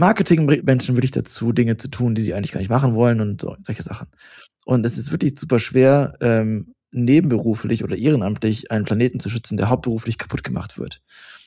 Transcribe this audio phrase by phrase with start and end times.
[0.00, 3.20] Marketing bringt Menschen wirklich dazu, Dinge zu tun, die sie eigentlich gar nicht machen wollen
[3.20, 4.08] und so, solche Sachen.
[4.64, 9.68] Und es ist wirklich super schwer, ähm, nebenberuflich oder ehrenamtlich einen Planeten zu schützen, der
[9.68, 11.02] hauptberuflich kaputt gemacht wird.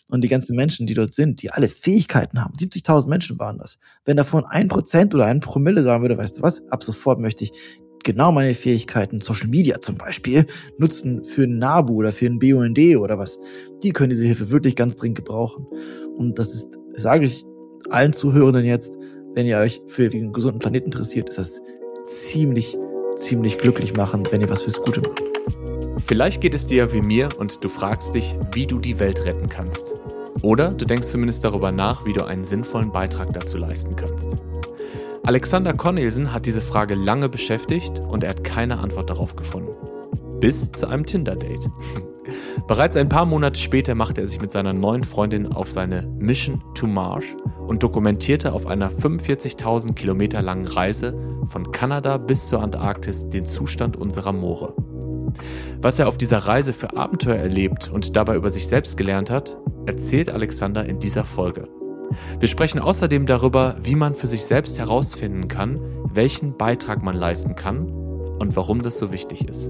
[0.09, 3.79] Und die ganzen Menschen, die dort sind, die alle Fähigkeiten haben, 70.000 Menschen waren das.
[4.05, 7.45] Wenn davon ein Prozent oder ein Promille sagen würde, weißt du was, ab sofort möchte
[7.45, 7.51] ich
[8.03, 10.45] genau meine Fähigkeiten, Social Media zum Beispiel,
[10.77, 13.39] nutzen für ein NABU oder für ein BUND oder was.
[13.81, 15.65] Die können diese Hilfe wirklich ganz dringend gebrauchen.
[16.17, 17.43] Und das ist, sage ich
[17.93, 18.97] allen Zuhörenden jetzt,
[19.35, 21.61] wenn ihr euch für einen gesunden Planeten interessiert, ist das
[22.05, 22.77] ziemlich,
[23.15, 25.23] ziemlich glücklich machen, wenn ihr was fürs Gute macht.
[26.05, 29.47] Vielleicht geht es dir wie mir und du fragst dich, wie du die Welt retten
[29.47, 29.93] kannst.
[30.41, 34.35] Oder du denkst zumindest darüber nach, wie du einen sinnvollen Beitrag dazu leisten kannst.
[35.23, 39.71] Alexander Cornelsen hat diese Frage lange beschäftigt und er hat keine Antwort darauf gefunden.
[40.39, 41.69] Bis zu einem Tinder-Date.
[42.67, 46.63] Bereits ein paar Monate später machte er sich mit seiner neuen Freundin auf seine Mission
[46.73, 47.25] to Mars
[47.67, 51.17] und dokumentierte auf einer 45.000 Kilometer langen Reise
[51.47, 54.73] von Kanada bis zur Antarktis den Zustand unserer Moore.
[55.81, 59.57] Was er auf dieser Reise für Abenteuer erlebt und dabei über sich selbst gelernt hat,
[59.85, 61.67] erzählt Alexander in dieser Folge.
[62.39, 65.79] Wir sprechen außerdem darüber, wie man für sich selbst herausfinden kann,
[66.13, 67.89] welchen Beitrag man leisten kann
[68.39, 69.69] und warum das so wichtig ist.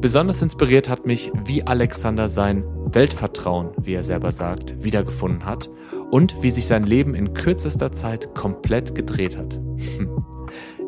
[0.00, 5.70] Besonders inspiriert hat mich, wie Alexander sein Weltvertrauen, wie er selber sagt, wiedergefunden hat
[6.10, 9.60] und wie sich sein Leben in kürzester Zeit komplett gedreht hat.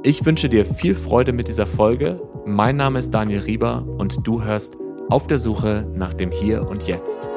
[0.02, 2.20] Ich wünsche dir viel Freude mit dieser Folge.
[2.44, 4.76] Mein Name ist Daniel Rieber und du hörst
[5.08, 7.28] auf der Suche nach dem Hier und Jetzt.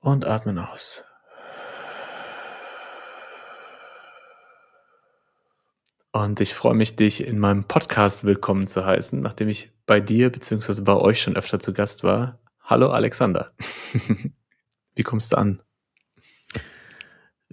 [0.00, 1.04] Und atmen aus.
[6.14, 10.30] Und ich freue mich, dich in meinem Podcast willkommen zu heißen, nachdem ich bei dir
[10.30, 10.82] bzw.
[10.82, 12.38] bei euch schon öfter zu Gast war.
[12.60, 13.50] Hallo Alexander.
[14.94, 15.62] Wie kommst du an?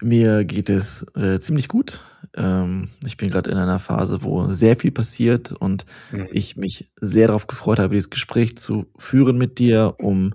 [0.02, 2.02] Mir geht es äh, ziemlich gut.
[2.35, 6.27] Ähm, ich bin gerade in einer Phase, wo sehr viel passiert und mhm.
[6.33, 10.33] ich mich sehr darauf gefreut habe, dieses Gespräch zu führen mit dir, um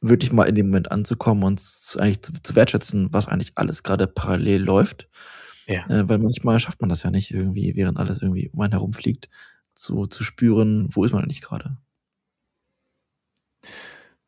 [0.00, 1.60] wirklich mal in dem Moment anzukommen und
[1.98, 5.10] eigentlich zu, zu wertschätzen, was eigentlich alles gerade parallel läuft.
[5.66, 5.86] Ja.
[5.88, 9.28] Äh, weil manchmal schafft man das ja nicht irgendwie, während alles irgendwie um einen herumfliegt,
[9.74, 11.76] zu, zu spüren, wo ist man eigentlich gerade.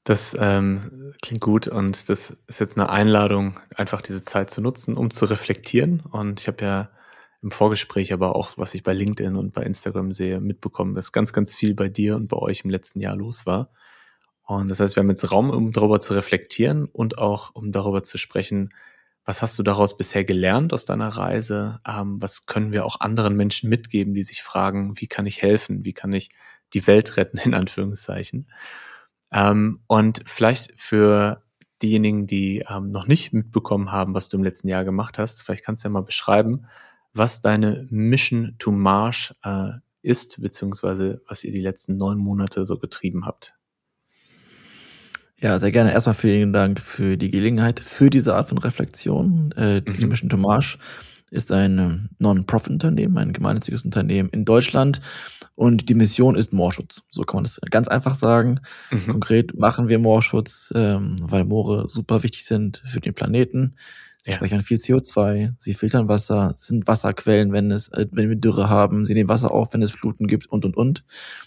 [0.05, 4.97] Das ähm, klingt gut und das ist jetzt eine Einladung, einfach diese Zeit zu nutzen,
[4.97, 6.01] um zu reflektieren.
[6.01, 6.91] Und ich habe ja
[7.43, 11.33] im Vorgespräch, aber auch was ich bei LinkedIn und bei Instagram sehe, mitbekommen, dass ganz,
[11.33, 13.71] ganz viel bei dir und bei euch im letzten Jahr los war.
[14.45, 18.05] Und das heißt, wir haben jetzt Raum, um darüber zu reflektieren und auch um darüber
[18.05, 18.71] zu sprechen,
[19.27, 21.81] was hast du daraus bisher gelernt aus deiner Reise?
[21.87, 25.85] Ähm, was können wir auch anderen Menschen mitgeben, die sich fragen, wie kann ich helfen?
[25.85, 26.31] Wie kann ich
[26.73, 28.49] die Welt retten, in Anführungszeichen?
[29.33, 31.43] Ähm, und vielleicht für
[31.83, 35.65] diejenigen, die ähm, noch nicht mitbekommen haben, was du im letzten Jahr gemacht hast, vielleicht
[35.65, 36.67] kannst du ja mal beschreiben,
[37.13, 39.73] was deine Mission to Mars äh,
[40.03, 43.57] ist, beziehungsweise was ihr die letzten neun Monate so getrieben habt.
[45.41, 45.93] Ja, sehr gerne.
[45.93, 49.53] Erstmal vielen Dank für die Gelegenheit, für diese Art von Reflexion.
[49.53, 50.09] Äh, die mhm.
[50.09, 50.79] Mission to Mars
[51.31, 55.01] ist ein ähm, Non-Profit-Unternehmen, ein gemeinnütziges Unternehmen in Deutschland.
[55.55, 57.03] Und die Mission ist Moorschutz.
[57.11, 58.61] So kann man das ganz einfach sagen.
[58.91, 59.07] Mhm.
[59.07, 63.77] Konkret machen wir Moorschutz, ähm, weil Moore super wichtig sind für den Planeten.
[64.23, 64.39] Sie ja.
[64.39, 69.07] speichern viel CO2, sie filtern Wasser, sind Wasserquellen, wenn es, äh, wenn wir Dürre haben,
[69.07, 71.05] sie nehmen Wasser auf, wenn es Fluten gibt und und und.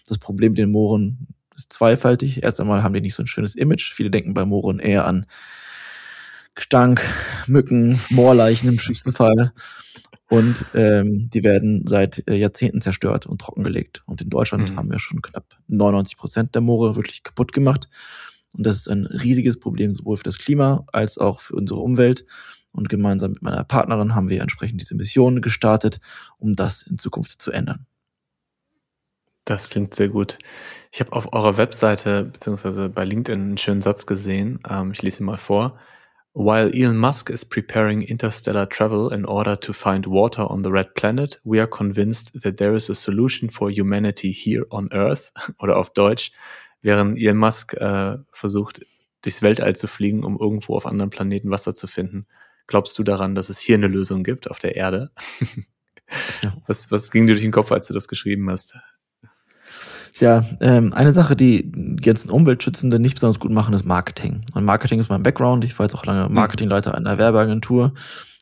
[0.07, 1.27] Das Problem mit den Mooren
[1.59, 2.44] ist zweifältig.
[2.44, 3.94] Erst einmal haben die nicht so ein schönes Image.
[3.94, 5.25] Viele denken bei Mooren eher an
[6.56, 7.02] Gestank,
[7.47, 9.53] Mücken, Moorleichen im schlimmsten Fall.
[10.30, 14.03] Und ähm, die werden seit äh, Jahrzehnten zerstört und trockengelegt.
[14.06, 14.75] Und in Deutschland mhm.
[14.78, 17.90] haben wir schon knapp 99 Prozent der Moore wirklich kaputt gemacht.
[18.53, 22.25] Und das ist ein riesiges Problem, sowohl für das Klima als auch für unsere Umwelt.
[22.72, 26.00] Und gemeinsam mit meiner Partnerin haben wir entsprechend diese Mission gestartet,
[26.38, 27.88] um das in Zukunft zu ändern.
[29.50, 30.38] Das klingt sehr gut.
[30.92, 34.60] Ich habe auf eurer Webseite beziehungsweise bei LinkedIn einen schönen Satz gesehen.
[34.69, 35.80] Ähm, ich lese ihn mal vor.
[36.36, 40.94] While Elon Musk is preparing interstellar travel in order to find water on the red
[40.94, 45.31] planet, we are convinced that there is a solution for humanity here on Earth.
[45.57, 46.31] Oder auf Deutsch,
[46.84, 48.86] während Elon Musk äh, versucht,
[49.24, 52.28] durchs Weltall zu fliegen, um irgendwo auf anderen Planeten Wasser zu finden.
[52.68, 55.10] Glaubst du daran, dass es hier eine Lösung gibt auf der Erde?
[56.68, 58.78] was, was ging dir durch den Kopf, als du das geschrieben hast?
[60.19, 64.44] Ja, ähm, eine Sache, die die ganzen Umweltschützende nicht besonders gut machen, ist Marketing.
[64.53, 65.63] Und Marketing ist mein Background.
[65.63, 66.35] Ich war jetzt auch lange mhm.
[66.35, 67.94] Marketingleiter einer Werbeagentur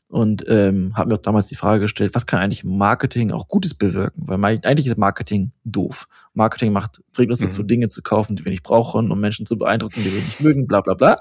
[0.10, 3.74] und ähm, habe mir auch damals die Frage gestellt, was kann eigentlich Marketing auch Gutes
[3.74, 4.24] bewirken?
[4.26, 6.08] Weil eigentlich ist Marketing doof.
[6.34, 7.68] Marketing macht, bringt uns dazu, mhm.
[7.68, 10.68] Dinge zu kaufen, die wir nicht brauchen, um Menschen zu beeindrucken, die wir nicht mögen,
[10.68, 11.18] bla bla bla.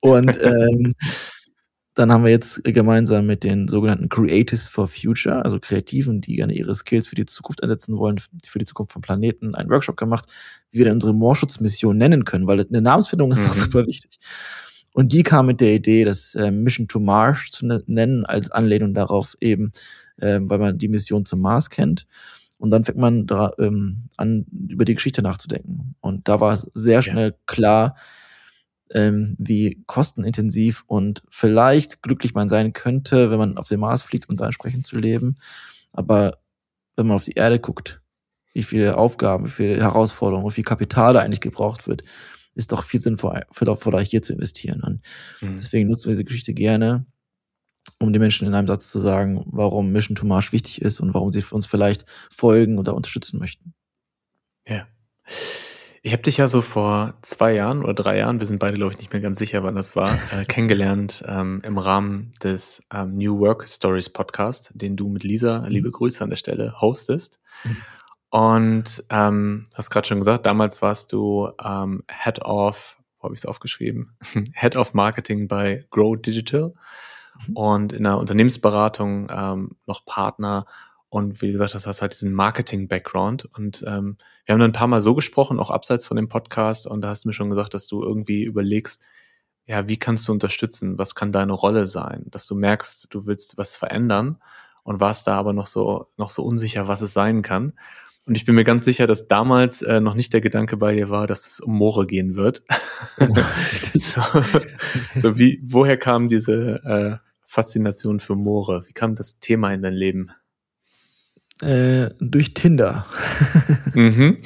[0.00, 0.94] Und ähm,
[1.94, 6.52] dann haben wir jetzt gemeinsam mit den sogenannten Creatives for Future, also Kreativen, die gerne
[6.52, 10.26] ihre Skills für die Zukunft einsetzen wollen, für die Zukunft vom Planeten, einen Workshop gemacht,
[10.72, 13.50] wie wir denn unsere Moorschutzmission nennen können, weil eine Namensfindung ist mhm.
[13.50, 14.18] auch super wichtig.
[14.92, 18.50] Und die kam mit der Idee, das äh, Mission to Mars zu ne-, nennen, als
[18.50, 19.72] Anlehnung darauf eben,
[20.18, 22.06] äh, weil man die Mission zum Mars kennt.
[22.58, 25.96] Und dann fängt man da, ähm, an, über die Geschichte nachzudenken.
[26.00, 27.36] Und da war es sehr schnell ja.
[27.46, 27.96] klar,
[28.94, 34.28] ähm, wie kostenintensiv und vielleicht glücklich man sein könnte, wenn man auf dem Mars fliegt
[34.28, 35.36] und da entsprechend zu leben.
[35.92, 36.38] Aber
[36.96, 38.00] wenn man auf die Erde guckt,
[38.52, 42.02] wie viele Aufgaben, wie viele Herausforderungen, wie viel Kapital da eigentlich gebraucht wird,
[42.54, 44.80] ist doch viel sinnvoller, hier zu investieren.
[44.82, 45.00] Und
[45.40, 45.56] mhm.
[45.56, 47.04] deswegen nutzen wir diese Geschichte gerne,
[47.98, 51.14] um den Menschen in einem Satz zu sagen, warum Mission to Mars wichtig ist und
[51.14, 53.74] warum sie uns vielleicht folgen oder unterstützen möchten.
[54.68, 54.86] Ja.
[56.06, 58.92] Ich habe dich ja so vor zwei Jahren oder drei Jahren, wir sind beide, glaube
[58.92, 63.16] ich, nicht mehr ganz sicher, wann das war, äh, kennengelernt ähm, im Rahmen des ähm,
[63.16, 65.68] New Work Stories Podcast, den du mit Lisa, mhm.
[65.68, 67.40] liebe Grüße an der Stelle, hostest.
[67.64, 67.76] Mhm.
[68.28, 73.40] Und ähm, hast gerade schon gesagt, damals warst du ähm, Head of, wo habe ich
[73.40, 74.14] es aufgeschrieben?
[74.52, 76.74] Head of Marketing bei Grow Digital
[77.48, 77.56] mhm.
[77.56, 80.66] und in der Unternehmensberatung ähm, noch Partner.
[81.14, 83.44] Und wie gesagt, das hast halt diesen Marketing-Background.
[83.54, 86.88] Und ähm, wir haben dann ein paar Mal so gesprochen, auch abseits von dem Podcast.
[86.88, 89.00] Und da hast du mir schon gesagt, dass du irgendwie überlegst,
[89.64, 90.98] ja, wie kannst du unterstützen?
[90.98, 92.24] Was kann deine Rolle sein?
[92.32, 94.42] Dass du merkst, du willst was verändern
[94.82, 97.74] und warst da aber noch so, noch so unsicher, was es sein kann.
[98.26, 101.10] Und ich bin mir ganz sicher, dass damals äh, noch nicht der Gedanke bei dir
[101.10, 102.64] war, dass es um Moore gehen wird.
[103.94, 104.20] so,
[105.14, 107.16] so, wie, woher kam diese äh,
[107.46, 108.82] Faszination für Moore?
[108.88, 110.32] Wie kam das Thema in dein Leben?
[111.62, 113.06] Äh, durch Tinder.
[113.94, 114.38] mhm.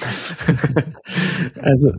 [1.62, 1.94] also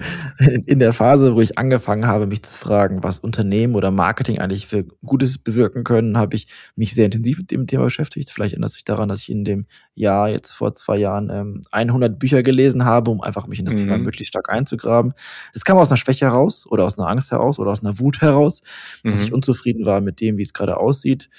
[0.68, 4.68] in der Phase, wo ich angefangen habe, mich zu fragen, was Unternehmen oder Marketing eigentlich
[4.68, 6.46] für Gutes bewirken können, habe ich
[6.76, 8.30] mich sehr intensiv mit dem Thema beschäftigt.
[8.30, 9.66] Vielleicht erinnert sich daran, dass ich in dem
[9.96, 13.74] Jahr, jetzt vor zwei Jahren, ähm, 100 Bücher gelesen habe, um einfach mich in das
[13.74, 13.80] mhm.
[13.80, 15.14] Thema möglichst stark einzugraben.
[15.56, 18.22] Es kam aus einer Schwäche heraus oder aus einer Angst heraus oder aus einer Wut
[18.22, 18.62] heraus,
[19.04, 19.24] dass mhm.
[19.24, 21.30] ich unzufrieden war mit dem, wie es gerade aussieht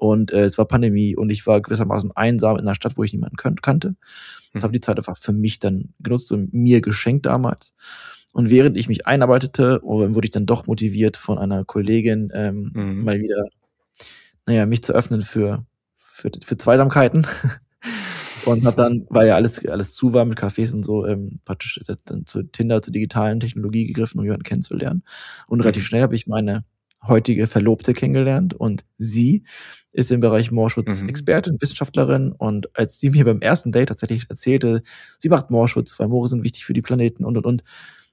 [0.00, 3.12] und äh, es war Pandemie und ich war gewissermaßen einsam in einer Stadt, wo ich
[3.12, 3.88] niemanden kan kannte.
[3.88, 3.98] Und
[4.54, 4.62] mhm.
[4.62, 7.74] habe die Zeit einfach für mich dann genutzt und mir geschenkt damals.
[8.32, 13.04] Und während ich mich einarbeitete, wurde ich dann doch motiviert von einer Kollegin, ähm, mhm.
[13.04, 13.44] mal wieder,
[14.46, 15.66] naja, mich zu öffnen für,
[15.96, 17.26] für, für Zweisamkeiten.
[18.46, 21.78] und habe dann, weil ja alles, alles zu war mit Cafés und so, ähm, praktisch
[22.06, 25.02] dann zu Tinder, zur digitalen Technologie gegriffen, um jemanden kennenzulernen.
[25.46, 25.86] Und relativ mhm.
[25.86, 26.64] schnell habe ich meine
[27.06, 29.44] heutige Verlobte kennengelernt und sie
[29.92, 31.08] ist im Bereich Moorschutz mhm.
[31.08, 34.82] Expertin, Wissenschaftlerin und als sie mir beim ersten Date tatsächlich erzählte,
[35.18, 37.64] sie macht Moorschutz, weil Moore sind wichtig für die Planeten und und und,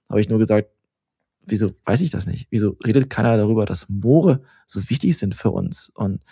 [0.10, 0.69] habe ich nur gesagt,
[1.45, 2.48] wieso weiß ich das nicht?
[2.50, 5.92] Wieso redet keiner darüber, dass Moore so wichtig sind für uns?
[5.95, 6.24] Und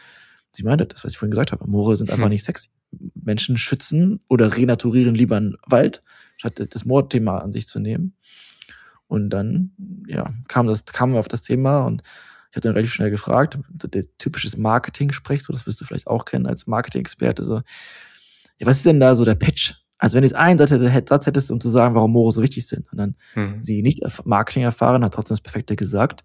[0.51, 2.31] sie meinte, das, was ich vorhin gesagt habe, Moore sind einfach hm.
[2.31, 2.69] nicht sexy.
[3.13, 6.03] Menschen schützen oder renaturieren lieber einen Wald,
[6.37, 8.15] statt das Moorthema an sich zu nehmen.
[9.07, 9.71] Und dann,
[10.07, 12.03] ja, kam das, kamen wir auf das Thema und
[12.55, 16.23] ich habe dann relativ schnell gefragt, der typisches Marketing-Sprech, so das wirst du vielleicht auch
[16.23, 19.73] kennen als Marketing-Experte, so, ja, was ist denn da so der Pitch?
[19.97, 20.69] Also wenn du jetzt einen Satz,
[21.09, 23.61] Satz hättest, um zu sagen, warum Moore so wichtig sind, und dann mhm.
[23.61, 26.23] sie nicht Marketing erfahren, hat trotzdem das Perfekte gesagt,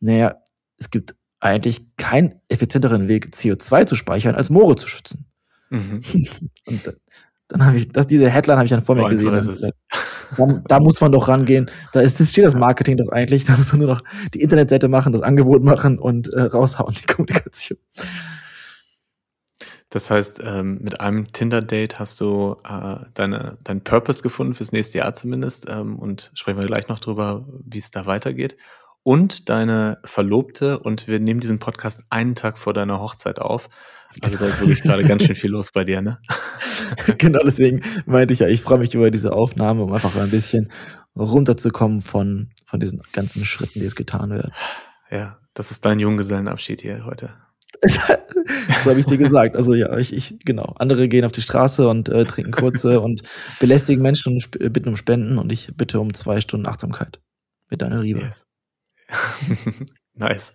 [0.00, 0.36] naja,
[0.78, 5.26] es gibt eigentlich keinen effizienteren Weg, CO2 zu speichern, als Moore zu schützen.
[5.68, 6.00] Mhm.
[6.66, 6.96] und dann,
[7.48, 9.34] dann habe ich, das, diese Headline habe ich dann vor mir gesehen.
[10.36, 11.70] Da, da, muss man doch rangehen.
[11.92, 13.44] Da ist, das steht das Marketing doch eigentlich.
[13.44, 14.02] Da muss man nur noch
[14.34, 17.78] die Internetseite machen, das Angebot machen und äh, raushauen, die Kommunikation.
[19.90, 24.98] Das heißt, ähm, mit einem Tinder-Date hast du äh, deine, deinen Purpose gefunden, fürs nächste
[24.98, 25.70] Jahr zumindest.
[25.70, 28.56] Ähm, und sprechen wir gleich noch drüber, wie es da weitergeht.
[29.04, 33.68] Und deine Verlobte, und wir nehmen diesen Podcast einen Tag vor deiner Hochzeit auf.
[34.22, 36.18] Also da ist wirklich gerade ganz schön viel los bei dir, ne?
[37.18, 40.70] genau, deswegen meinte ich ja, ich freue mich über diese Aufnahme, um einfach ein bisschen
[41.16, 44.52] runterzukommen von, von diesen ganzen Schritten, die es getan werden.
[45.10, 47.34] Ja, das ist dein Junggesellenabschied hier heute.
[48.84, 49.56] so habe ich dir gesagt.
[49.56, 50.74] Also ja, ich, ich, genau.
[50.78, 53.22] Andere gehen auf die Straße und äh, trinken kurze und
[53.60, 57.20] belästigen Menschen und bitten um Spenden und ich bitte um zwei Stunden Achtsamkeit
[57.70, 58.20] mit deiner Liebe.
[58.20, 59.86] Yes.
[60.14, 60.52] nice.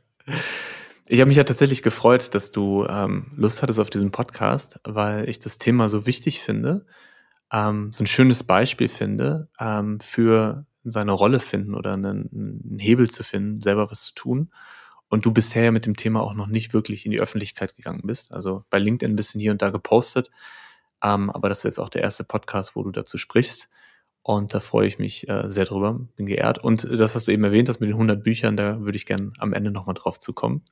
[1.12, 5.28] Ich habe mich ja tatsächlich gefreut, dass du ähm, Lust hattest auf diesen Podcast, weil
[5.28, 6.86] ich das Thema so wichtig finde,
[7.52, 13.10] ähm, so ein schönes Beispiel finde ähm, für seine Rolle finden oder einen, einen, Hebel
[13.10, 14.54] zu finden, selber was zu tun.
[15.10, 18.04] Und du bisher ja mit dem Thema auch noch nicht wirklich in die Öffentlichkeit gegangen
[18.06, 18.32] bist.
[18.32, 20.32] Also bei LinkedIn ein bisschen hier und da gepostet,
[21.04, 23.70] ähm, aber das ist jetzt auch der erste Podcast, wo du dazu sprichst.
[24.24, 26.60] Und da freue ich mich äh, sehr drüber, bin geehrt.
[26.60, 29.32] Und das, was du eben erwähnt hast mit den 100 Büchern, da würde ich gerne
[29.40, 30.64] am Ende nochmal drauf zukommen.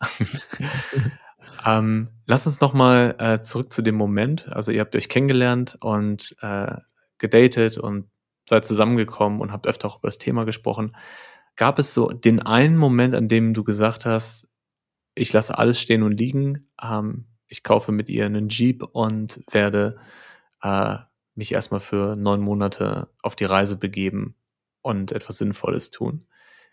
[1.65, 4.51] ähm, lass uns nochmal äh, zurück zu dem Moment.
[4.51, 6.75] Also ihr habt euch kennengelernt und äh,
[7.17, 8.09] gedatet und
[8.47, 10.95] seid zusammengekommen und habt öfter auch über das Thema gesprochen.
[11.55, 14.47] Gab es so den einen Moment, an dem du gesagt hast,
[15.15, 19.97] ich lasse alles stehen und liegen, ähm, ich kaufe mit ihr einen Jeep und werde
[20.61, 20.97] äh,
[21.39, 24.35] mich erstmal für neun Monate auf die Reise begeben
[24.81, 26.27] und etwas Sinnvolles tun.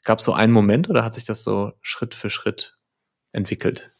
[0.04, 2.76] Gab es so einen Moment oder hat sich das so Schritt für Schritt
[3.32, 3.90] entwickelt?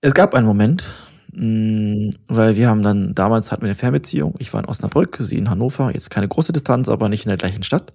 [0.00, 0.84] Es gab einen Moment,
[1.32, 4.36] mm, weil wir haben dann damals hatten wir eine Fernbeziehung.
[4.38, 5.92] Ich war in Osnabrück, sie in Hannover.
[5.92, 7.92] Jetzt keine große Distanz, aber nicht in der gleichen Stadt.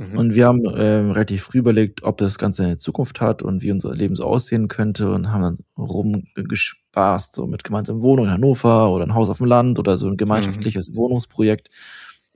[0.00, 0.16] Mhm.
[0.16, 3.70] Und wir haben ähm, relativ früh überlegt, ob das Ganze eine Zukunft hat und wie
[3.70, 8.90] unser Leben so aussehen könnte und haben dann rumgespaßt, so mit gemeinsamen Wohnungen in Hannover
[8.92, 10.96] oder ein Haus auf dem Land oder so ein gemeinschaftliches mhm.
[10.96, 11.68] Wohnungsprojekt.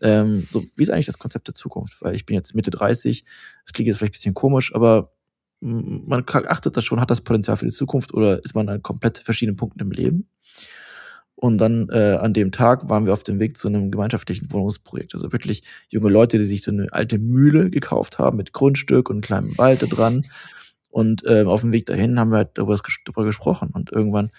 [0.03, 2.03] Ähm, so, wie ist eigentlich das Konzept der Zukunft?
[2.03, 3.25] Weil ich bin jetzt Mitte 30,
[3.65, 5.13] das klingt jetzt vielleicht ein bisschen komisch, aber
[5.61, 9.17] man achtet das schon, hat das Potenzial für die Zukunft oder ist man an komplett
[9.17, 10.29] verschiedenen Punkten im Leben?
[11.37, 15.15] Und dann äh, an dem Tag waren wir auf dem Weg zu einem gemeinschaftlichen Wohnungsprojekt.
[15.15, 19.21] Also wirklich junge Leute, die sich so eine alte Mühle gekauft haben mit Grundstück und
[19.21, 20.25] kleinem Wald da dran.
[20.91, 23.71] Und äh, auf dem Weg dahin haben wir halt darüber, darüber gesprochen.
[23.73, 24.31] Und irgendwann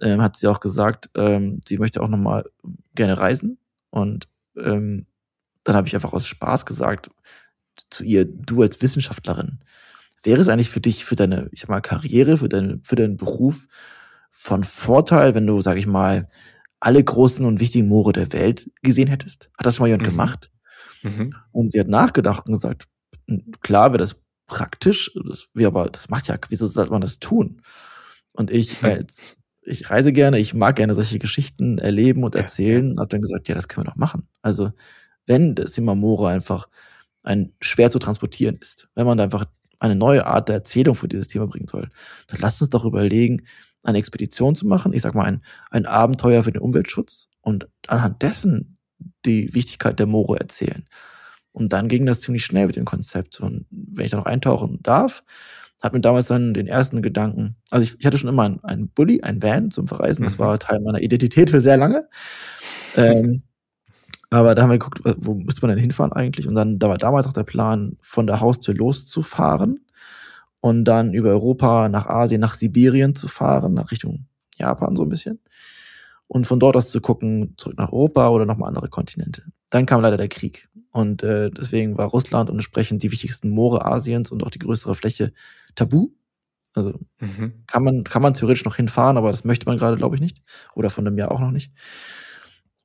[0.00, 2.44] äh, hat sie auch gesagt, ähm, sie möchte auch nochmal
[2.94, 3.58] gerne reisen.
[3.90, 5.06] Und ähm,
[5.62, 7.10] dann habe ich einfach aus Spaß gesagt
[7.90, 9.60] zu ihr, du als Wissenschaftlerin,
[10.22, 13.16] wäre es eigentlich für dich, für deine, ich sag mal, Karriere, für, deine, für deinen
[13.16, 13.66] Beruf
[14.30, 16.28] von Vorteil, wenn du, sag ich mal,
[16.80, 19.50] alle großen und wichtigen Moore der Welt gesehen hättest?
[19.58, 20.10] Hat das schon mal jemand mhm.
[20.10, 20.50] gemacht?
[21.02, 21.34] Mhm.
[21.52, 22.88] Und sie hat nachgedacht und gesagt,
[23.60, 27.62] klar wäre das praktisch, das wäre aber, das macht ja, wieso sollte man das tun?
[28.32, 32.94] Und ich als, ich reise gerne, ich mag gerne solche Geschichten erleben und erzählen, ja,
[32.94, 33.00] ja.
[33.00, 34.26] habe dann gesagt, ja, das können wir doch machen.
[34.42, 34.72] Also,
[35.26, 36.68] wenn das Thema Moore einfach
[37.22, 39.44] ein schwer zu transportieren ist, wenn man da einfach
[39.78, 41.90] eine neue Art der Erzählung für dieses Thema bringen soll,
[42.26, 43.46] dann lasst uns doch überlegen,
[43.82, 48.22] eine Expedition zu machen, ich sag mal ein, ein Abenteuer für den Umweltschutz und anhand
[48.22, 48.78] dessen
[49.24, 50.84] die Wichtigkeit der Moore erzählen.
[51.52, 53.40] Und dann ging das ziemlich schnell mit dem Konzept.
[53.40, 55.24] Und wenn ich da noch eintauchen darf,
[55.82, 58.88] hat mir damals dann den ersten Gedanken, also ich, ich hatte schon immer einen, einen
[58.88, 60.40] Bulli, ein Van zum Verreisen, das mhm.
[60.40, 62.08] war Teil meiner Identität für sehr lange.
[62.96, 63.42] Ähm,
[64.28, 66.46] aber da haben wir geguckt, wo müsste man denn hinfahren eigentlich?
[66.46, 69.80] Und dann da war damals auch der Plan, von der Haustür loszufahren
[70.60, 74.26] und dann über Europa nach Asien, nach Sibirien zu fahren, nach Richtung
[74.56, 75.40] Japan so ein bisschen.
[76.26, 79.44] Und von dort aus zu gucken, zurück nach Europa oder nochmal andere Kontinente.
[79.70, 80.68] Dann kam leider der Krieg.
[80.92, 84.94] Und äh, deswegen war Russland und entsprechend die wichtigsten Moore Asiens und auch die größere
[84.94, 85.32] Fläche
[85.74, 86.10] tabu.
[86.72, 87.64] Also mhm.
[87.66, 90.42] kann man kann man theoretisch noch hinfahren, aber das möchte man gerade, glaube ich, nicht.
[90.74, 91.72] Oder von dem Jahr auch noch nicht.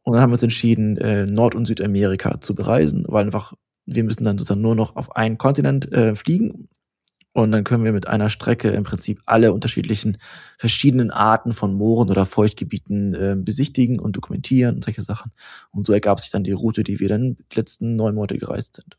[0.02, 3.54] Und dann haben wir uns entschieden, äh, Nord- und Südamerika zu bereisen, weil einfach
[3.86, 6.70] wir müssen dann sozusagen nur noch auf einen Kontinent äh, fliegen
[7.36, 10.20] und dann können wir mit einer Strecke im Prinzip alle unterschiedlichen
[10.58, 15.34] verschiedenen Arten von Mooren oder Feuchtgebieten äh, besichtigen und dokumentieren und solche Sachen.
[15.72, 18.76] Und so ergab sich dann die Route, die wir dann die letzten neun Monate gereist
[18.76, 18.98] sind.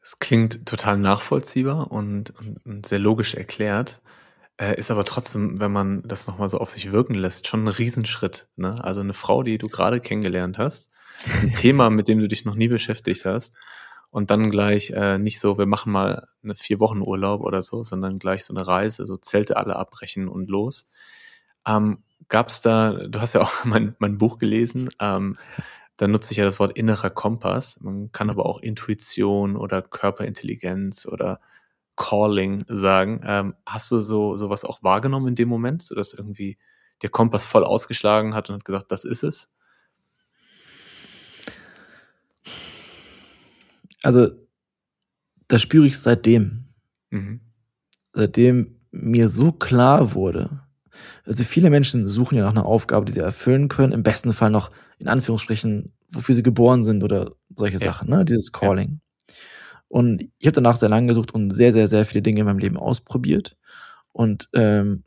[0.00, 4.00] Es klingt total nachvollziehbar und, und, und sehr logisch erklärt.
[4.56, 7.68] Äh, ist aber trotzdem, wenn man das nochmal so auf sich wirken lässt, schon ein
[7.68, 8.48] Riesenschritt.
[8.56, 8.82] Ne?
[8.82, 10.90] Also eine Frau, die du gerade kennengelernt hast,
[11.42, 13.58] ein Thema, mit dem du dich noch nie beschäftigt hast
[14.14, 17.82] und dann gleich äh, nicht so, wir machen mal eine vier Wochen Urlaub oder so,
[17.82, 20.88] sondern gleich so eine Reise, so Zelte alle abbrechen und los.
[21.66, 25.36] Ähm, Gab es da, du hast ja auch mein, mein Buch gelesen, ähm,
[25.96, 27.80] da nutze ich ja das Wort innerer Kompass.
[27.80, 31.40] Man kann aber auch Intuition oder Körperintelligenz oder
[31.96, 33.20] Calling sagen.
[33.24, 36.56] Ähm, hast du so sowas auch wahrgenommen in dem Moment, so dass irgendwie
[37.02, 39.48] der Kompass voll ausgeschlagen hat und hat gesagt, das ist es?
[44.04, 44.28] Also
[45.48, 46.64] das spüre ich seitdem.
[47.10, 47.40] Mhm.
[48.12, 50.60] Seitdem mir so klar wurde,
[51.24, 54.50] also viele Menschen suchen ja nach einer Aufgabe, die sie erfüllen können, im besten Fall
[54.50, 57.86] noch in Anführungsstrichen, wofür sie geboren sind oder solche ja.
[57.86, 58.24] Sachen, ne?
[58.24, 59.00] dieses Calling.
[59.28, 59.34] Ja.
[59.88, 62.58] Und ich habe danach sehr lange gesucht und sehr, sehr, sehr viele Dinge in meinem
[62.58, 63.56] Leben ausprobiert.
[64.12, 65.04] Und ähm,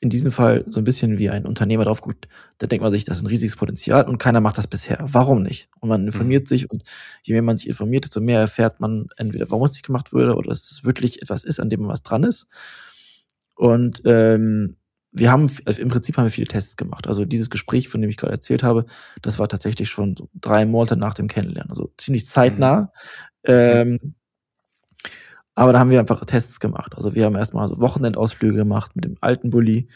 [0.00, 3.04] in diesem Fall so ein bisschen wie ein Unternehmer drauf guckt, da denkt man sich,
[3.04, 4.98] das ist ein riesiges Potenzial und keiner macht das bisher.
[5.00, 5.68] Warum nicht?
[5.80, 6.48] Und man informiert mhm.
[6.48, 6.82] sich und
[7.22, 10.36] je mehr man sich informiert, desto mehr erfährt man entweder, warum es nicht gemacht wurde
[10.36, 12.46] oder dass es wirklich etwas ist, an dem man was dran ist.
[13.54, 14.76] Und ähm,
[15.12, 17.06] wir haben, also im Prinzip haben wir viele Tests gemacht.
[17.06, 18.84] Also dieses Gespräch, von dem ich gerade erzählt habe,
[19.22, 22.92] das war tatsächlich schon drei Monate nach dem Kennenlernen, also ziemlich zeitnah.
[23.46, 23.54] Mhm.
[23.54, 24.14] Ähm,
[25.56, 26.92] aber da haben wir einfach Tests gemacht.
[26.94, 29.88] Also wir haben erstmal so Wochenendausflüge gemacht mit dem alten Bulli.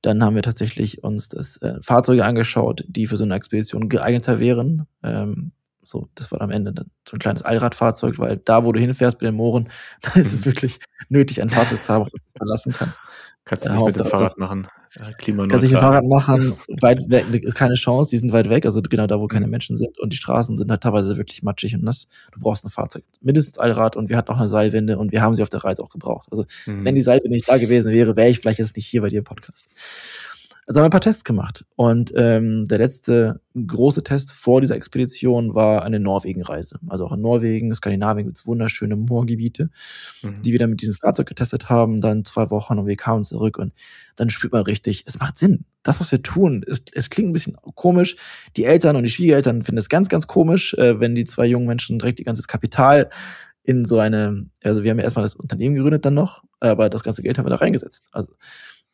[0.00, 4.38] Dann haben wir tatsächlich uns das äh, Fahrzeuge angeschaut, die für so eine Expedition geeigneter
[4.38, 4.86] wären.
[5.02, 5.50] Ähm,
[5.84, 9.18] so, das war am Ende dann so ein kleines Allradfahrzeug, weil da, wo du hinfährst
[9.18, 9.70] bei den Mooren,
[10.02, 10.50] da ist es mhm.
[10.50, 13.00] wirklich nötig, ein Fahrzeug zu haben, was du verlassen kannst.
[13.48, 14.68] Kannst du nicht mit dem Fahrrad machen.
[14.94, 18.48] Ja, Kannst nicht mit dem Fahrrad machen, weit weg, ist keine Chance, die sind weit
[18.48, 19.52] weg, also genau da, wo keine mhm.
[19.52, 22.08] Menschen sind und die Straßen sind halt teilweise wirklich matschig und nass.
[22.32, 23.04] Du brauchst ein Fahrzeug.
[23.22, 25.82] Mindestens Allrad und wir hatten auch eine Seilwinde und wir haben sie auf der Reise
[25.82, 26.28] auch gebraucht.
[26.30, 26.84] Also, mhm.
[26.84, 29.18] wenn die Seilwinde nicht da gewesen wäre, wäre ich vielleicht jetzt nicht hier bei dir
[29.18, 29.66] im Podcast.
[30.68, 31.64] Also haben wir ein paar Tests gemacht.
[31.76, 36.78] Und ähm, der letzte große Test vor dieser Expedition war eine Norwegen-Reise.
[36.88, 39.70] Also auch in Norwegen, Skandinavien gibt es wunderschöne Moorgebiete,
[40.22, 40.42] mhm.
[40.42, 43.56] die wir dann mit diesem Fahrzeug getestet haben, dann zwei Wochen und wir kamen zurück
[43.56, 43.72] und
[44.16, 45.64] dann spürt man richtig, es macht Sinn.
[45.84, 48.16] Das, was wir tun, es, es klingt ein bisschen komisch.
[48.58, 51.66] Die Eltern und die Schwiegereltern finden es ganz, ganz komisch, äh, wenn die zwei jungen
[51.66, 53.08] Menschen direkt ihr ganzes Kapital
[53.62, 57.02] in so eine, also wir haben ja erstmal das Unternehmen gegründet dann noch, aber das
[57.02, 58.08] ganze Geld haben wir da reingesetzt.
[58.12, 58.32] Also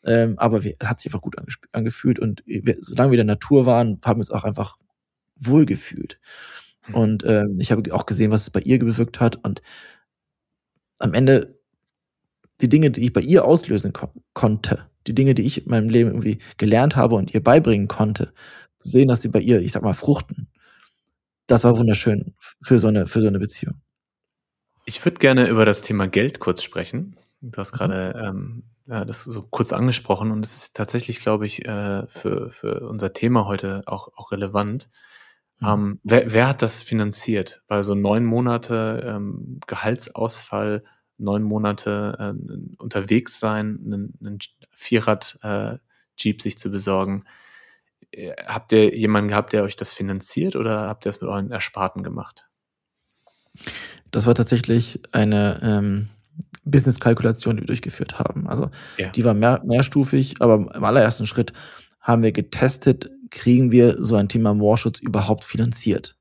[0.05, 1.37] ähm, aber es hat sich einfach gut
[1.73, 4.77] angefühlt und wir, solange wir in der Natur waren, haben wir es auch einfach
[5.37, 6.21] wohlgefühlt.
[6.89, 6.95] Mhm.
[6.95, 9.43] Und ähm, ich habe auch gesehen, was es bei ihr bewirkt hat.
[9.43, 9.63] Und
[10.99, 11.59] am Ende
[12.61, 15.89] die Dinge, die ich bei ihr auslösen ko konnte, die Dinge, die ich in meinem
[15.89, 18.33] Leben irgendwie gelernt habe und ihr beibringen konnte,
[18.79, 20.49] zu sehen, dass sie bei ihr, ich sag mal, fruchten.
[21.47, 23.81] Das war wunderschön für so eine, für so eine Beziehung.
[24.87, 27.17] Ich würde gerne über das Thema Geld kurz sprechen.
[27.41, 27.77] Du hast mhm.
[27.77, 32.51] gerade ähm, ja, das so kurz angesprochen und es ist tatsächlich, glaube ich, äh, für,
[32.51, 34.91] für unser Thema heute auch, auch relevant.
[35.61, 35.69] Mhm.
[35.69, 37.63] Ähm, wer, wer hat das finanziert?
[37.69, 40.85] Weil so neun Monate ähm, Gehaltsausfall,
[41.17, 44.39] neun Monate äh, unterwegs sein, einen, einen
[44.73, 47.25] Vierrad-Jeep äh, sich zu besorgen.
[48.11, 51.51] Äh, habt ihr jemanden gehabt, der euch das finanziert oder habt ihr das mit euren
[51.51, 52.47] Ersparten gemacht?
[54.11, 56.09] Das war tatsächlich eine ähm,
[56.65, 58.49] Business-Kalkulation, die wir durchgeführt haben.
[58.49, 59.11] Also ja.
[59.11, 61.53] die war mehr, mehrstufig, aber im allerersten Schritt
[62.01, 66.17] haben wir getestet, kriegen wir so ein Thema Moorschutz überhaupt finanziert.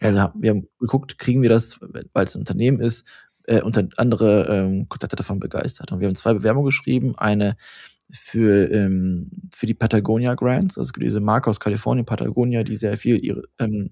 [0.00, 3.04] Also wir haben geguckt, kriegen wir das, weil es ein Unternehmen ist,
[3.48, 5.90] äh, und andere ähm, Kontakte davon begeistert.
[5.90, 7.56] Und wir haben zwei Bewerbungen geschrieben, eine
[8.10, 13.22] für, ähm, für die Patagonia Grants, also diese Marke aus Kalifornien, Patagonia, die sehr viel
[13.24, 13.90] ihre, ähm,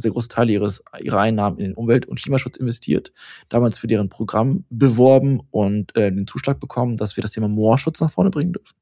[0.00, 3.12] sehr große Teile ihres, ihrer Einnahmen in den Umwelt- und Klimaschutz investiert,
[3.48, 8.00] damals für deren Programm beworben und äh, den Zuschlag bekommen, dass wir das Thema Moorschutz
[8.00, 8.76] nach vorne bringen dürfen.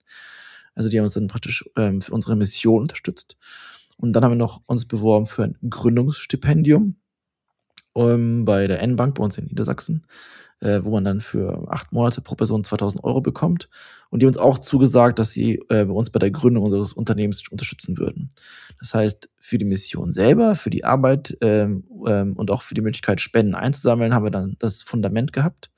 [0.74, 3.36] Also die haben uns dann praktisch ähm, für unsere Mission unterstützt.
[3.96, 6.96] Und dann haben wir noch uns beworben für ein Gründungsstipendium
[7.94, 10.04] ähm, bei der N-Bank bei uns in Niedersachsen
[10.60, 13.68] äh, wo man dann für acht Monate pro Person 2000 Euro bekommt.
[14.08, 17.98] Und die uns auch zugesagt, dass sie äh, uns bei der Gründung unseres Unternehmens unterstützen
[17.98, 18.30] würden.
[18.78, 22.80] Das heißt, für die Mission selber, für die Arbeit ähm, ähm, und auch für die
[22.80, 25.70] Möglichkeit, Spenden einzusammeln, haben wir dann das Fundament gehabt.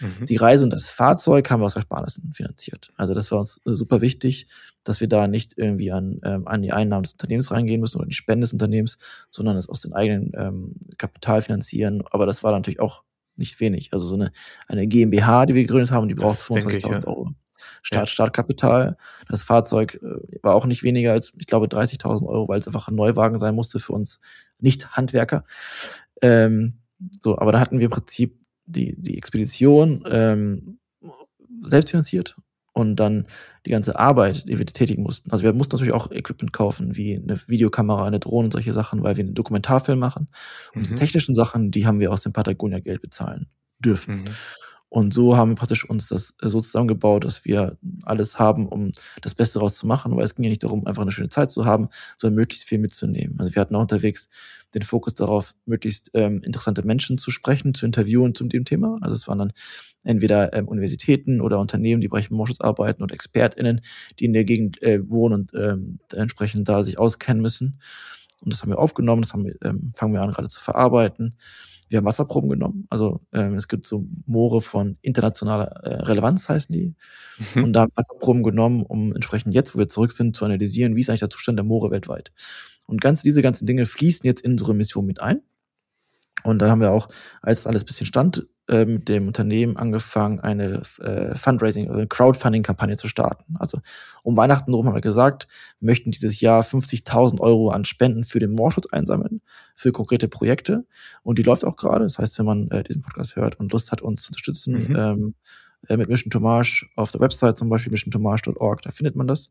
[0.00, 0.26] Mhm.
[0.26, 2.92] Die Reise und das Fahrzeug haben wir aus Ersparnissen finanziert.
[2.96, 4.46] Also das war uns super wichtig,
[4.82, 8.08] dass wir da nicht irgendwie an, ähm, an die Einnahmen des Unternehmens reingehen müssen oder
[8.08, 8.98] die Spenden des Unternehmens,
[9.30, 12.02] sondern es aus dem eigenen ähm, Kapital finanzieren.
[12.10, 13.04] Aber das war natürlich auch
[13.36, 13.92] nicht wenig.
[13.92, 14.32] Also so eine,
[14.68, 17.06] eine GmbH, die wir gegründet haben, die braucht 25.000 ja.
[17.06, 17.30] Euro.
[17.82, 18.06] Start, ja.
[18.06, 18.96] Startkapital.
[19.28, 22.88] Das Fahrzeug äh, war auch nicht weniger als, ich glaube, 30.000 Euro, weil es einfach
[22.88, 24.20] ein Neuwagen sein musste für uns
[24.58, 25.44] Nicht-Handwerker.
[26.22, 26.78] Ähm,
[27.20, 30.78] so, aber da hatten wir im Prinzip die, die Expedition ähm,
[31.62, 32.36] selbst finanziert
[32.72, 33.26] und dann
[33.66, 35.30] die ganze Arbeit, die wir tätigen mussten.
[35.30, 39.02] Also wir mussten natürlich auch Equipment kaufen, wie eine Videokamera, eine Drohne und solche Sachen,
[39.02, 40.28] weil wir einen Dokumentarfilm machen.
[40.74, 40.84] Und mhm.
[40.84, 43.46] diese technischen Sachen, die haben wir aus dem Patagonia-Geld bezahlen
[43.78, 44.22] dürfen.
[44.22, 44.28] Mhm.
[44.94, 49.34] Und so haben wir praktisch uns das so zusammengebaut, dass wir alles haben, um das
[49.34, 51.64] Beste daraus zu machen, weil es ging ja nicht darum, einfach eine schöne Zeit zu
[51.64, 53.34] haben, sondern möglichst viel mitzunehmen.
[53.40, 54.28] Also wir hatten auch unterwegs
[54.72, 58.98] den Fokus darauf, möglichst ähm, interessante Menschen zu sprechen, zu interviewen zu dem Thema.
[59.00, 59.52] Also es waren dann
[60.04, 63.80] entweder ähm, Universitäten oder Unternehmen, die im Bereich Moschus arbeiten oder ExpertInnen,
[64.20, 67.80] die in der Gegend äh, wohnen und ähm, entsprechend da sich auskennen müssen.
[68.42, 71.36] Und das haben wir aufgenommen, das haben wir, ähm, fangen wir an gerade zu verarbeiten.
[71.88, 72.86] Wir haben Wasserproben genommen.
[72.90, 76.94] Also ähm, es gibt so Moore von internationaler äh, Relevanz, heißen die.
[77.54, 77.64] Mhm.
[77.64, 80.96] Und da haben wir Wasserproben genommen, um entsprechend jetzt, wo wir zurück sind, zu analysieren,
[80.96, 82.32] wie ist eigentlich der Zustand der Moore weltweit.
[82.86, 85.40] Und ganz diese ganzen Dinge fließen jetzt in unsere Mission mit ein.
[86.42, 87.08] Und da haben wir auch,
[87.40, 92.06] als alles ein bisschen stand, äh, mit dem Unternehmen angefangen, eine äh, Fundraising, also eine
[92.06, 93.56] Crowdfunding-Kampagne zu starten.
[93.58, 93.80] Also
[94.22, 95.48] um Weihnachten rum haben wir gesagt,
[95.80, 99.42] wir möchten dieses Jahr 50.000 Euro an Spenden für den Moorschutz einsammeln,
[99.74, 100.86] für konkrete Projekte.
[101.22, 102.04] Und die läuft auch gerade.
[102.04, 104.96] Das heißt, wenn man äh, diesen Podcast hört und Lust hat, uns zu unterstützen, mhm.
[104.96, 105.34] ähm,
[105.88, 109.50] äh, mit Mission Tomage auf der Website zum Beispiel missiontomage.org, da findet man das,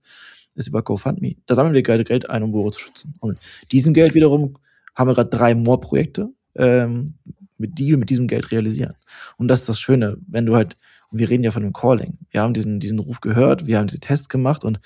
[0.55, 1.35] ist über GoFundMe.
[1.45, 3.15] Da sammeln wir Geld ein, um Moore zu schützen.
[3.19, 4.57] Und mit diesem Geld wiederum
[4.95, 7.15] haben wir gerade drei Moorprojekte, ähm,
[7.63, 8.95] mit die mit diesem Geld realisieren.
[9.37, 10.77] Und das ist das Schöne, wenn du halt,
[11.09, 12.19] und wir reden ja von dem Calling.
[12.29, 14.79] Wir haben diesen, diesen Ruf gehört, wir haben diese Tests gemacht und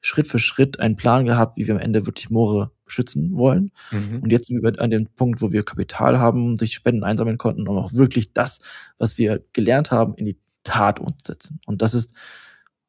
[0.00, 3.70] Schritt für Schritt einen Plan gehabt, wie wir am Ende wirklich Moore schützen wollen.
[3.90, 4.20] Mhm.
[4.22, 7.68] Und jetzt sind wir an dem Punkt, wo wir Kapital haben, durch Spenden einsammeln konnten,
[7.68, 8.60] um auch wirklich das,
[8.98, 11.60] was wir gelernt haben, in die Tat umzusetzen.
[11.66, 12.14] Und das ist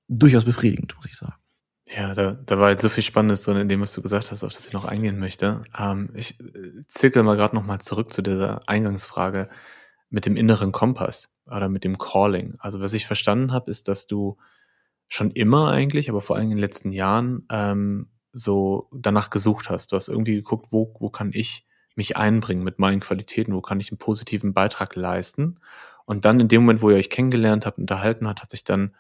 [0.08, 1.36] durchaus befriedigend, muss ich sagen.
[1.96, 4.44] Ja, da, da war jetzt so viel Spannendes drin in dem, was du gesagt hast,
[4.44, 5.62] auf das ich noch eingehen möchte.
[5.78, 9.50] Ähm, ich äh, zirkel mal gerade nochmal zurück zu dieser Eingangsfrage
[10.10, 12.56] mit dem inneren Kompass oder mit dem Calling.
[12.60, 14.38] Also was ich verstanden habe, ist, dass du
[15.08, 19.92] schon immer eigentlich, aber vor allem in den letzten Jahren ähm, so danach gesucht hast.
[19.92, 23.80] Du hast irgendwie geguckt, wo, wo kann ich mich einbringen mit meinen Qualitäten, wo kann
[23.80, 25.60] ich einen positiven Beitrag leisten.
[26.06, 28.96] Und dann in dem Moment, wo ihr euch kennengelernt habt, unterhalten hat, hat sich dann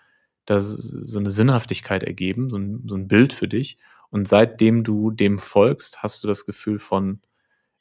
[0.45, 3.77] da so eine Sinnhaftigkeit ergeben, so ein, so ein Bild für dich.
[4.09, 7.21] Und seitdem du dem folgst, hast du das Gefühl von,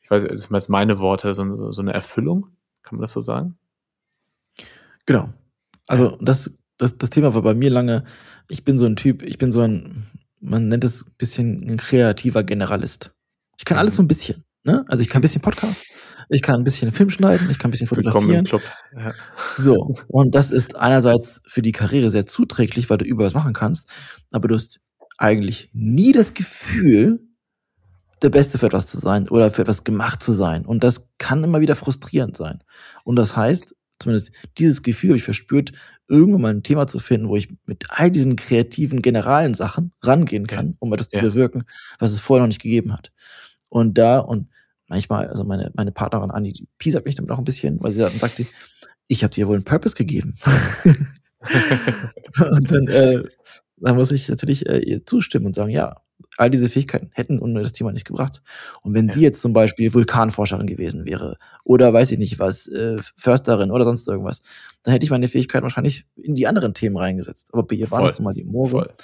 [0.01, 2.49] ich weiß, das sind jetzt meine Worte, so, so eine Erfüllung.
[2.83, 3.59] Kann man das so sagen?
[5.07, 5.33] Genau.
[5.87, 8.05] Also das, das, das Thema war bei mir lange,
[8.49, 10.07] ich bin so ein Typ, ich bin so ein,
[10.41, 13.13] man nennt es ein bisschen ein kreativer Generalist.
[13.59, 13.97] Ich kann alles mhm.
[13.97, 14.45] so ein bisschen.
[14.65, 14.85] Ne?
[14.89, 15.85] Also ich kann ein bisschen Podcast,
[16.33, 18.49] ich kann ein bisschen Film schneiden, ich kann ein bisschen fotografieren.
[18.97, 19.13] Ja.
[19.59, 23.53] So, und das ist einerseits für die Karriere sehr zuträglich, weil du überall was machen
[23.53, 23.87] kannst,
[24.31, 24.81] aber du hast
[25.19, 27.21] eigentlich nie das Gefühl,
[28.23, 30.65] der Beste für etwas zu sein oder für etwas gemacht zu sein.
[30.65, 32.63] Und das kann immer wieder frustrierend sein.
[33.05, 35.73] Und das heißt, zumindest dieses Gefühl habe ich verspürt,
[36.09, 40.47] irgendwann mal ein Thema zu finden, wo ich mit all diesen kreativen, generalen Sachen rangehen
[40.47, 41.21] kann, um etwas ja.
[41.21, 41.65] zu bewirken,
[41.99, 43.13] was es vorher noch nicht gegeben hat.
[43.69, 44.49] Und da, und
[44.93, 48.01] manchmal, also meine, meine Partnerin Anni, die piesert mich damit auch ein bisschen, weil sie
[48.01, 48.47] dann sagt sie,
[49.09, 50.35] ich habe dir wohl einen Purpose gegeben.
[50.85, 53.23] und dann, äh,
[53.79, 55.97] dann muss ich natürlich äh, ihr zustimmen und sagen, ja,
[56.37, 58.43] all diese Fähigkeiten hätten ohne das Thema nicht gebracht.
[58.83, 59.15] Und wenn ja.
[59.15, 63.85] sie jetzt zum Beispiel Vulkanforscherin gewesen wäre oder weiß ich nicht was, äh, Försterin oder
[63.85, 64.43] sonst irgendwas,
[64.83, 67.49] dann hätte ich meine Fähigkeiten wahrscheinlich in die anderen Themen reingesetzt.
[67.53, 68.95] Aber bei ihr waren es nun mal die Moore.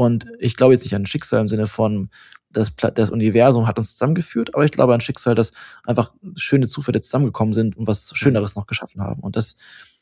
[0.00, 2.08] Und ich glaube jetzt nicht an Schicksal im Sinne von,
[2.48, 5.52] das, das Universum hat uns zusammengeführt, aber ich glaube an Schicksal, dass
[5.84, 9.20] einfach schöne Zufälle zusammengekommen sind und was Schöneres noch geschaffen haben.
[9.20, 9.56] Und das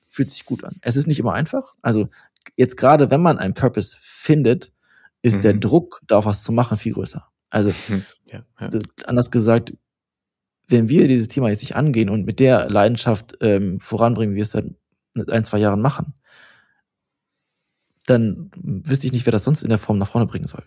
[0.08, 0.76] fühlt sich gut an.
[0.82, 1.74] Es ist nicht immer einfach.
[1.82, 2.10] Also
[2.54, 4.70] jetzt gerade, wenn man einen Purpose findet,
[5.22, 5.42] ist mhm.
[5.42, 7.26] der Druck, da was zu machen, viel größer.
[7.50, 7.72] Also,
[8.26, 8.68] ja, ja.
[9.04, 9.72] anders gesagt,
[10.68, 14.42] wenn wir dieses Thema jetzt nicht angehen und mit der Leidenschaft ähm, voranbringen, wie wir
[14.44, 14.66] es seit
[15.28, 16.14] ein, zwei Jahren machen,
[18.08, 20.64] dann wüsste ich nicht, wer das sonst in der Form nach vorne bringen soll.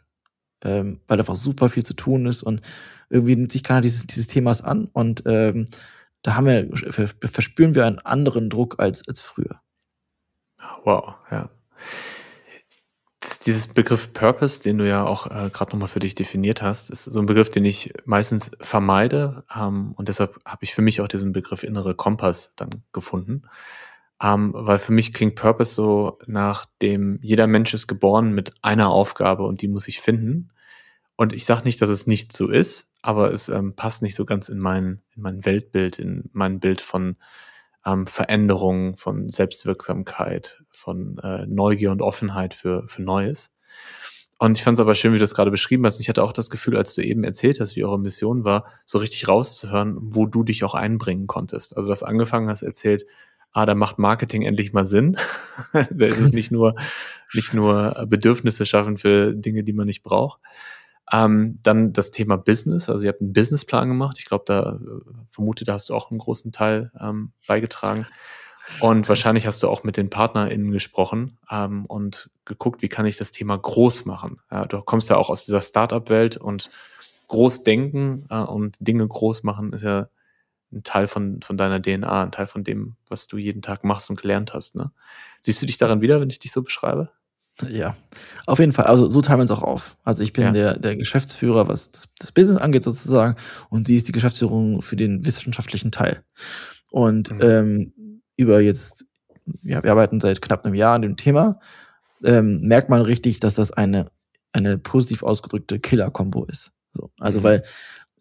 [0.63, 2.61] Ähm, weil einfach super viel zu tun ist und
[3.09, 5.67] irgendwie nimmt sich keiner dieses, dieses Themas an und ähm,
[6.21, 6.69] da haben wir,
[7.27, 9.59] verspüren wir einen anderen Druck als, als früher.
[10.83, 11.49] Wow, ja
[13.45, 17.05] dieses Begriff Purpose, den du ja auch äh, gerade nochmal für dich definiert hast, ist
[17.05, 19.43] so ein Begriff, den ich meistens vermeide.
[19.55, 23.43] Ähm, und deshalb habe ich für mich auch diesen Begriff innere Kompass dann gefunden.
[24.21, 28.89] Ähm, weil für mich klingt Purpose so nach dem, jeder Mensch ist geboren mit einer
[28.89, 30.51] Aufgabe und die muss ich finden.
[31.15, 34.25] Und ich sage nicht, dass es nicht so ist, aber es ähm, passt nicht so
[34.25, 37.17] ganz in mein, in mein Weltbild, in mein Bild von
[37.85, 43.51] ähm, Veränderung, von Selbstwirksamkeit, von äh, Neugier und Offenheit für, für Neues.
[44.37, 45.99] Und ich fand es aber schön, wie du das gerade beschrieben hast.
[45.99, 48.97] Ich hatte auch das Gefühl, als du eben erzählt hast, wie eure Mission war, so
[48.97, 51.77] richtig rauszuhören, wo du dich auch einbringen konntest.
[51.77, 53.05] Also, dass angefangen hast, erzählt,
[53.51, 55.17] ah, da macht Marketing endlich mal Sinn.
[55.73, 56.75] da ist es nicht nur,
[57.33, 60.39] nicht nur Bedürfnisse schaffen für Dinge, die man nicht braucht,
[61.11, 62.89] ähm, dann das Thema Business.
[62.89, 64.17] Also ihr habt einen Businessplan gemacht.
[64.19, 68.05] Ich glaube, da äh, vermute, da hast du auch einen großen Teil ähm, beigetragen.
[68.79, 73.17] Und wahrscheinlich hast du auch mit den PartnerInnen gesprochen ähm, und geguckt, wie kann ich
[73.17, 74.39] das Thema groß machen.
[74.49, 76.69] Ja, du kommst ja auch aus dieser Startup-Welt und
[77.27, 80.07] groß denken äh, und Dinge groß machen ist ja
[80.71, 84.09] ein Teil von, von deiner DNA, ein Teil von dem, was du jeden Tag machst
[84.09, 84.75] und gelernt hast.
[84.75, 84.91] Ne?
[85.41, 87.11] Siehst du dich daran wieder, wenn ich dich so beschreibe?
[87.69, 87.95] Ja,
[88.47, 88.85] auf jeden Fall.
[88.85, 89.97] Also so teilen wir uns auch auf.
[90.03, 90.51] Also ich bin ja.
[90.51, 93.35] der, der Geschäftsführer, was das, das, Business angeht sozusagen,
[93.69, 96.23] und sie ist die Geschäftsführung für den wissenschaftlichen Teil.
[96.89, 97.41] Und mhm.
[97.41, 99.05] ähm, über jetzt,
[99.63, 101.59] ja, wir arbeiten seit knapp einem Jahr an dem Thema,
[102.23, 104.09] ähm, merkt man richtig, dass das eine,
[104.53, 106.71] eine positiv ausgedrückte Killer-Kombo ist.
[106.93, 107.43] So, also mhm.
[107.43, 107.63] weil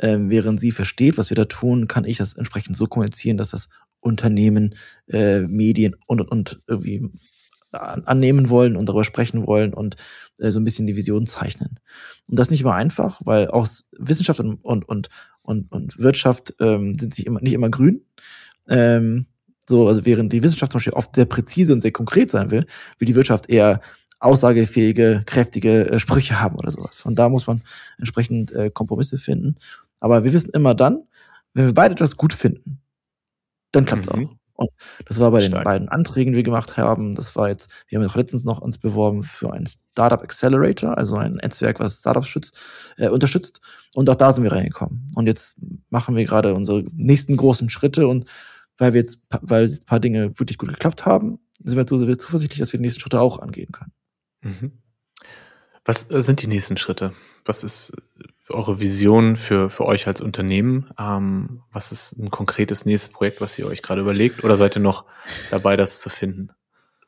[0.00, 3.50] ähm, während sie versteht, was wir da tun, kann ich das entsprechend so kommunizieren, dass
[3.50, 3.68] das
[4.00, 4.74] Unternehmen,
[5.08, 7.10] äh, Medien und, und, und irgendwie
[7.72, 9.96] annehmen wollen und darüber sprechen wollen und
[10.38, 11.78] äh, so ein bisschen die Vision zeichnen.
[12.28, 15.08] Und das ist nicht immer einfach, weil auch Wissenschaft und, und, und,
[15.42, 18.02] und, und Wirtschaft ähm, sind sich immer, nicht immer grün.
[18.68, 19.26] Ähm,
[19.68, 22.66] so, also während die Wissenschaft zum Beispiel oft sehr präzise und sehr konkret sein will,
[22.98, 23.80] will die Wirtschaft eher
[24.18, 27.04] aussagefähige, kräftige äh, Sprüche haben oder sowas.
[27.04, 27.62] Und da muss man
[27.98, 29.56] entsprechend äh, Kompromisse finden.
[30.00, 31.04] Aber wir wissen immer dann,
[31.54, 32.80] wenn wir beide etwas gut finden,
[33.72, 34.26] dann klappt es mhm.
[34.26, 34.40] auch.
[34.60, 34.70] Und
[35.06, 35.62] das war bei Stark.
[35.62, 37.14] den beiden Anträgen, die wir gemacht haben.
[37.14, 41.16] Das war jetzt, wir haben auch letztens noch uns beworben für einen Startup Accelerator, also
[41.16, 42.58] ein Netzwerk, was Startups schützt,
[42.98, 43.62] äh, unterstützt.
[43.94, 45.12] Und auch da sind wir reingekommen.
[45.14, 45.56] Und jetzt
[45.88, 48.26] machen wir gerade unsere nächsten großen Schritte und
[48.76, 52.58] weil wir jetzt, weil ein paar Dinge wirklich gut geklappt haben, sind wir so zuversichtlich,
[52.58, 53.92] dass wir die nächsten Schritte auch angehen können.
[54.42, 54.72] Mhm.
[55.86, 57.14] Was äh, sind die nächsten Schritte?
[57.46, 57.92] Was ist
[58.50, 60.90] eure Vision für, für euch als Unternehmen?
[60.98, 64.44] Ähm, was ist ein konkretes nächstes Projekt, was ihr euch gerade überlegt?
[64.44, 65.04] Oder seid ihr noch
[65.50, 66.50] dabei, das zu finden?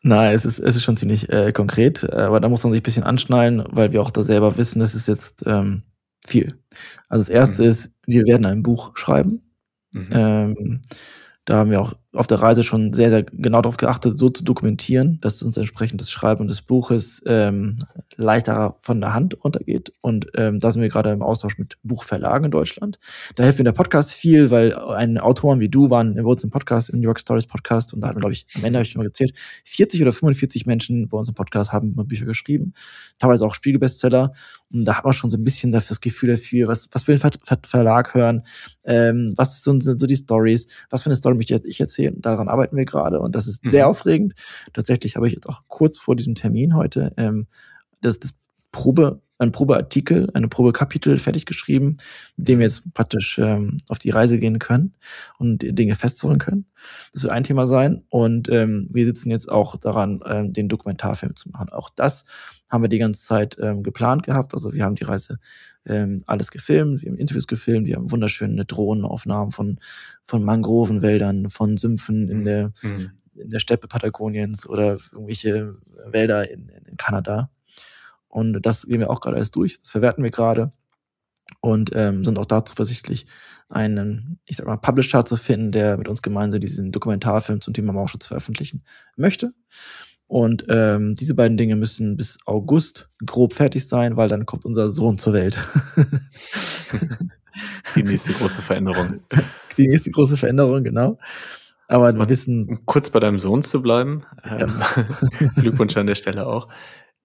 [0.03, 2.85] Nein, es ist, es ist schon ziemlich äh, konkret, aber da muss man sich ein
[2.85, 5.85] bisschen anschnallen, weil wir auch da selber wissen, das ist jetzt ähm,
[6.27, 6.59] viel.
[7.09, 7.69] Also das erste mhm.
[7.69, 9.43] ist, wir werden ein Buch schreiben.
[9.93, 10.09] Mhm.
[10.11, 10.83] Ähm,
[11.45, 14.45] da haben wir auch auf der Reise schon sehr, sehr genau darauf geachtet, so zu
[14.45, 17.77] dokumentieren, dass uns entsprechend das Schreiben des Buches ähm,
[18.17, 19.95] leichter von der Hand runtergeht.
[20.03, 22.99] Und ähm, da sind wir gerade im Austausch mit Buchverlagen in Deutschland.
[23.37, 26.51] Da hilft mir der Podcast viel, weil ein Autoren wie du waren bei uns im
[26.51, 28.93] Podcast, im New York Stories Podcast, und da hatten glaube ich, am Ende habe ich
[28.93, 29.33] schon mal gezählt,
[29.65, 32.75] 40 oder 45 Menschen bei uns im Podcast haben Bücher geschrieben,
[33.19, 34.35] teilweise auch Spiegelbestseller.
[34.71, 37.19] Und da hat man schon so ein bisschen das Gefühl dafür, was, was will ein
[37.19, 38.43] Ver Ver Verlag hören,
[38.85, 42.21] ähm, was sind so die Stories, was für eine Story möchte ich erzählen erzählen.
[42.21, 43.71] Daran arbeiten wir gerade und das ist mhm.
[43.71, 44.35] sehr aufregend.
[44.73, 47.47] Tatsächlich habe ich jetzt auch kurz vor diesem Termin heute ähm,
[48.01, 48.35] das, das
[48.73, 51.97] Probe, ein Probeartikel, eine Probekapitel fertig geschrieben,
[52.37, 54.95] mit dem wir jetzt praktisch ähm, auf die Reise gehen können
[55.39, 56.67] und Dinge festholen können.
[57.13, 58.05] Das wird ein Thema sein.
[58.09, 61.71] Und ähm, wir sitzen jetzt auch daran, ähm, den Dokumentarfilm zu machen.
[61.71, 62.25] Auch das
[62.69, 64.55] haben wir die ganze Zeit ähm, geplant gehabt.
[64.55, 65.39] Also wir haben die Reise
[65.87, 69.79] ähm, alles gefilmt, wir haben Interviews gefilmt, wir haben wunderschöne Drohnenaufnahmen von,
[70.23, 72.45] von Mangrovenwäldern, von Sümpfen in mhm.
[72.45, 73.11] der, mhm.
[73.35, 75.75] in der Steppe Patagoniens oder irgendwelche
[76.07, 77.51] Wälder in, in Kanada.
[78.29, 80.73] Und das gehen wir auch gerade alles durch, das verwerten wir gerade
[81.61, 83.27] und ähm, sind auch da zuversichtlich,
[83.69, 87.93] einen, ich sag mal, Publisher zu finden, der mit uns gemeinsam diesen Dokumentarfilm zum Thema
[87.93, 88.85] Mauschutz veröffentlichen
[89.17, 89.55] möchte.
[90.33, 94.89] Und ähm, diese beiden Dinge müssen bis August grob fertig sein, weil dann kommt unser
[94.89, 95.59] Sohn zur Welt.
[97.95, 99.21] Die nächste große Veränderung.
[99.77, 101.19] Die nächste große Veränderung, genau.
[101.87, 102.67] Aber wir wissen.
[102.67, 104.61] Um kurz bei deinem Sohn zu bleiben, ja.
[104.61, 104.73] ähm,
[105.57, 106.69] Glückwunsch an der Stelle auch.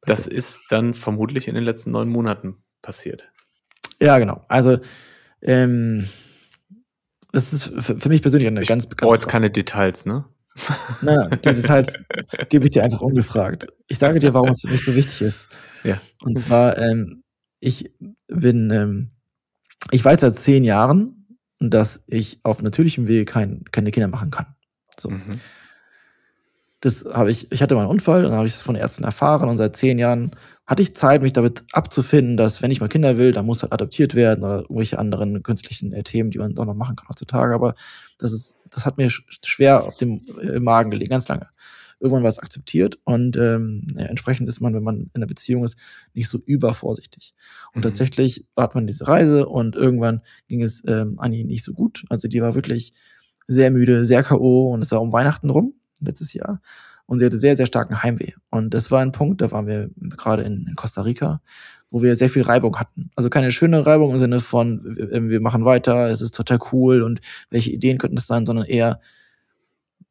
[0.02, 3.32] Das ist dann vermutlich in den letzten neun Monaten passiert.
[4.02, 4.44] Ja, genau.
[4.50, 4.80] Also
[5.42, 6.10] ähm,
[7.32, 9.10] das ist für, mich persönlich eine ich ganz bekannte.
[9.10, 10.26] Oh, jetzt keine Details, ne?
[11.02, 11.88] Nein, die Details
[12.50, 13.68] gebe ich dir einfach ungefragt.
[13.88, 15.48] Ich sage dir, warum es für mich so wichtig ist.
[15.84, 16.00] Ja.
[16.24, 17.24] Und zwar, ähm,
[17.60, 17.92] ich
[18.28, 19.12] bin, ähm,
[19.92, 24.48] ich weiß seit zehn Jahren, dass ich auf natürlichem Wege kein, keine Kinder machen kann.
[25.00, 25.10] So.
[25.10, 25.40] Mhm.
[26.82, 29.04] Das habe ich, ich hatte mal einen Unfall und dann habe ich es von Ärzten
[29.04, 30.32] erfahren und seit zehn Jahren
[30.68, 33.72] hatte ich Zeit, mich damit abzufinden, dass wenn ich mal Kinder will, dann muss halt
[33.72, 37.56] adoptiert werden oder irgendwelche anderen künstlichen äh, Themen, die man doch noch machen kann heutzutage.
[37.56, 37.74] Aber
[38.18, 41.48] das ist, das hat mir schwer auf dem äh, Magen gelegen, ganz lange.
[42.00, 45.64] Irgendwann war es akzeptiert und ähm, ja, entsprechend ist man, wenn man in einer Beziehung
[45.64, 45.78] ist,
[46.14, 47.34] nicht so übervorsichtig.
[47.74, 47.84] Und mhm.
[47.84, 52.06] tatsächlich hat man diese Reise und irgendwann ging es ähm, Anni nicht so gut.
[52.10, 52.94] Also die war wirklich
[53.48, 54.72] sehr müde, sehr K.O.
[54.74, 56.62] und es war um Weihnachten rum, letztes Jahr
[57.08, 58.34] und sie hatte sehr, sehr starken Heimweh.
[58.52, 61.42] Und das war ein Punkt, da waren wir gerade in, in Costa Rica,
[61.90, 63.12] wo wir sehr viel Reibung hatten.
[63.16, 67.22] Also keine schöne Reibung im Sinne von, wir machen weiter, es ist total cool und
[67.50, 69.00] welche Ideen könnten das sein, sondern eher,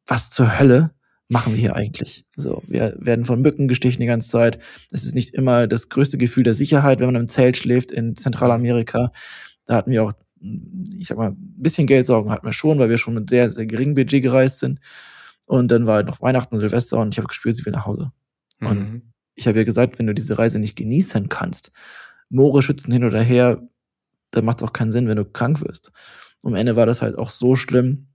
[0.05, 0.91] was zur Hölle
[1.29, 2.25] machen wir hier eigentlich?
[2.35, 4.59] So, wir werden von Mücken gestichen die ganze Zeit.
[4.91, 8.15] Es ist nicht immer das größte Gefühl der Sicherheit, wenn man im Zelt schläft in
[8.15, 9.11] Zentralamerika.
[9.65, 10.13] Da hatten wir auch,
[10.97, 13.65] ich sag mal, ein bisschen Geldsorgen hatten wir schon, weil wir schon mit sehr, sehr
[13.65, 14.79] geringem Budget gereist sind.
[15.47, 18.11] Und dann war halt noch Weihnachten, Silvester und ich habe gespürt, sie will nach Hause.
[18.59, 19.01] Mhm.
[19.37, 21.71] Ich habe ja gesagt, wenn du diese Reise nicht genießen kannst,
[22.29, 23.61] Moore schützen hin oder her,
[24.31, 25.91] dann macht es auch keinen Sinn, wenn du krank wirst.
[26.43, 28.07] Am Ende war das halt auch so schlimm,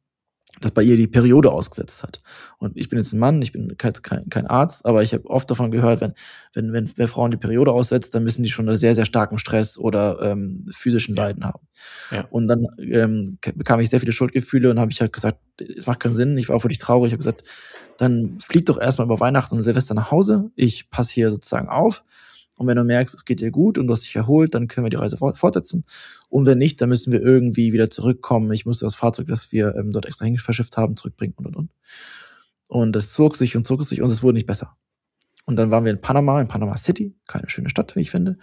[0.60, 2.22] dass bei ihr die Periode ausgesetzt hat.
[2.58, 3.94] Und ich bin jetzt ein Mann, ich bin kein,
[4.28, 6.12] kein Arzt, aber ich habe oft davon gehört, wenn,
[6.54, 9.38] wenn, wenn, wenn Frauen die Periode aussetzt, dann müssen die schon einen sehr, sehr starken
[9.38, 11.66] Stress oder ähm, physischen Leiden haben.
[12.10, 12.26] Ja.
[12.30, 16.00] Und dann ähm, bekam ich sehr viele Schuldgefühle und habe ich halt gesagt, es macht
[16.00, 17.44] keinen Sinn, ich war auch wirklich traurig, ich habe gesagt,
[17.98, 22.04] dann flieg doch erstmal über Weihnachten und Silvester nach Hause, ich passe hier sozusagen auf
[22.58, 24.84] und wenn du merkst, es geht dir gut und du hast dich erholt, dann können
[24.84, 25.84] wir die Reise fortsetzen.
[26.28, 28.52] Und wenn nicht, dann müssen wir irgendwie wieder zurückkommen.
[28.52, 31.70] Ich musste das Fahrzeug, das wir ähm, dort extra verschifft haben, zurückbringen und und und.
[32.68, 34.76] Und das zog sich und zog sich und es wurde nicht besser.
[35.44, 38.38] Und dann waren wir in Panama, in Panama City, keine schöne Stadt, wie ich finde,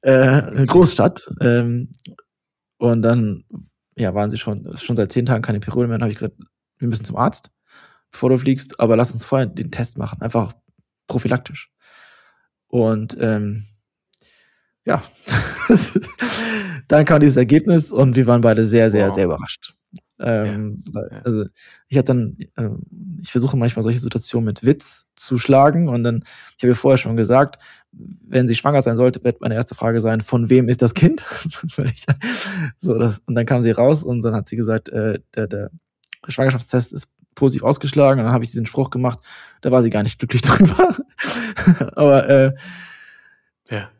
[0.00, 1.30] äh, eine Großstadt.
[1.40, 1.90] Ähm,
[2.78, 3.44] und dann
[3.96, 5.98] ja, waren sie schon, schon seit zehn Tagen keine Periode mehr.
[5.98, 6.36] Dann habe ich gesagt,
[6.78, 7.50] wir müssen zum Arzt,
[8.10, 10.52] bevor du fliegst, aber lass uns vorher den Test machen, einfach
[11.06, 11.70] prophylaktisch.
[12.68, 13.64] Und ähm,
[14.84, 15.02] ja,
[16.88, 19.14] dann kam dieses Ergebnis und wir waren beide sehr, sehr, wow.
[19.14, 19.74] sehr überrascht.
[20.18, 21.46] Ähm, ja, Also
[21.88, 22.68] ich habe dann, äh,
[23.22, 26.24] ich versuche manchmal solche Situationen mit Witz zu schlagen und dann,
[26.56, 27.58] ich habe ja vorher schon gesagt,
[27.92, 31.24] wenn sie schwanger sein sollte, wird meine erste Frage sein, von wem ist das Kind?
[32.78, 35.70] so, das, und dann kam sie raus und dann hat sie gesagt, äh, der, der
[36.28, 39.18] Schwangerschaftstest ist positiv ausgeschlagen und dann habe ich diesen Spruch gemacht,
[39.60, 40.96] da war sie gar nicht glücklich drüber.
[41.94, 42.52] Aber äh,
[43.70, 43.90] ja.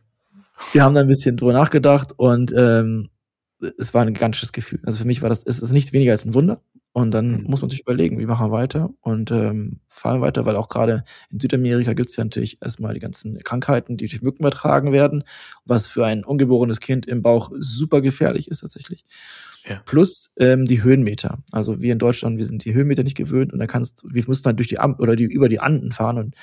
[0.73, 3.09] wir haben da ein bisschen drüber nachgedacht und ähm,
[3.79, 4.81] es war ein gigantisches Gefühl.
[4.85, 6.63] Also für mich war das, es ist nicht weniger als ein Wunder.
[6.93, 7.45] Und dann mhm.
[7.45, 11.05] muss man sich überlegen, wie machen wir weiter und ähm, fahren weiter, weil auch gerade
[11.31, 15.23] in Südamerika gibt es ja natürlich erstmal die ganzen Krankheiten, die durch Mücken übertragen werden,
[15.65, 19.05] was für ein ungeborenes Kind im Bauch super gefährlich ist tatsächlich.
[19.69, 19.83] Ja.
[19.85, 21.43] Plus ähm, die Höhenmeter.
[21.53, 24.45] Also wir in Deutschland, wir sind die Höhenmeter nicht gewöhnt und da kannst wir müssen
[24.45, 26.35] halt durch die Am oder die über die Anden fahren und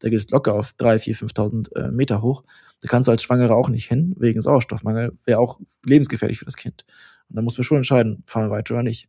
[0.00, 2.44] da geht es locker auf drei, vier, 5.000 äh, Meter hoch.
[2.82, 5.16] Da kannst du als Schwangere auch nicht hin, wegen Sauerstoffmangel.
[5.24, 6.84] Wäre auch lebensgefährlich für das Kind.
[7.28, 9.08] Und dann musst du schon entscheiden, fahren wir weiter oder nicht.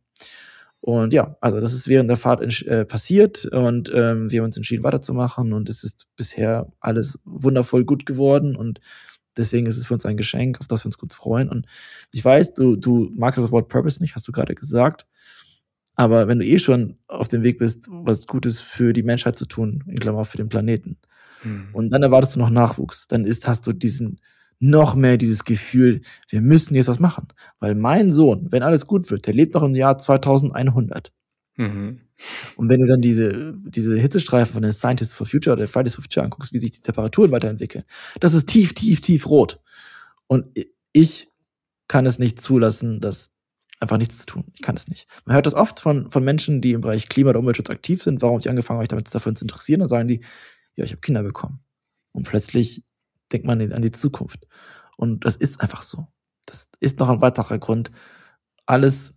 [0.80, 4.56] Und ja, also das ist während der Fahrt äh, passiert und ähm, wir haben uns
[4.56, 8.80] entschieden, weiterzumachen und es ist bisher alles wundervoll gut geworden und
[9.36, 11.48] deswegen ist es für uns ein Geschenk, auf das wir uns gut freuen.
[11.48, 11.66] Und
[12.12, 15.06] ich weiß, du, du magst das Wort Purpose nicht, hast du gerade gesagt.
[15.94, 19.46] Aber wenn du eh schon auf dem Weg bist, was Gutes für die Menschheit zu
[19.46, 20.98] tun, in Klammer für den Planeten,
[21.42, 21.68] mhm.
[21.72, 24.20] und dann erwartest du noch Nachwuchs, dann ist, hast du diesen,
[24.58, 27.28] noch mehr dieses Gefühl, wir müssen jetzt was machen.
[27.60, 31.12] Weil mein Sohn, wenn alles gut wird, der lebt noch im Jahr 2100.
[31.56, 32.00] Mhm.
[32.56, 36.02] Und wenn du dann diese, diese Hitzestreifen von den Scientists for Future oder Fridays for
[36.02, 37.84] Future anguckst, wie sich die Temperaturen weiterentwickeln,
[38.20, 39.60] das ist tief, tief, tief rot.
[40.26, 40.46] Und
[40.92, 41.28] ich
[41.88, 43.30] kann es nicht zulassen, das
[43.80, 44.44] einfach nichts zu tun.
[44.54, 45.06] Ich kann es nicht.
[45.24, 48.22] Man hört das oft von, von Menschen, die im Bereich Klima- oder Umweltschutz aktiv sind,
[48.22, 50.24] warum ich angefangen habe, mich dafür zu interessieren, dann sagen die,
[50.76, 51.60] ja, ich habe Kinder bekommen.
[52.12, 52.82] Und plötzlich
[53.32, 54.46] denkt man an die Zukunft.
[54.96, 56.06] Und das ist einfach so.
[56.46, 57.90] Das ist noch ein weiterer Grund,
[58.64, 59.14] alles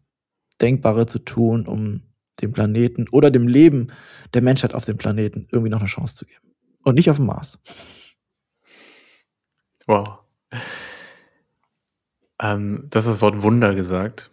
[0.62, 2.04] Denkbare zu tun, um
[2.42, 3.88] dem Planeten oder dem Leben
[4.34, 6.54] der Menschheit auf dem Planeten irgendwie noch eine Chance zu geben.
[6.84, 7.60] Und nicht auf dem Mars.
[9.86, 10.20] Wow.
[12.42, 14.32] Ähm, das ist das Wort Wunder gesagt.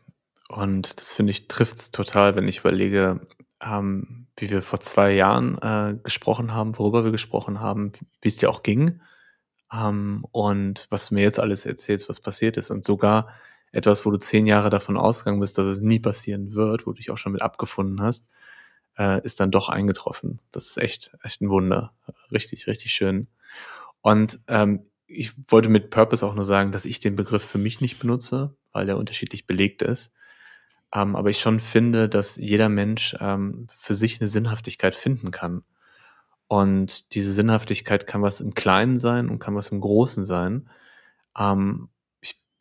[0.48, 3.26] Und das finde ich trifft es total, wenn ich überlege,
[3.62, 8.36] ähm, wie wir vor zwei Jahren äh, gesprochen haben, worüber wir gesprochen haben, wie es
[8.36, 9.00] dir auch ging
[9.72, 13.28] ähm, und was du mir jetzt alles erzählst, was passiert ist und sogar
[13.76, 16.96] etwas, wo du zehn Jahre davon ausgegangen bist, dass es nie passieren wird, wo du
[16.96, 18.26] dich auch schon mit abgefunden hast,
[18.98, 20.40] äh, ist dann doch eingetroffen.
[20.50, 21.92] Das ist echt, echt ein Wunder.
[22.32, 23.28] Richtig, richtig schön.
[24.00, 27.80] Und ähm, ich wollte mit Purpose auch nur sagen, dass ich den Begriff für mich
[27.80, 30.12] nicht benutze, weil er unterschiedlich belegt ist.
[30.94, 35.64] Ähm, aber ich schon finde, dass jeder Mensch ähm, für sich eine Sinnhaftigkeit finden kann.
[36.48, 40.70] Und diese Sinnhaftigkeit kann was im Kleinen sein und kann was im Großen sein.
[41.38, 41.88] Ähm,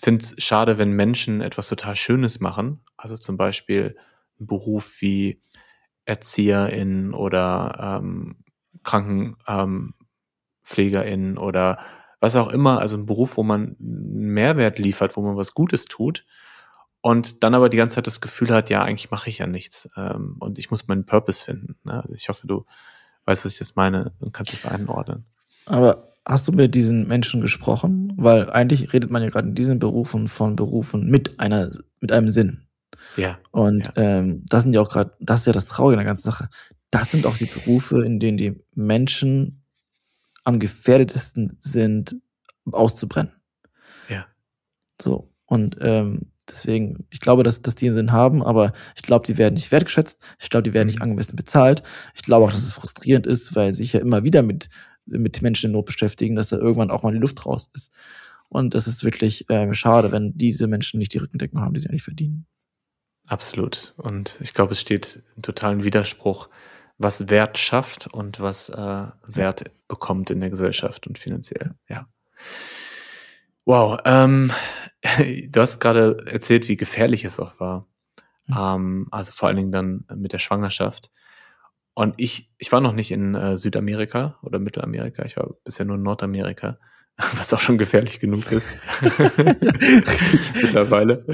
[0.01, 2.81] finde es schade, wenn Menschen etwas total Schönes machen.
[2.97, 3.95] Also zum Beispiel
[4.39, 5.41] einen Beruf wie
[6.05, 8.37] Erzieherin oder ähm,
[8.83, 9.93] Krankenpflegerin
[11.31, 11.79] ähm, oder
[12.19, 12.79] was auch immer.
[12.79, 16.25] Also ein Beruf, wo man einen Mehrwert liefert, wo man was Gutes tut.
[17.01, 19.89] Und dann aber die ganze Zeit das Gefühl hat, ja, eigentlich mache ich ja nichts.
[19.95, 21.77] Ähm, und ich muss meinen Purpose finden.
[21.83, 22.01] Ne?
[22.01, 22.65] Also ich hoffe, du
[23.25, 25.25] weißt, was ich jetzt meine und kannst es einordnen.
[25.65, 28.13] Aber hast du mit diesen Menschen gesprochen?
[28.17, 32.29] Weil eigentlich redet man ja gerade in diesen Berufen von Berufen mit einer, mit einem
[32.29, 32.67] Sinn.
[33.17, 33.39] Ja.
[33.51, 33.91] Und ja.
[33.95, 36.49] Ähm, das sind ja auch gerade, das ist ja das Traurige in der ganzen Sache.
[36.91, 39.63] Das sind auch die Berufe, in denen die Menschen
[40.43, 42.15] am gefährdetesten sind,
[42.71, 43.33] auszubrennen.
[44.09, 44.25] Ja.
[45.01, 45.31] So.
[45.45, 49.37] Und ähm, Deswegen, ich glaube, dass, dass die einen Sinn haben, aber ich glaube, die
[49.37, 50.21] werden nicht wertgeschätzt.
[50.39, 51.03] Ich glaube, die werden nicht mhm.
[51.03, 51.81] angemessen bezahlt.
[52.13, 54.69] Ich glaube auch, dass es frustrierend ist, weil sich ja immer wieder mit,
[55.05, 57.91] mit Menschen in Not beschäftigen, dass da irgendwann auch mal die Luft raus ist.
[58.49, 61.89] Und das ist wirklich äh, schade, wenn diese Menschen nicht die Rückendeckung haben, die sie
[61.89, 62.45] eigentlich verdienen.
[63.27, 63.93] Absolut.
[63.97, 66.49] Und ich glaube, es steht im totalen Widerspruch,
[66.97, 71.75] was Wert schafft und was äh, Wert bekommt in der Gesellschaft und finanziell.
[71.89, 72.07] Ja.
[73.65, 73.99] Wow.
[74.05, 74.51] Ähm,
[75.49, 77.87] du hast gerade erzählt, wie gefährlich es auch war.
[78.47, 78.55] Mhm.
[78.57, 81.11] Ähm, also vor allen Dingen dann mit der Schwangerschaft.
[81.95, 85.95] Und ich, ich war noch nicht in äh, Südamerika oder Mittelamerika, ich war bisher nur
[85.95, 86.77] in Nordamerika,
[87.37, 88.67] was auch schon gefährlich genug ist.
[90.61, 91.25] Mittlerweile.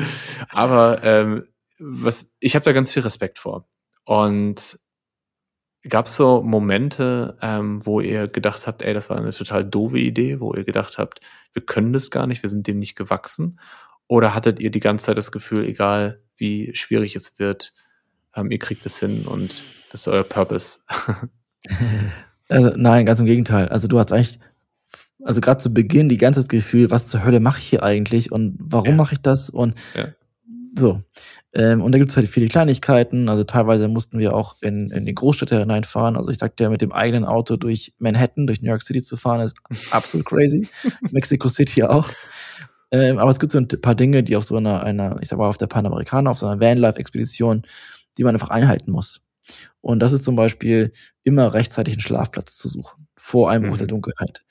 [0.50, 1.48] Aber ähm,
[1.80, 3.68] was, ich habe da ganz viel Respekt vor.
[4.06, 4.80] Und
[5.90, 9.98] Gab es so Momente, ähm, wo ihr gedacht habt, ey, das war eine total doofe
[9.98, 11.22] Idee, wo ihr gedacht habt,
[11.54, 13.60] wir können das gar nicht, wir sind dem nicht gewachsen?
[14.08, 17.74] Oder hattet ihr die ganze Zeit das Gefühl, egal wie schwierig es wird,
[18.36, 20.80] ähm, ihr kriegt es hin und das ist euer Purpose?
[22.50, 23.68] also, nein, ganz im Gegenteil.
[23.70, 24.40] Also du hast eigentlich,
[25.24, 28.58] also gerade zu Beginn die ganze Gefühl, was zur Hölle mache ich hier eigentlich und
[28.60, 28.96] warum ja.
[28.96, 29.50] mache ich das?
[29.50, 30.10] Und ja.
[30.78, 31.02] So.
[31.54, 33.28] Ähm, und da gibt es halt viele Kleinigkeiten.
[33.28, 36.16] Also teilweise mussten wir auch in, in die Großstädte hineinfahren.
[36.16, 39.18] Also ich sagte ja, mit dem eigenen Auto durch Manhattan, durch New York City zu
[39.18, 39.58] fahren, ist
[39.92, 40.70] absolut crazy.
[41.12, 42.10] Mexico City auch.
[42.92, 45.40] Ähm, aber es gibt so ein paar Dinge, die auf so einer, einer ich sag
[45.40, 47.64] mal, auf der Panamerikaner, auf so einer Vanlife-Expedition,
[48.18, 49.22] die man einfach einhalten muss.
[49.82, 50.94] Und das ist zum Beispiel
[51.24, 53.80] immer rechtzeitig einen Schlafplatz zu suchen, vor Einbruch mhm.
[53.80, 54.44] der Dunkelheit.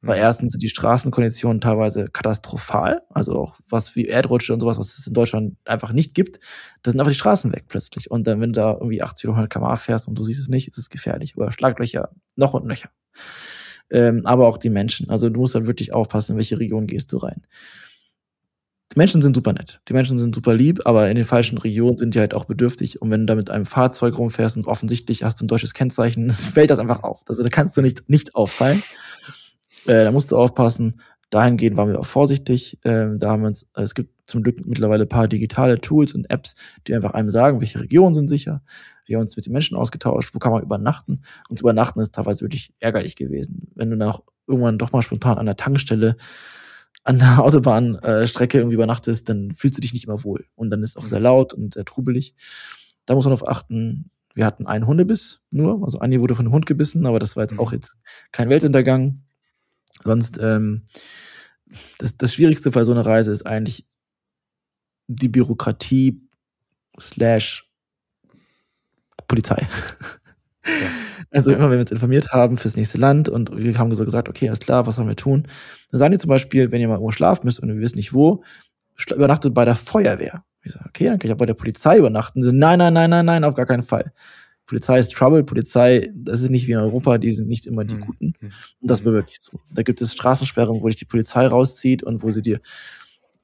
[0.00, 0.22] Weil mhm.
[0.22, 5.06] erstens sind die Straßenkonditionen teilweise katastrophal, also auch was wie Erdrutsche und sowas, was es
[5.06, 6.40] in Deutschland einfach nicht gibt,
[6.82, 8.10] da sind einfach die Straßen weg plötzlich.
[8.10, 10.48] Und dann, wenn du da irgendwie 80 oder 100 km fährst und du siehst es
[10.48, 11.36] nicht, ist es gefährlich.
[11.36, 12.90] Oder Schlaglöcher, noch und nöcher.
[13.90, 15.10] Ähm, aber auch die Menschen.
[15.10, 17.42] Also du musst halt wirklich aufpassen, in welche Region gehst du rein
[18.92, 19.80] die Menschen sind super nett.
[19.88, 23.02] Die Menschen sind super lieb, aber in den falschen Regionen sind die halt auch bedürftig.
[23.02, 26.30] Und wenn du da mit einem Fahrzeug rumfährst und offensichtlich hast du ein deutsches Kennzeichen,
[26.30, 27.22] fällt das einfach auf.
[27.28, 28.82] Also da kannst du nicht, nicht auffallen.
[29.86, 31.00] Äh, da musst du aufpassen.
[31.30, 32.78] Dahingehend waren wir auch vorsichtig.
[32.84, 36.14] Ähm, da haben wir uns, äh, es gibt zum Glück mittlerweile ein paar digitale Tools
[36.14, 36.54] und Apps,
[36.86, 38.62] die einfach einem sagen, welche Regionen sind sicher.
[39.04, 41.20] Wir haben uns mit den Menschen ausgetauscht, wo kann man übernachten.
[41.50, 43.70] Und übernachten ist teilweise wirklich ärgerlich gewesen.
[43.74, 46.16] Wenn du dann auch irgendwann doch mal spontan an der Tankstelle
[47.08, 50.44] an der Autobahnstrecke irgendwie übernachtest, dann fühlst du dich nicht immer wohl.
[50.54, 52.34] Und dann ist es auch sehr laut und sehr trubelig.
[53.06, 55.82] Da muss man darauf achten, wir hatten einen Hundebiss nur.
[55.82, 57.78] Also Anni wurde von einem Hund gebissen, aber das war jetzt auch mhm.
[57.78, 57.96] jetzt
[58.30, 59.22] kein Weltuntergang.
[60.04, 60.84] Sonst, ähm,
[61.96, 63.86] das, das Schwierigste bei so einer Reise ist eigentlich
[65.06, 66.20] die Bürokratie
[67.00, 67.72] slash
[69.26, 69.66] Polizei.
[70.80, 70.88] Ja.
[71.30, 74.30] Also immer, wenn wir uns informiert haben fürs nächste Land und wir haben so gesagt,
[74.30, 75.46] okay, alles klar, was sollen wir tun?
[75.90, 78.14] Dann sagen die zum Beispiel, wenn ihr mal irgendwo schlafen müsst und wir wissen nicht
[78.14, 78.42] wo,
[79.10, 80.42] übernachtet bei der Feuerwehr.
[80.62, 82.42] Ich sage, okay, dann kann ich auch bei der Polizei übernachten.
[82.42, 84.12] So, nein, nein, nein, nein, nein, auf gar keinen Fall.
[84.66, 87.96] Polizei ist Trouble, Polizei, das ist nicht wie in Europa, die sind nicht immer die
[87.96, 88.00] mhm.
[88.00, 88.26] Guten.
[88.40, 88.50] Mhm.
[88.80, 89.60] Und das wird wirklich so.
[89.72, 92.60] Da gibt es Straßensperren, wo dich die Polizei rauszieht und wo sie dir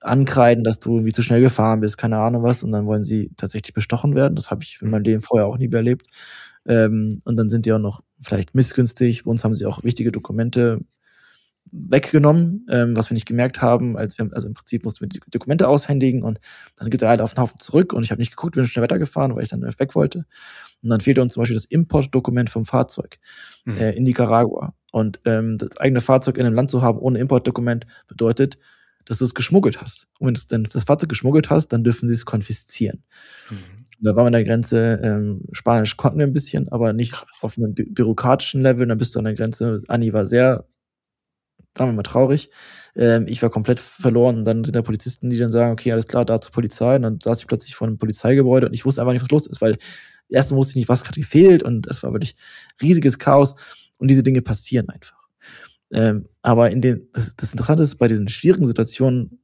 [0.01, 3.31] ankreiden, dass du irgendwie zu schnell gefahren bist, keine Ahnung was, und dann wollen sie
[3.37, 4.37] tatsächlich bestochen werden.
[4.37, 6.07] Das habe ich in meinem Leben vorher auch nie erlebt.
[6.67, 9.25] Ähm, und dann sind die auch noch vielleicht missgünstig.
[9.25, 10.81] Bei uns haben sie auch wichtige Dokumente
[11.73, 13.97] weggenommen, ähm, was wir nicht gemerkt haben.
[13.97, 16.39] Also, also im Prinzip mussten wir die Dokumente aushändigen und
[16.77, 18.83] dann geht er halt auf den Haufen zurück und ich habe nicht geguckt, bin schnell
[18.83, 20.27] weitergefahren, weil ich dann weg wollte.
[20.83, 23.19] Und dann fehlte uns zum Beispiel das Importdokument vom Fahrzeug
[23.65, 23.79] mhm.
[23.79, 24.75] äh, in Nicaragua.
[24.93, 28.59] Und ähm, das eigene Fahrzeug in einem Land zu haben ohne Importdokument bedeutet,
[29.07, 30.07] dass du es geschmuggelt hast.
[30.19, 33.03] Und wenn du das Fahrzeug geschmuggelt hast, dann dürfen sie es konfiszieren.
[33.51, 33.57] Mhm.
[34.05, 37.42] Da waren wir an der Grenze, ähm, Spanisch konnten wir ein bisschen, aber nicht Krass.
[37.42, 38.86] auf einem bü bürokratischen Level.
[38.86, 39.82] Dann bist du an der Grenze.
[39.88, 40.66] Anni war sehr,
[41.76, 42.50] sagen wir mal, traurig.
[42.96, 44.38] Ähm, ich war komplett verloren.
[44.38, 46.96] Und dann sind da Polizisten, die dann sagen, okay, alles klar, da zur Polizei.
[46.96, 49.46] Und dann saß ich plötzlich vor einem Polizeigebäude und ich wusste einfach nicht, was los
[49.46, 49.76] ist, weil
[50.28, 52.36] erstmal wusste ich nicht, was gerade gefehlt und es war wirklich
[52.82, 53.55] riesiges Chaos.
[53.98, 55.24] Und diese Dinge passieren einfach.
[55.92, 59.40] Ähm, aber in den, das, das Interessante ist, bei diesen schwierigen Situationen,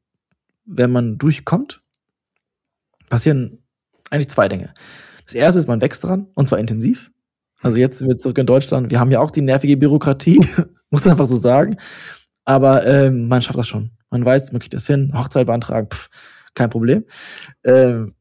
[0.64, 1.82] wenn man durchkommt,
[3.08, 3.59] passieren
[4.10, 4.74] eigentlich zwei Dinge.
[5.24, 7.10] Das erste ist, man wächst dran und zwar intensiv.
[7.62, 8.90] Also jetzt sind wir zurück in Deutschland.
[8.90, 10.38] Wir haben ja auch die nervige Bürokratie,
[10.90, 11.76] muss man einfach so sagen.
[12.44, 13.90] Aber ähm, man schafft das schon.
[14.10, 15.12] Man weiß, man kriegt das hin.
[15.14, 16.08] Hochzeit beantragen, pff,
[16.54, 17.04] kein Problem.
[17.64, 18.14] Ähm,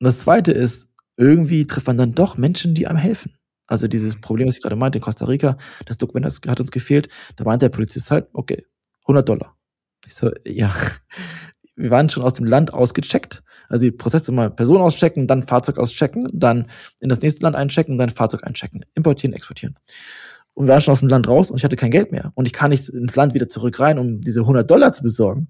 [0.00, 3.32] das zweite ist, irgendwie trifft man dann doch Menschen, die einem helfen.
[3.66, 7.08] Also dieses Problem, was ich gerade meinte, in Costa Rica, das Dokument hat uns gefehlt.
[7.36, 8.66] Da meinte der Polizist halt, okay,
[9.02, 9.56] 100 Dollar.
[10.06, 10.74] Ich so, ja,
[11.76, 13.42] wir waren schon aus dem Land ausgecheckt.
[13.68, 16.66] Also die Prozesse mal Person auschecken, dann Fahrzeug auschecken, dann
[17.00, 19.74] in das nächste Land einchecken, dann Fahrzeug einchecken, importieren, exportieren.
[20.54, 22.32] Und wir waren schon aus dem Land raus und ich hatte kein Geld mehr.
[22.34, 25.48] Und ich kann nicht ins Land wieder zurück rein, um diese 100 Dollar zu besorgen.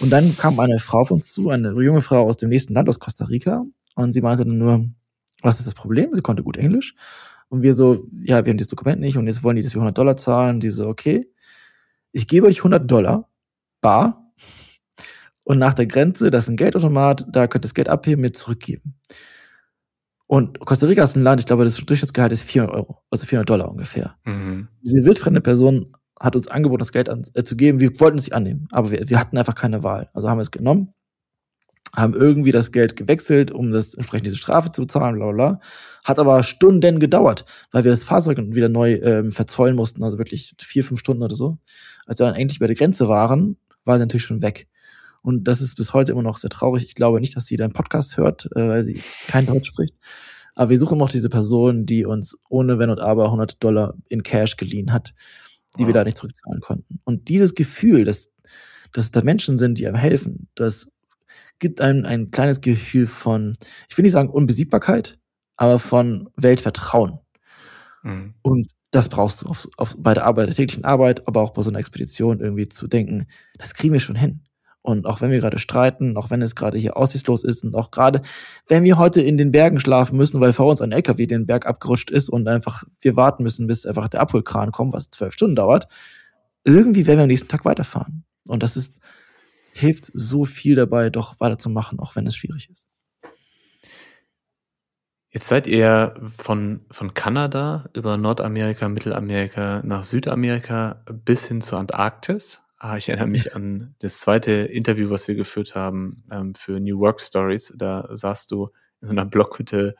[0.00, 2.88] Und dann kam eine Frau auf uns zu, eine junge Frau aus dem nächsten Land,
[2.88, 3.64] aus Costa Rica.
[3.94, 4.86] Und sie meinte dann nur,
[5.42, 6.14] was ist das Problem?
[6.14, 6.94] Sie konnte gut Englisch.
[7.48, 9.80] Und wir so, ja, wir haben dieses Dokument nicht und jetzt wollen die, dass wir
[9.80, 10.60] 100 Dollar zahlen.
[10.60, 11.30] Die so, okay,
[12.12, 13.28] ich gebe euch 100 Dollar,
[13.80, 14.32] bar,
[15.44, 18.32] und nach der Grenze, das ist ein Geldautomat, da könnt ihr das Geld abheben, mir
[18.32, 18.94] zurückgeben.
[20.26, 23.50] Und Costa Rica ist ein Land, ich glaube, das Durchschnittsgehalt ist 400 Euro, also 400
[23.50, 24.16] Dollar ungefähr.
[24.24, 24.68] Mhm.
[24.80, 27.80] Diese wildfremde Person hat uns angeboten, das Geld an, äh, zu geben.
[27.80, 30.08] Wir wollten es nicht annehmen, aber wir, wir hatten einfach keine Wahl.
[30.14, 30.94] Also haben wir es genommen,
[31.94, 35.60] haben irgendwie das Geld gewechselt, um das entsprechend diese Strafe zu bezahlen, bla bla bla.
[36.04, 40.54] Hat aber Stunden gedauert, weil wir das Fahrzeug wieder neu ähm, verzollen mussten, also wirklich
[40.58, 41.58] vier, fünf Stunden oder so.
[42.06, 44.68] Als wir dann eigentlich bei der Grenze waren, war sie natürlich schon weg.
[45.22, 46.84] Und das ist bis heute immer noch sehr traurig.
[46.84, 49.94] Ich glaube nicht, dass sie deinen Podcast hört, äh, weil sie kein Deutsch spricht.
[50.54, 54.22] Aber wir suchen noch diese Person, die uns ohne Wenn und Aber 100 Dollar in
[54.22, 55.14] Cash geliehen hat,
[55.78, 55.86] die wow.
[55.88, 57.00] wir da nicht zurückzahlen konnten.
[57.04, 58.28] Und dieses Gefühl, dass,
[58.92, 60.92] dass da Menschen sind, die einem helfen, das
[61.58, 63.56] gibt einem ein kleines Gefühl von,
[63.88, 65.18] ich will nicht sagen Unbesiegbarkeit,
[65.56, 67.20] aber von Weltvertrauen.
[68.02, 68.34] Mhm.
[68.42, 71.62] Und das brauchst du auf, auf, bei der Arbeit, der täglichen Arbeit, aber auch bei
[71.62, 74.42] so einer Expedition irgendwie zu denken, das kriegen wir schon hin.
[74.82, 77.92] Und auch wenn wir gerade streiten, auch wenn es gerade hier aussichtslos ist und auch
[77.92, 78.20] gerade,
[78.66, 81.66] wenn wir heute in den Bergen schlafen müssen, weil vor uns ein LKW den Berg
[81.66, 85.54] abgerutscht ist und einfach wir warten müssen, bis einfach der Abholkran kommt, was zwölf Stunden
[85.54, 85.86] dauert,
[86.64, 88.24] irgendwie werden wir am nächsten Tag weiterfahren.
[88.44, 89.00] Und das ist,
[89.72, 92.88] hilft so viel dabei, doch weiterzumachen, auch wenn es schwierig ist.
[95.30, 102.62] Jetzt seid ihr von, von Kanada über Nordamerika, Mittelamerika nach Südamerika bis hin zur Antarktis.
[102.84, 106.98] Ah, ich erinnere mich an das zweite Interview, was wir geführt haben ähm, für New
[106.98, 107.72] Work Stories.
[107.76, 108.70] Da saßt du
[109.00, 109.94] in so einer Blockhütte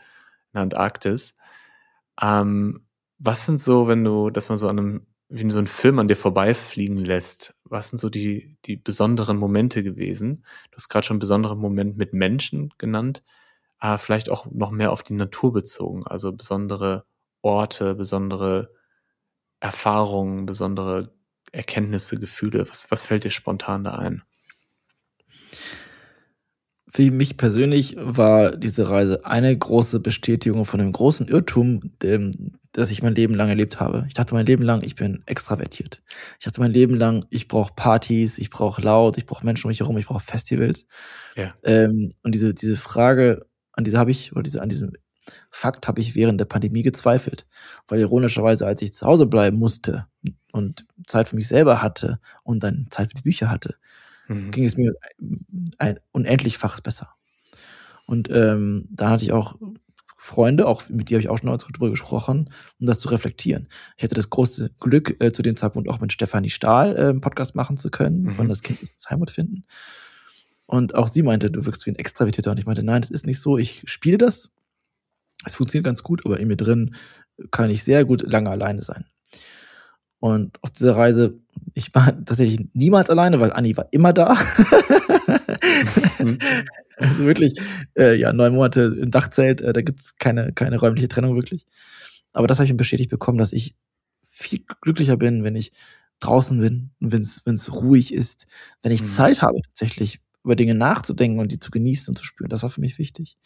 [0.49, 1.37] in der Antarktis.
[2.21, 2.85] Ähm,
[3.19, 6.09] was sind so, wenn du, dass man so an einem, wie so ein Film an
[6.09, 10.45] dir vorbeifliegen lässt, was sind so die, die besonderen Momente gewesen?
[10.73, 13.23] Du hast gerade schon einen besonderen Moment mit Menschen genannt
[13.79, 17.05] aber vielleicht auch noch mehr auf die Natur bezogen, also besondere
[17.43, 18.71] Orte, besondere
[19.61, 21.13] Erfahrungen, besondere
[21.53, 22.69] Erkenntnisse, Gefühle.
[22.69, 24.23] Was, was fällt dir spontan da ein?
[26.95, 32.91] Für mich persönlich war diese Reise eine große Bestätigung von dem großen Irrtum, dem, das
[32.91, 34.05] ich mein Leben lang erlebt habe.
[34.09, 36.03] Ich dachte mein Leben lang, ich bin extravertiert.
[36.39, 39.69] Ich dachte mein Leben lang, ich brauche Partys, ich brauche laut, ich brauche Menschen um
[39.71, 40.87] mich herum, ich brauche Festivals.
[41.35, 41.51] Ja.
[41.63, 44.93] Ähm, und diese, diese Frage, an dieser habe ich, oder diese, an diesem
[45.51, 47.47] Fakt habe ich während der Pandemie gezweifelt.
[47.89, 50.09] Weil ironischerweise, als ich zu Hause bleiben musste
[50.53, 53.75] und Zeit für mich selber hatte und dann Zeit für die Bücher hatte,
[54.29, 54.51] mhm.
[54.51, 54.95] ging es mir
[55.79, 57.15] ein unendlichfaches besser.
[58.07, 59.57] Und ähm, da hatte ich auch
[60.17, 63.69] Freunde, auch mit die habe ich auch schon mal drüber gesprochen, um das zu reflektieren.
[63.97, 67.21] Ich hatte das große Glück, äh, zu dem Zeitpunkt auch mit Stefanie Stahl äh, einen
[67.21, 68.31] Podcast machen zu können, mhm.
[68.31, 69.65] von Das Kind ins Heimat finden.
[70.67, 72.53] Und auch sie meinte, du wirkst wie ein Extravertierter.
[72.53, 73.59] Und ich meinte, nein, das ist nicht so.
[73.59, 74.51] Ich spiele das.
[75.45, 76.95] Es funktioniert ganz gut, aber in mir drin
[77.51, 79.07] kann ich sehr gut lange alleine sein.
[80.23, 81.35] Und auf dieser Reise,
[81.75, 84.37] ich war tatsächlich niemals alleine, weil Anni war immer da.
[86.97, 87.61] also wirklich,
[87.99, 91.67] äh, ja, neun Monate im Dachzelt, äh, da gibt's keine, keine räumliche Trennung wirklich.
[92.33, 93.75] Aber das habe ich bestätigt bekommen, dass ich
[94.25, 95.73] viel glücklicher bin, wenn ich
[96.21, 98.47] draußen bin, wenn es ruhig ist,
[98.81, 99.09] wenn ich mhm.
[99.09, 102.49] Zeit habe, tatsächlich über Dinge nachzudenken und die zu genießen und zu spüren.
[102.49, 103.39] Das war für mich wichtig.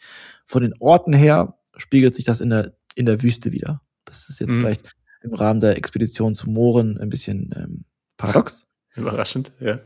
[0.45, 3.81] Von den Orten her spiegelt sich das in der, in der Wüste wieder.
[4.05, 4.59] Das ist jetzt mhm.
[4.59, 4.83] vielleicht
[5.27, 7.85] im Rahmen der Expedition zu Mooren ein bisschen ähm,
[8.17, 8.67] paradox.
[8.95, 9.79] Überraschend, ja.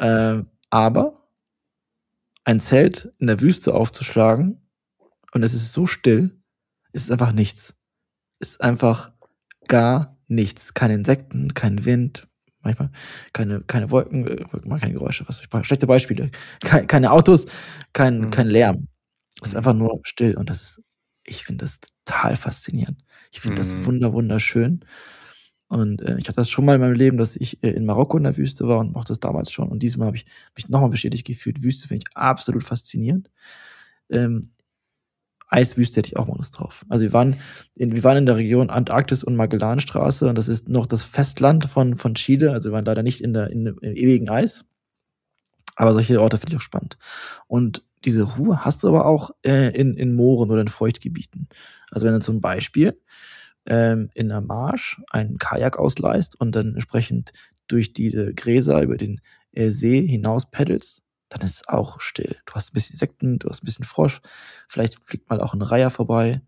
[0.00, 1.28] Ähm, aber
[2.44, 4.60] ein Zelt in der Wüste aufzuschlagen
[5.32, 6.42] und es ist so still,
[6.92, 7.74] es ist einfach nichts.
[8.40, 9.12] Es ist einfach
[9.68, 10.74] gar nichts.
[10.74, 12.26] Keine Insekten, kein Wind,
[12.60, 12.90] manchmal
[13.32, 16.30] keine, keine Wolken, äh, Wolken mal keine Geräusche, was ich schlechte Beispiele.
[16.60, 17.46] Keine, keine Autos,
[17.92, 18.30] kein, mhm.
[18.30, 18.88] kein Lärm.
[19.42, 20.82] Es ist einfach nur still und das
[21.28, 23.04] ich finde das total faszinierend.
[23.30, 23.58] Ich finde mhm.
[23.58, 24.84] das wunder, wunderschön.
[25.68, 28.16] Und äh, ich hatte das schon mal in meinem Leben, dass ich äh, in Marokko
[28.16, 29.68] in der Wüste war und mochte das damals schon.
[29.68, 30.24] Und diesmal habe ich
[30.56, 31.62] mich nochmal bestätigt gefühlt.
[31.62, 33.30] Wüste finde ich absolut faszinierend.
[34.08, 34.50] Ähm,
[35.50, 36.84] Eiswüste hätte ich auch mal Lust drauf.
[36.88, 37.36] Also wir waren
[37.74, 41.66] in, wir waren in der Region Antarktis und Magellanstraße und das ist noch das Festland
[41.66, 42.52] von, von Chile.
[42.52, 44.64] Also wir waren leider nicht in der, in, im ewigen Eis.
[45.76, 46.98] Aber solche Orte finde ich auch spannend.
[47.46, 51.48] Und diese Ruhe hast du aber auch äh, in, in Mooren oder in Feuchtgebieten.
[51.90, 53.00] Also wenn du zum Beispiel
[53.66, 57.32] ähm, in der Marsch einen Kajak ausleihst und dann entsprechend
[57.66, 59.20] durch diese Gräser über den
[59.52, 62.36] äh, See hinaus peddelst, dann ist es auch still.
[62.46, 64.20] Du hast ein bisschen Insekten, du hast ein bisschen Frosch,
[64.68, 66.40] vielleicht fliegt mal auch ein Reiher vorbei.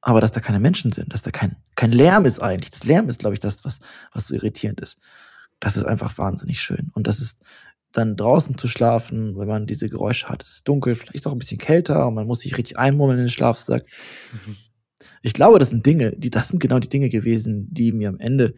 [0.00, 2.70] Aber dass da keine Menschen sind, dass da kein, kein Lärm ist eigentlich.
[2.70, 3.80] Das Lärm ist, glaube ich, das, was,
[4.12, 4.98] was so irritierend ist.
[5.60, 6.90] Das ist einfach wahnsinnig schön.
[6.94, 7.42] Und das ist
[7.98, 10.42] dann draußen zu schlafen, wenn man diese Geräusche hat.
[10.42, 12.78] Es ist dunkel, vielleicht ist es auch ein bisschen kälter und man muss sich richtig
[12.78, 13.86] einmurmeln in den Schlafsack.
[14.32, 14.56] Mhm.
[15.22, 18.20] Ich glaube, das sind Dinge, die, das sind genau die Dinge gewesen, die mir am
[18.20, 18.54] Ende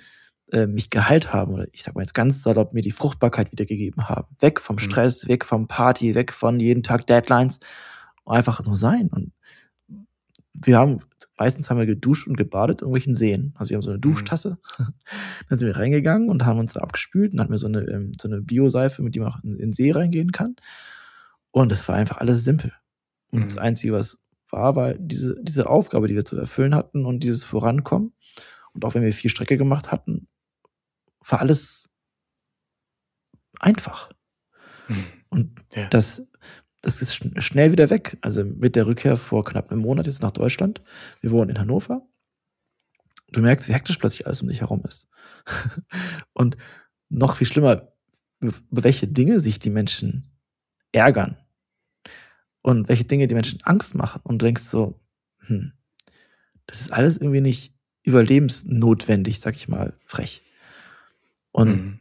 [0.53, 4.09] äh, mich geheilt haben oder ich sag mal jetzt ganz salopp mir die Fruchtbarkeit wiedergegeben
[4.09, 4.37] haben.
[4.41, 4.81] Weg vom mhm.
[4.81, 7.61] Stress, weg vom Party, weg von jeden Tag Deadlines.
[8.27, 9.09] Einfach nur sein.
[9.09, 9.33] Und
[10.53, 11.01] wir haben,
[11.41, 13.55] meistens haben wir geduscht und gebadet in irgendwelchen Seen.
[13.57, 14.03] Also wir haben so eine mhm.
[14.03, 14.59] Duschtasse.
[14.79, 14.85] Mhm.
[15.49, 18.13] Dann sind wir reingegangen und haben uns da abgespült und hatten wir so eine, ähm,
[18.21, 20.57] so eine Bioseife, mit die man auch in, in den See reingehen kann.
[21.51, 22.73] Und das war einfach alles simpel.
[23.31, 23.45] Und mhm.
[23.49, 24.21] das Einzige, was
[24.51, 28.13] war, war diese, diese Aufgabe, die wir zu erfüllen hatten und dieses Vorankommen.
[28.75, 30.29] Und auch wenn wir viel Strecke gemacht hatten,
[31.27, 31.89] war alles
[33.59, 34.11] einfach.
[34.89, 35.05] Mhm.
[35.31, 35.89] Und ja.
[35.89, 36.27] das,
[36.83, 38.17] das ist schnell wieder weg.
[38.23, 40.83] Also mit der Rückkehr vor knapp einem Monat jetzt nach Deutschland.
[41.21, 42.07] Wir wohnen in Hannover.
[43.33, 45.09] Du merkst, wie hektisch plötzlich alles um dich herum ist.
[46.33, 46.57] Und
[47.09, 47.93] noch viel schlimmer,
[48.41, 50.31] über welche Dinge sich die Menschen
[50.93, 51.37] ärgern.
[52.63, 54.21] Und welche Dinge die Menschen Angst machen.
[54.25, 55.01] Und du denkst so,
[55.41, 55.73] hm,
[56.67, 60.43] das ist alles irgendwie nicht überlebensnotwendig, sag ich mal, frech.
[61.53, 62.01] Und mhm.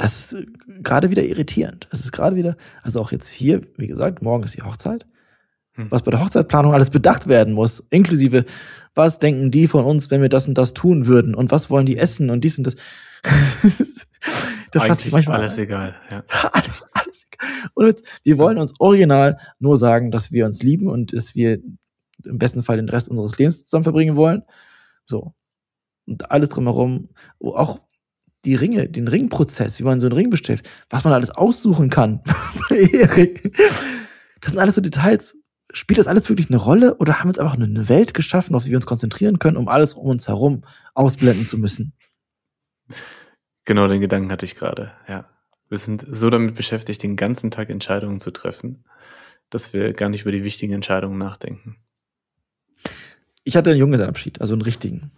[0.00, 0.46] Das ist
[0.82, 1.86] gerade wieder irritierend.
[1.92, 5.04] Es ist gerade wieder, also auch jetzt hier, wie gesagt, morgen ist die Hochzeit.
[5.74, 5.90] Hm.
[5.90, 8.46] Was bei der Hochzeitplanung alles bedacht werden muss, inklusive,
[8.94, 11.84] was denken die von uns, wenn wir das und das tun würden und was wollen
[11.84, 12.76] die essen und dies und das.
[14.72, 15.94] das Eigentlich manchmal alles egal.
[16.10, 16.24] Ja.
[16.52, 17.70] alles, alles egal.
[17.74, 21.58] Und jetzt, wir wollen uns original nur sagen, dass wir uns lieben und dass wir
[22.24, 24.44] im besten Fall den Rest unseres Lebens zusammen verbringen wollen.
[25.04, 25.34] So.
[26.06, 27.80] Und alles drumherum, auch
[28.44, 32.22] die Ringe, den Ringprozess, wie man so einen Ring bestellt, was man alles aussuchen kann.
[32.70, 32.78] das
[34.44, 35.36] sind alles so Details.
[35.72, 38.64] Spielt das alles wirklich eine Rolle oder haben wir uns einfach eine Welt geschaffen, auf
[38.64, 40.64] die wir uns konzentrieren können, um alles um uns herum
[40.94, 41.92] ausblenden zu müssen?
[43.64, 45.28] Genau den Gedanken hatte ich gerade, ja.
[45.68, 48.84] Wir sind so damit beschäftigt, den ganzen Tag Entscheidungen zu treffen,
[49.50, 51.76] dass wir gar nicht über die wichtigen Entscheidungen nachdenken.
[53.44, 55.12] Ich hatte einen Junggesellenabschied, also einen richtigen.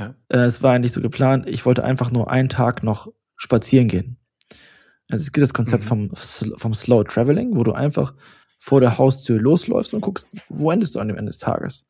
[0.00, 0.14] Ja.
[0.28, 4.16] Äh, es war eigentlich so geplant, ich wollte einfach nur einen Tag noch spazieren gehen.
[5.10, 5.88] Also es gibt das Konzept mhm.
[5.88, 6.10] vom,
[6.56, 8.14] vom Slow Traveling, wo du einfach
[8.58, 11.84] vor der Haustür losläufst und guckst, wo endest du an dem Ende des Tages.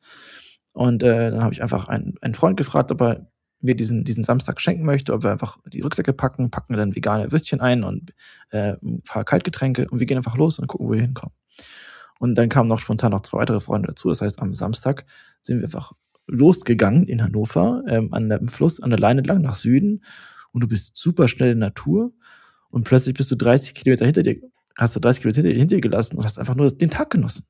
[0.73, 3.31] Und äh, dann habe ich einfach einen, einen Freund gefragt, ob er
[3.61, 7.31] mir diesen, diesen Samstag schenken möchte, ob wir einfach die Rucksäcke packen, packen dann vegane
[7.31, 8.13] Würstchen ein und
[8.51, 11.35] äh, ein paar Kaltgetränke und wir gehen einfach los und gucken, wo wir hinkommen.
[12.19, 14.09] Und dann kamen noch spontan noch zwei weitere Freunde dazu.
[14.09, 15.05] Das heißt, am Samstag
[15.41, 15.93] sind wir einfach
[16.31, 20.03] losgegangen in Hannover, ähm, an dem Fluss, an der Leine lang nach Süden
[20.53, 22.13] und du bist super schnell in Natur
[22.71, 24.41] und plötzlich bist du 30 Kilometer hinter dir,
[24.77, 27.45] hast du 30 Kilometer hinter dir gelassen und hast einfach nur den Tag genossen.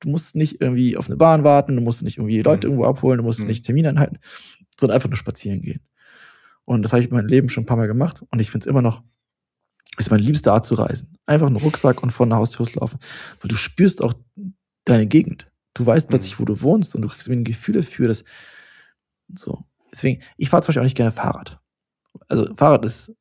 [0.00, 2.74] Du musst nicht irgendwie auf eine Bahn warten, du musst nicht irgendwie Leute mhm.
[2.74, 3.46] irgendwo abholen, du musst mhm.
[3.46, 4.18] nicht Termine einhalten,
[4.78, 5.80] sondern einfach nur spazieren gehen.
[6.64, 8.64] Und das habe ich in meinem Leben schon ein paar Mal gemacht und ich finde
[8.64, 9.02] es immer noch,
[9.98, 11.16] ist meine liebste Art zu reisen.
[11.26, 12.98] Einfach einen Rucksack und vor der Haustür laufen,
[13.40, 14.14] weil du spürst auch
[14.84, 15.50] deine Gegend.
[15.74, 16.42] Du weißt plötzlich, mhm.
[16.42, 18.24] wo du wohnst und du kriegst ein Gefühl dafür, dass
[19.32, 19.64] so.
[19.92, 21.60] Deswegen, ich fahre zum Beispiel auch nicht gerne Fahrrad.
[22.28, 23.12] Also Fahrrad ist,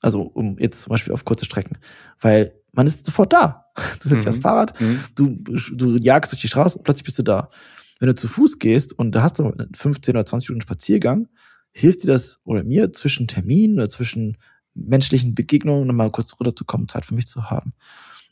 [0.00, 1.78] also um jetzt zum Beispiel auf kurze Strecken,
[2.20, 3.66] weil man ist sofort da.
[4.02, 4.28] Du sitzt mhm.
[4.28, 5.00] aufs Fahrrad, mhm.
[5.14, 7.48] du, du jagst durch die Straße und plötzlich bist du da.
[7.98, 11.28] Wenn du zu Fuß gehst und da hast du 15 oder 20 Minuten Spaziergang,
[11.70, 14.36] hilft dir das oder mir zwischen Terminen oder zwischen
[14.74, 17.72] menschlichen Begegnungen nochmal kurz runterzukommen, Zeit für mich zu haben.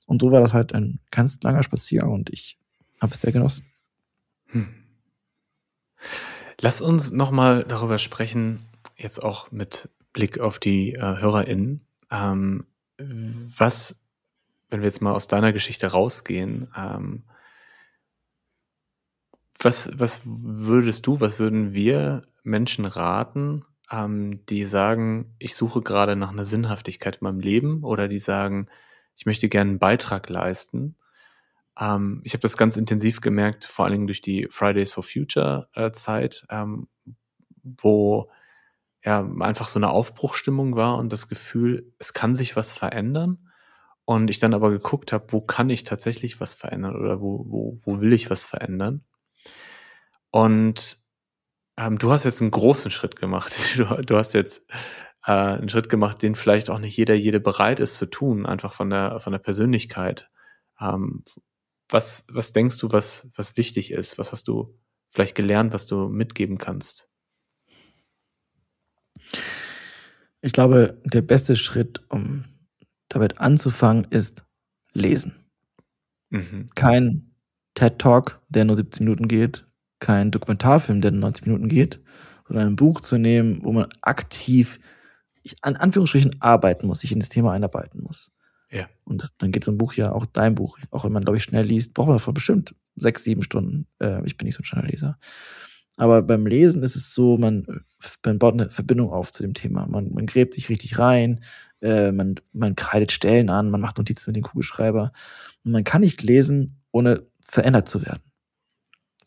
[0.06, 2.58] Und so war das halt ein ganz langer Spaziergang und ich
[3.00, 3.64] habe es sehr genossen.
[4.46, 4.68] Hm.
[6.60, 8.60] Lass uns nochmal darüber sprechen,
[8.96, 11.86] jetzt auch mit Blick auf die äh, HörerInnen.
[12.10, 12.66] Ähm,
[12.98, 14.02] was,
[14.68, 17.24] wenn wir jetzt mal aus deiner Geschichte rausgehen, ähm,
[19.58, 26.16] was, was würdest du, was würden wir Menschen raten, ähm, die sagen, ich suche gerade
[26.16, 28.66] nach einer Sinnhaftigkeit in meinem Leben oder die sagen,
[29.16, 30.96] ich möchte gerne einen Beitrag leisten
[31.78, 35.68] ähm, ich habe das ganz intensiv gemerkt, vor allen Dingen durch die Fridays for Future
[35.74, 36.88] äh, Zeit, ähm,
[37.62, 38.30] wo
[39.04, 43.46] ja einfach so eine Aufbruchstimmung war und das Gefühl, es kann sich was verändern.
[44.04, 47.78] Und ich dann aber geguckt habe, wo kann ich tatsächlich was verändern oder wo, wo,
[47.84, 49.04] wo will ich was verändern?
[50.30, 50.98] Und
[51.76, 53.52] ähm, du hast jetzt einen großen Schritt gemacht.
[53.76, 54.68] Du, du hast jetzt
[55.26, 58.72] äh, einen Schritt gemacht, den vielleicht auch nicht jeder, jede bereit ist zu tun, einfach
[58.72, 60.28] von der, von der Persönlichkeit,
[60.80, 61.24] ähm,
[61.92, 64.18] was, was denkst du, was, was wichtig ist?
[64.18, 64.78] Was hast du
[65.08, 67.08] vielleicht gelernt, was du mitgeben kannst?
[70.40, 72.44] Ich glaube, der beste Schritt, um
[73.08, 74.44] damit anzufangen, ist
[74.92, 75.44] lesen.
[76.30, 76.68] Mhm.
[76.74, 77.34] Kein
[77.74, 79.66] TED Talk, der nur 17 Minuten geht,
[79.98, 82.00] kein Dokumentarfilm, der nur 90 Minuten geht,
[82.46, 84.80] sondern ein Buch zu nehmen, wo man aktiv,
[85.60, 88.32] an Anführungsstrichen, arbeiten muss, sich in das Thema einarbeiten muss.
[88.70, 88.88] Ja.
[89.04, 91.38] Und das, dann geht so ein Buch ja, auch dein Buch, auch wenn man, glaube
[91.38, 93.86] ich, schnell liest, braucht man davon bestimmt sechs, sieben Stunden.
[93.98, 95.18] Äh, ich bin nicht so ein schneller Leser.
[95.96, 97.66] Aber beim Lesen ist es so, man,
[98.24, 99.86] man baut eine Verbindung auf zu dem Thema.
[99.86, 101.44] Man, man gräbt sich richtig rein,
[101.82, 105.12] äh, man, man kreidet Stellen an, man macht Notizen mit dem Kugelschreiber.
[105.64, 108.22] Und man kann nicht lesen, ohne verändert zu werden.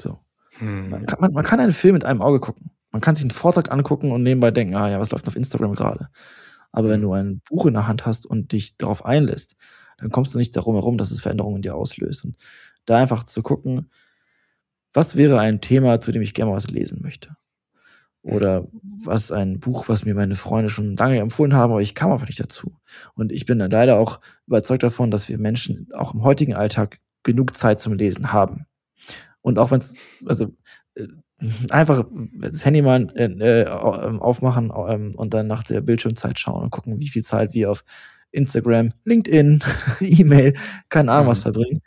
[0.02, 0.20] So.
[0.58, 0.90] Hm.
[0.90, 2.72] Man, kann, man, man kann einen Film mit einem Auge gucken.
[2.92, 5.76] Man kann sich einen Vortrag angucken und nebenbei denken, ah ja, was läuft auf Instagram
[5.76, 6.10] gerade?
[6.74, 9.56] Aber wenn du ein Buch in der Hand hast und dich darauf einlässt,
[9.98, 12.26] dann kommst du nicht darum herum, dass es Veränderungen in dir auslöst.
[12.26, 12.36] Und
[12.86, 13.90] da einfach zu gucken,
[14.92, 17.38] was wäre ein Thema, zu dem ich gerne mal was lesen möchte?
[18.22, 22.12] Oder was ein Buch, was mir meine Freunde schon lange empfohlen haben, aber ich kam
[22.12, 22.78] einfach nicht dazu.
[23.16, 27.00] Und ich bin dann leider auch überzeugt davon, dass wir Menschen auch im heutigen Alltag
[27.24, 28.66] genug Zeit zum Lesen haben.
[29.42, 29.96] Und auch wenn es,
[30.26, 30.56] also
[30.96, 31.08] äh,
[31.70, 36.70] einfach das Handy mal äh, äh aufmachen ähm, und dann nach der Bildschirmzeit schauen und
[36.70, 37.84] gucken, wie viel Zeit wir auf
[38.32, 39.64] Instagram, LinkedIn,
[40.02, 40.54] E-Mail,
[40.90, 41.44] keine Ahnung was mhm.
[41.44, 41.82] verbringen.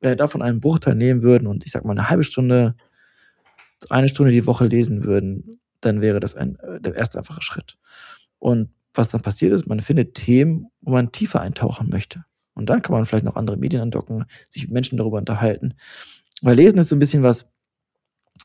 [0.00, 2.74] Wenn wir davon einen Bruchteil nehmen würden und ich sag mal eine halbe Stunde,
[3.90, 7.76] eine Stunde die Woche lesen würden, dann wäre das ein, äh, der erste einfache Schritt.
[8.38, 12.24] Und was dann passiert ist, man findet Themen, wo man tiefer eintauchen möchte.
[12.54, 15.74] Und dann kann man vielleicht noch andere Medien andocken, sich mit Menschen darüber unterhalten.
[16.42, 17.46] Weil Lesen ist so ein bisschen was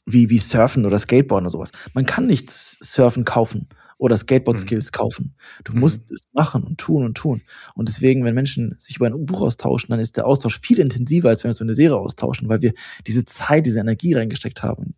[0.06, 1.72] wie, wie Surfen oder Skateboarden oder sowas.
[1.94, 4.92] Man kann nicht Surfen kaufen oder Skateboard-Skills mhm.
[4.92, 5.36] kaufen.
[5.64, 5.80] Du mhm.
[5.80, 7.42] musst es machen und tun und tun.
[7.76, 11.30] Und deswegen, wenn Menschen sich über ein Buch austauschen, dann ist der Austausch viel intensiver,
[11.30, 12.74] als wenn wir so eine Serie austauschen, weil wir
[13.06, 14.96] diese Zeit, diese Energie reingesteckt haben.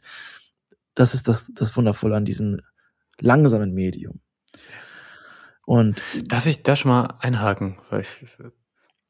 [0.93, 2.61] Das ist das, das Wundervolle an diesem
[3.19, 4.19] langsamen Medium.
[5.65, 8.25] Und darf ich da schon mal einhaken, weil ich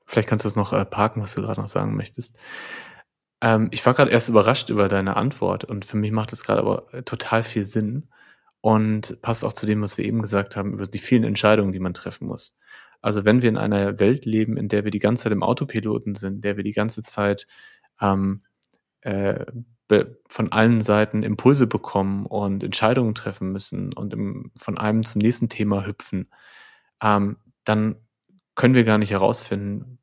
[0.06, 2.38] vielleicht kannst du das noch äh, parken, was du gerade noch sagen möchtest.
[3.42, 6.62] Ähm, ich war gerade erst überrascht über deine Antwort und für mich macht es gerade
[6.62, 8.10] aber äh, total viel Sinn
[8.62, 11.80] und passt auch zu dem, was wir eben gesagt haben über die vielen Entscheidungen, die
[11.80, 12.58] man treffen muss.
[13.02, 16.16] Also wenn wir in einer Welt leben, in der wir die ganze Zeit im Autopiloten
[16.16, 17.48] sind, in der wir die ganze Zeit
[18.00, 18.44] ähm,
[19.02, 19.46] äh,
[20.30, 25.50] von allen Seiten Impulse bekommen und Entscheidungen treffen müssen und im, von einem zum nächsten
[25.50, 26.30] Thema hüpfen,
[27.04, 27.98] ähm, dann
[28.56, 30.00] können wir gar nicht herausfinden,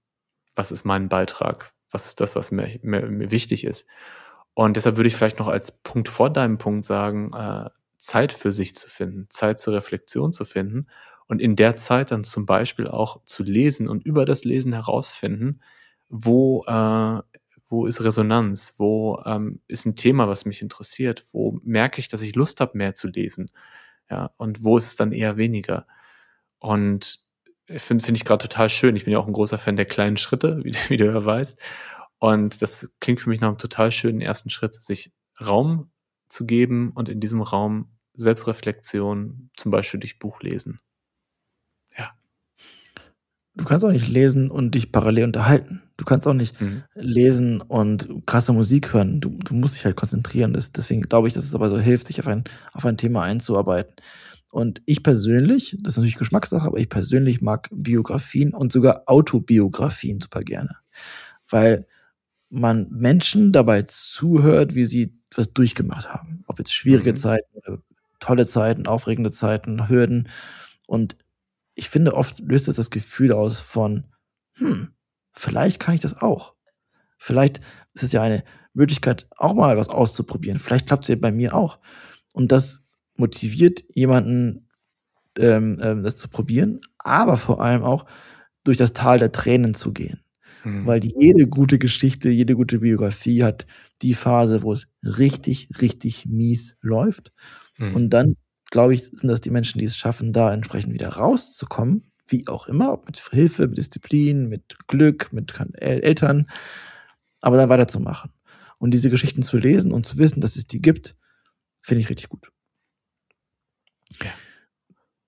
[0.57, 3.86] was ist mein Beitrag, was ist das, was mir, mir, mir wichtig ist.
[4.55, 8.53] Und deshalb würde ich vielleicht noch als Punkt vor deinem Punkt sagen, äh, Zeit für
[8.53, 10.89] sich zu finden, Zeit zur Reflexion zu finden
[11.26, 15.61] und in der Zeit dann zum Beispiel auch zu lesen und über das Lesen herausfinden,
[16.09, 17.20] wo, äh,
[17.68, 22.22] wo ist Resonanz, wo ähm, ist ein Thema, was mich interessiert, wo merke ich, dass
[22.22, 23.51] ich Lust habe, mehr zu lesen,
[24.11, 25.86] ja, und wo ist es dann eher weniger.
[26.61, 27.20] Und
[27.76, 28.96] finde find ich gerade total schön.
[28.96, 31.60] Ich bin ja auch ein großer Fan der kleinen Schritte, wie, wie du ja weißt.
[32.18, 35.90] Und das klingt für mich nach einem total schönen ersten Schritt, sich Raum
[36.28, 40.80] zu geben und in diesem Raum Selbstreflexion, zum Beispiel durch Buch lesen.
[41.96, 42.10] Ja.
[43.54, 45.82] Du kannst auch nicht lesen und dich parallel unterhalten.
[45.96, 46.82] Du kannst auch nicht mhm.
[46.94, 49.20] lesen und krasse Musik hören.
[49.20, 50.52] Du, du musst dich halt konzentrieren.
[50.52, 53.22] Das, deswegen glaube ich, dass es aber so hilft, sich auf ein, auf ein Thema
[53.22, 53.94] einzuarbeiten.
[54.51, 60.20] Und ich persönlich, das ist natürlich Geschmackssache, aber ich persönlich mag Biografien und sogar Autobiografien
[60.20, 60.76] super gerne.
[61.49, 61.86] Weil
[62.49, 66.44] man Menschen dabei zuhört, wie sie was durchgemacht haben.
[66.46, 67.16] Ob jetzt schwierige mhm.
[67.16, 67.82] Zeiten,
[68.20, 70.28] tolle Zeiten, aufregende Zeiten, Hürden.
[70.86, 71.16] Und
[71.74, 74.05] ich finde, oft löst es das Gefühl aus von,
[74.55, 74.90] hm,
[75.32, 76.55] vielleicht kann ich das auch.
[77.18, 77.61] Vielleicht
[77.94, 80.59] ist es ja eine Möglichkeit, auch mal was auszuprobieren.
[80.59, 81.78] Vielleicht klappt es ja bei mir auch.
[82.32, 82.82] Und das
[83.18, 84.68] motiviert jemanden,
[85.38, 88.06] ähm, ähm, das zu probieren, aber vor allem auch
[88.64, 90.20] durch das Tal der Tränen zu gehen.
[90.64, 90.86] Mhm.
[90.86, 93.66] Weil jede gute Geschichte, jede gute Biografie hat
[94.02, 97.32] die Phase, wo es richtig, richtig mies läuft.
[97.78, 97.94] Mhm.
[97.94, 98.36] Und dann,
[98.70, 102.68] glaube ich, sind das die Menschen, die es schaffen, da entsprechend wieder rauszukommen, wie auch
[102.68, 106.46] immer, ob mit Hilfe, mit Disziplin, mit Glück, mit Eltern,
[107.40, 108.30] aber dann weiterzumachen.
[108.78, 111.16] Und diese Geschichten zu lesen und zu wissen, dass es die gibt,
[111.82, 112.50] finde ich richtig gut.
[114.22, 114.30] Ja.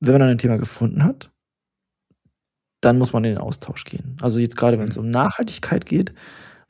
[0.01, 1.31] Wenn man dann ein Thema gefunden hat,
[2.81, 4.17] dann muss man in den Austausch gehen.
[4.21, 5.05] Also jetzt gerade, wenn es mhm.
[5.05, 6.15] um Nachhaltigkeit geht,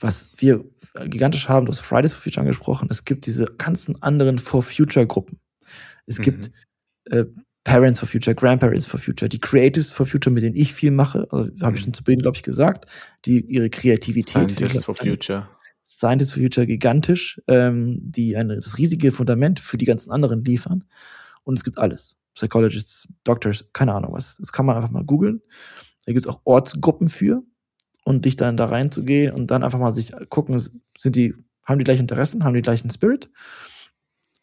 [0.00, 0.64] was wir
[1.06, 5.06] gigantisch haben, du hast Fridays for Future angesprochen, es gibt diese ganzen anderen For Future
[5.06, 5.38] Gruppen.
[6.06, 6.22] Es mhm.
[6.22, 6.50] gibt
[7.10, 7.24] äh,
[7.64, 11.28] Parents for Future, Grandparents for Future, die Creatives for Future, mit denen ich viel mache,
[11.30, 11.84] also, habe ich mhm.
[11.84, 12.86] schon zu Beginn, glaube ich, gesagt,
[13.24, 14.50] die ihre Kreativität.
[14.50, 15.48] Scientists for Future.
[15.84, 20.84] Scientists for Future gigantisch, ähm, die ein, das riesige Fundament für die ganzen anderen liefern.
[21.44, 22.16] Und es gibt alles.
[22.34, 24.36] Psychologists, Doctors, keine Ahnung was.
[24.36, 25.42] Das kann man einfach mal googeln.
[26.06, 27.42] Da gibt es auch Ortsgruppen für
[28.04, 31.34] und dich dann da reinzugehen und dann einfach mal sich gucken, sind die,
[31.64, 33.30] haben die gleichen Interessen, haben die gleichen Spirit.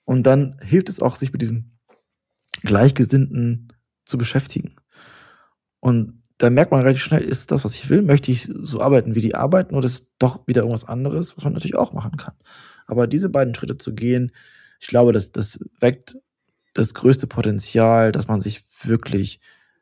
[0.05, 1.79] Und dann hilft es auch, sich mit diesen
[2.61, 3.73] Gleichgesinnten
[4.05, 4.75] zu beschäftigen.
[5.79, 8.01] Und da merkt man relativ schnell, ist das, was ich will?
[8.01, 11.53] Möchte ich so arbeiten, wie die arbeiten, oder ist doch wieder irgendwas anderes, was man
[11.53, 12.35] natürlich auch machen kann?
[12.85, 14.31] Aber diese beiden Schritte zu gehen,
[14.79, 16.17] ich glaube, das, das weckt
[16.77, 19.39] das größte Potenzial, dass man sich wirklich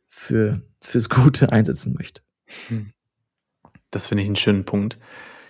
[0.07, 2.21] für, fürs Gute einsetzen möchte.
[3.91, 4.99] Das finde ich einen schönen Punkt.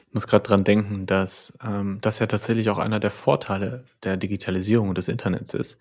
[0.08, 4.18] Ich muss gerade dran denken, dass ähm, das ja tatsächlich auch einer der Vorteile der
[4.18, 5.78] Digitalisierung und des Internets ist,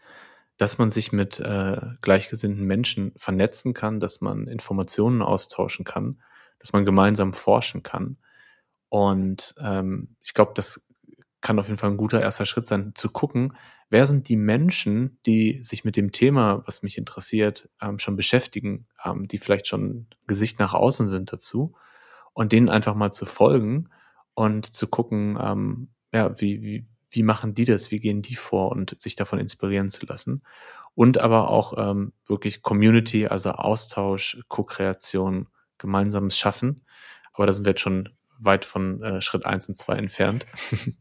[0.57, 6.21] dass man sich mit äh, gleichgesinnten Menschen vernetzen kann, dass man Informationen austauschen kann,
[6.59, 8.19] dass man gemeinsam forschen kann.
[8.89, 10.87] Und ähm, ich glaube, das
[11.41, 13.55] kann auf jeden Fall ein guter erster Schritt sein, zu gucken,
[13.91, 18.87] wer sind die Menschen, die sich mit dem Thema, was mich interessiert, ähm, schon beschäftigen,
[19.05, 21.75] ähm, die vielleicht schon Gesicht nach außen sind dazu
[22.33, 23.89] und denen einfach mal zu folgen
[24.35, 28.73] und zu gucken, ähm, ja, wie, wie, wie machen die das, wie gehen die vor
[28.73, 30.43] und sich davon inspirieren zu lassen.
[30.95, 36.85] Und aber auch ähm, wirklich Community, also Austausch, Co-Kreation, gemeinsames Schaffen.
[37.33, 40.47] Aber da sind wir jetzt schon weit von äh, Schritt eins und zwei entfernt.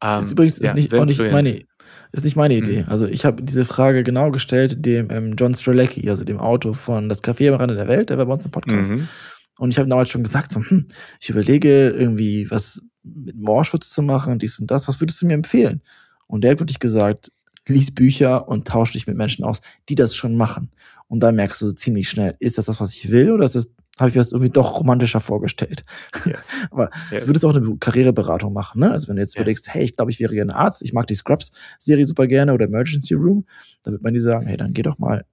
[0.00, 1.60] das ist ähm, übrigens ja, nicht, auch nicht meine
[2.12, 2.82] Ist nicht meine Idee.
[2.82, 2.88] Mhm.
[2.88, 7.08] Also ich habe diese Frage genau gestellt dem ähm, John Strelecki, also dem Autor von
[7.08, 8.90] Das Café am Rande der Welt, der war bei uns im Podcast.
[8.90, 9.08] Mhm.
[9.58, 10.86] Und ich habe damals schon gesagt, so, hm,
[11.20, 14.86] ich überlege irgendwie, was mit Moorschutz zu machen, dies und das.
[14.88, 15.82] Was würdest du mir empfehlen?
[16.26, 17.32] Und der hat wirklich gesagt,
[17.66, 20.70] lies Bücher und tausch dich mit Menschen aus, die das schon machen.
[21.08, 23.68] Und dann merkst du ziemlich schnell, ist das das, was ich will, oder ist das
[24.00, 25.84] habe ich mir das irgendwie doch romantischer vorgestellt.
[26.24, 26.50] Yes.
[26.70, 27.22] Aber yes.
[27.22, 28.90] du würdest auch eine Karriereberatung machen, ne?
[28.90, 29.40] Also wenn du jetzt ja.
[29.40, 32.66] überlegst, hey, ich glaube, ich wäre gerne Arzt, ich mag die Scrubs-Serie super gerne oder
[32.66, 33.44] Emergency Room,
[33.82, 35.24] dann wird man dir sagen, hey, dann geh doch mal,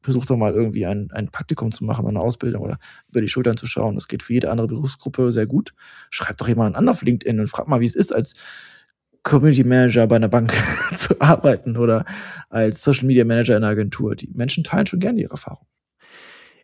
[0.00, 2.78] versuch doch mal irgendwie ein, ein Praktikum zu machen, eine Ausbildung oder
[3.10, 3.94] über die Schultern zu schauen.
[3.94, 5.74] Das geht für jede andere Berufsgruppe sehr gut.
[6.10, 8.34] Schreib doch jemanden an auf LinkedIn und frag mal, wie es ist, als
[9.26, 10.52] Community Manager bei einer Bank
[10.96, 12.04] zu arbeiten oder
[12.48, 14.14] als Social Media Manager in einer Agentur.
[14.14, 15.66] Die Menschen teilen schon gerne ihre Erfahrung.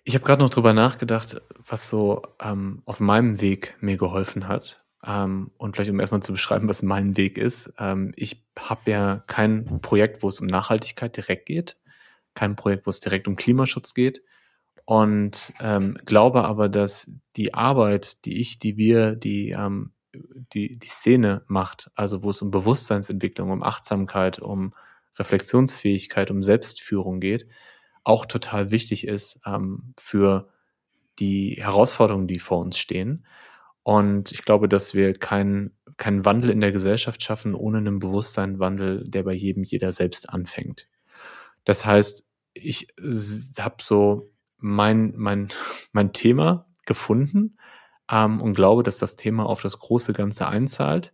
[0.05, 4.85] Ich habe gerade noch drüber nachgedacht, was so ähm, auf meinem Weg mir geholfen hat.
[5.05, 7.73] Ähm, und vielleicht um erstmal zu beschreiben, was mein Weg ist.
[7.79, 11.77] Ähm, ich habe ja kein Projekt, wo es um Nachhaltigkeit direkt geht,
[12.35, 14.23] kein Projekt, wo es direkt um Klimaschutz geht.
[14.85, 19.93] Und ähm, glaube aber, dass die Arbeit, die ich, die wir, die ähm,
[20.53, 24.75] die, die Szene macht, also wo es um Bewusstseinsentwicklung, um Achtsamkeit, um
[25.19, 27.47] Reflexionsfähigkeit, um Selbstführung geht,
[28.05, 30.49] auch total wichtig ist ähm, für
[31.19, 33.27] die Herausforderungen, die vor uns stehen.
[33.83, 39.05] Und ich glaube, dass wir keinen keinen Wandel in der Gesellschaft schaffen ohne einen Bewusstseinswandel,
[39.07, 40.89] der bei jedem jeder selbst anfängt.
[41.65, 42.89] Das heißt, ich
[43.59, 45.49] habe so mein, mein,
[45.93, 47.57] mein Thema gefunden
[48.11, 51.13] ähm, und glaube, dass das Thema auf das große Ganze einzahlt.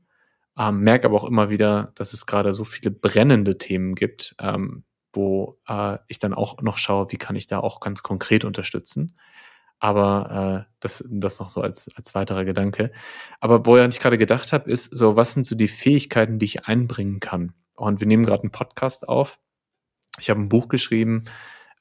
[0.59, 4.85] Ähm, merke aber auch immer wieder, dass es gerade so viele brennende Themen gibt, ähm,
[5.13, 9.17] wo äh, ich dann auch noch schaue, wie kann ich da auch ganz konkret unterstützen.
[9.81, 12.91] Aber äh, das, das noch so als, als weiterer Gedanke.
[13.41, 16.67] Aber wo ich gerade gedacht habe, ist so, was sind so die Fähigkeiten, die ich
[16.67, 17.55] einbringen kann?
[17.75, 19.39] Und wir nehmen gerade einen Podcast auf.
[20.19, 21.25] Ich habe ein Buch geschrieben,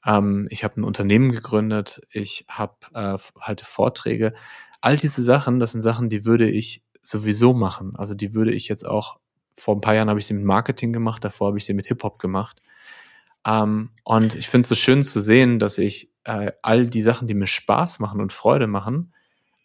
[0.06, 4.32] ähm, ich habe ein Unternehmen gegründet, ich habe äh, halte Vorträge
[4.80, 7.96] all diese Sachen, das sind Sachen, die würde ich sowieso machen.
[7.96, 9.18] Also die würde ich jetzt auch,
[9.56, 11.86] vor ein paar Jahren habe ich sie mit Marketing gemacht, davor habe ich sie mit
[11.86, 12.60] Hip-Hop gemacht.
[13.46, 17.28] Ähm, und ich finde es so schön zu sehen, dass ich äh, all die Sachen,
[17.28, 19.14] die mir Spaß machen und Freude machen,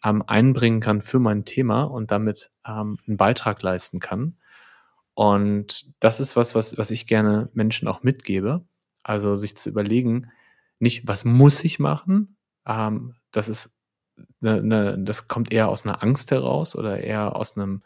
[0.04, 4.36] ähm, einbringen kann für mein Thema und damit ähm, einen Beitrag leisten kann.
[5.14, 8.64] Und das ist was, was, was ich gerne Menschen auch mitgebe.
[9.02, 10.30] Also sich zu überlegen,
[10.78, 12.36] nicht, was muss ich machen?
[12.66, 13.78] Ähm, das ist
[14.42, 17.82] eine, eine, das kommt eher aus einer Angst heraus oder eher aus einem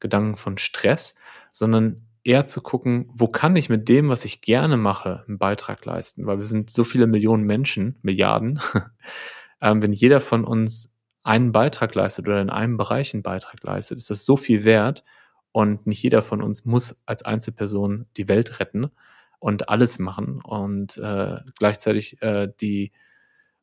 [0.00, 1.16] Gedanken von Stress,
[1.52, 5.82] sondern eher zu gucken, wo kann ich mit dem, was ich gerne mache, einen Beitrag
[5.86, 8.60] leisten, weil wir sind so viele Millionen Menschen, Milliarden.
[9.62, 13.96] ähm, wenn jeder von uns einen Beitrag leistet oder in einem Bereich einen Beitrag leistet,
[13.96, 15.04] ist das so viel wert
[15.52, 18.90] und nicht jeder von uns muss als Einzelperson die Welt retten
[19.38, 22.92] und alles machen und äh, gleichzeitig äh, die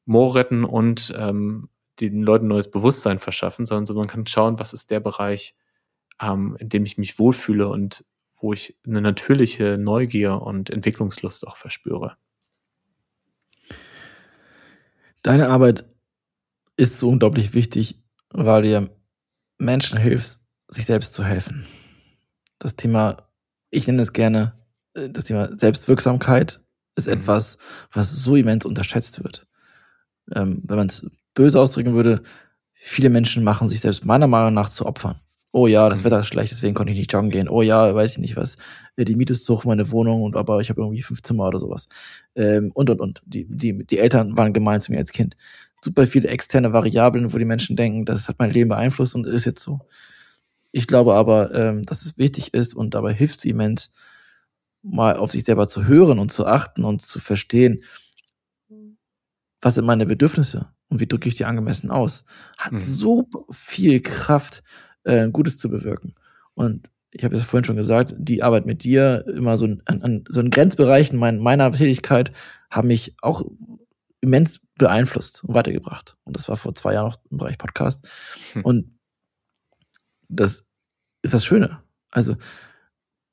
[0.05, 4.73] Moor retten und ähm, den Leuten neues Bewusstsein verschaffen, sondern so man kann schauen, was
[4.73, 5.55] ist der Bereich,
[6.19, 8.03] ähm, in dem ich mich wohlfühle und
[8.39, 12.17] wo ich eine natürliche Neugier und Entwicklungslust auch verspüre.
[15.23, 15.85] Deine Arbeit
[16.77, 18.89] ist so unglaublich wichtig, weil dir
[19.57, 21.65] Menschen hilfst, sich selbst zu helfen.
[22.59, 23.29] Das Thema,
[23.69, 24.53] ich nenne es gerne,
[24.93, 26.61] äh, das Thema Selbstwirksamkeit
[26.95, 27.13] ist mhm.
[27.13, 27.57] etwas,
[27.91, 29.47] was so immens unterschätzt wird.
[30.33, 32.23] Ähm, wenn man es böse ausdrücken würde,
[32.73, 35.19] viele Menschen machen sich selbst meiner Meinung nach zu Opfern.
[35.57, 36.03] Oh ja, das mhm.
[36.03, 37.47] Wetter ist schlecht, deswegen konnte ich nicht joggen gehen.
[37.47, 38.57] Oh ja, weiß ich nicht was.
[38.97, 41.47] Äh, die Miete ist zu hoch, meine Wohnung, und aber ich habe irgendwie fünf Zimmer
[41.47, 41.87] oder sowas.
[42.35, 43.21] Ähm, und und und.
[43.25, 45.37] Die, die, die Eltern waren gemein zu mir als Kind.
[45.81, 49.45] Super viele externe Variablen, wo die Menschen denken, das hat mein Leben beeinflusst und ist
[49.45, 49.79] jetzt so.
[50.73, 53.93] Ich glaube aber, ähm, dass es wichtig ist und dabei hilft es immens,
[54.81, 57.81] mal auf sich selber zu hören und zu achten und zu verstehen,
[59.61, 62.25] was sind meine Bedürfnisse und wie drücke ich die angemessen aus,
[62.57, 62.81] hat mhm.
[62.81, 64.61] so viel Kraft,
[65.05, 66.15] äh, Gutes zu bewirken.
[66.53, 70.25] Und ich habe es vorhin schon gesagt, die Arbeit mit dir, immer so an, an
[70.27, 72.33] so einen Grenzbereichen mein, meiner Tätigkeit,
[72.69, 73.43] haben mich auch
[74.19, 76.17] immens beeinflusst und weitergebracht.
[76.25, 78.09] Und das war vor zwei Jahren noch im Bereich Podcast.
[78.53, 78.65] Hm.
[78.65, 78.99] Und
[80.27, 80.65] das
[81.21, 81.79] ist das Schöne.
[82.11, 82.35] Also,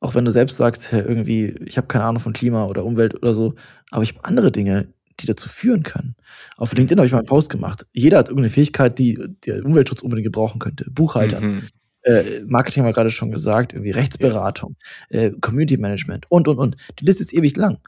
[0.01, 3.35] auch wenn du selbst sagst, irgendwie, ich habe keine Ahnung von Klima oder Umwelt oder
[3.35, 3.55] so,
[3.91, 6.17] aber ich habe andere Dinge, die dazu führen können.
[6.57, 7.87] Auf LinkedIn habe ich mal einen Post gemacht.
[7.93, 10.91] Jeder hat irgendeine Fähigkeit, die der Umweltschutz unbedingt gebrauchen könnte.
[10.91, 11.69] Buchhalter, mhm.
[12.03, 14.77] äh, Marketing haben wir gerade schon gesagt, irgendwie Rechtsberatung,
[15.11, 15.21] yes.
[15.21, 16.77] äh, Community Management und, und, und.
[17.01, 17.79] Die Liste ist ewig lang.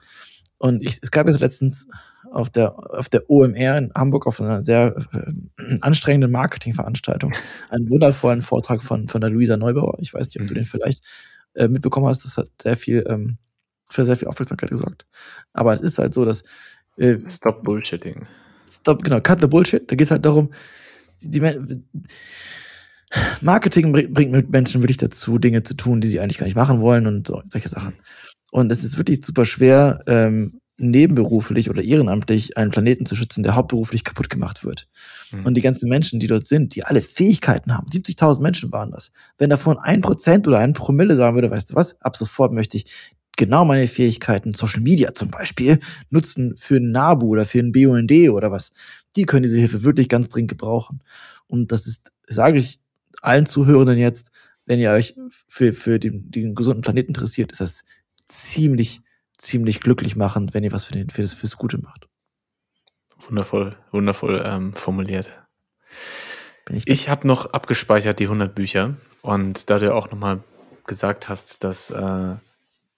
[0.59, 1.89] Und ich, es gab jetzt letztens
[2.31, 7.33] auf der, auf der OMR in Hamburg auf einer sehr äh, anstrengenden Marketingveranstaltung
[7.70, 9.99] einen wundervollen Vortrag von, von der Luisa Neubauer.
[10.01, 10.59] Ich weiß nicht, ob du mhm.
[10.59, 11.05] den vielleicht
[11.55, 13.39] äh, mitbekommen hast, das hat sehr viel, ähm,
[13.87, 15.07] für sehr viel Aufmerksamkeit gesorgt.
[15.53, 16.43] Aber es ist halt so, dass
[16.97, 18.26] äh, Stop Bullshitting.
[18.70, 19.90] Stop, genau, cut the Bullshit.
[19.90, 20.53] Da geht es halt darum,
[21.22, 21.82] die, die
[23.40, 26.80] Marketing bringt mit Menschen wirklich dazu, Dinge zu tun, die sie eigentlich gar nicht machen
[26.80, 27.95] wollen und so, solche Sachen.
[28.51, 33.55] Und es ist wirklich super schwer, ähm, nebenberuflich oder ehrenamtlich einen Planeten zu schützen, der
[33.55, 34.88] hauptberuflich kaputt gemacht wird.
[35.30, 35.47] Mhm.
[35.47, 39.12] Und die ganzen Menschen, die dort sind, die alle Fähigkeiten haben, 70.000 Menschen waren das.
[39.38, 42.76] Wenn davon ein Prozent oder ein Promille sagen würde, weißt du was, ab sofort möchte
[42.76, 42.86] ich
[43.37, 45.80] genau meine Fähigkeiten, Social Media zum Beispiel,
[46.11, 48.72] nutzen für ein NABU oder für ein BUND oder was.
[49.16, 51.01] Die können diese Hilfe wirklich ganz dringend gebrauchen.
[51.47, 52.80] Und das ist, sage ich
[53.22, 54.30] allen Zuhörenden jetzt,
[54.66, 55.14] wenn ihr euch
[55.49, 57.85] für, für den, den gesunden Planeten interessiert, ist das
[58.26, 59.03] ziemlich
[59.37, 62.09] ziemlich glücklich machend, wenn ihr was für den, fürs, fürs Gute macht.
[63.28, 65.30] Wundervoll, wundervoll ähm, formuliert.
[66.70, 70.43] ich ich habe noch abgespeichert die 100 Bücher und da du auch nochmal
[70.87, 72.37] gesagt hast, dass äh,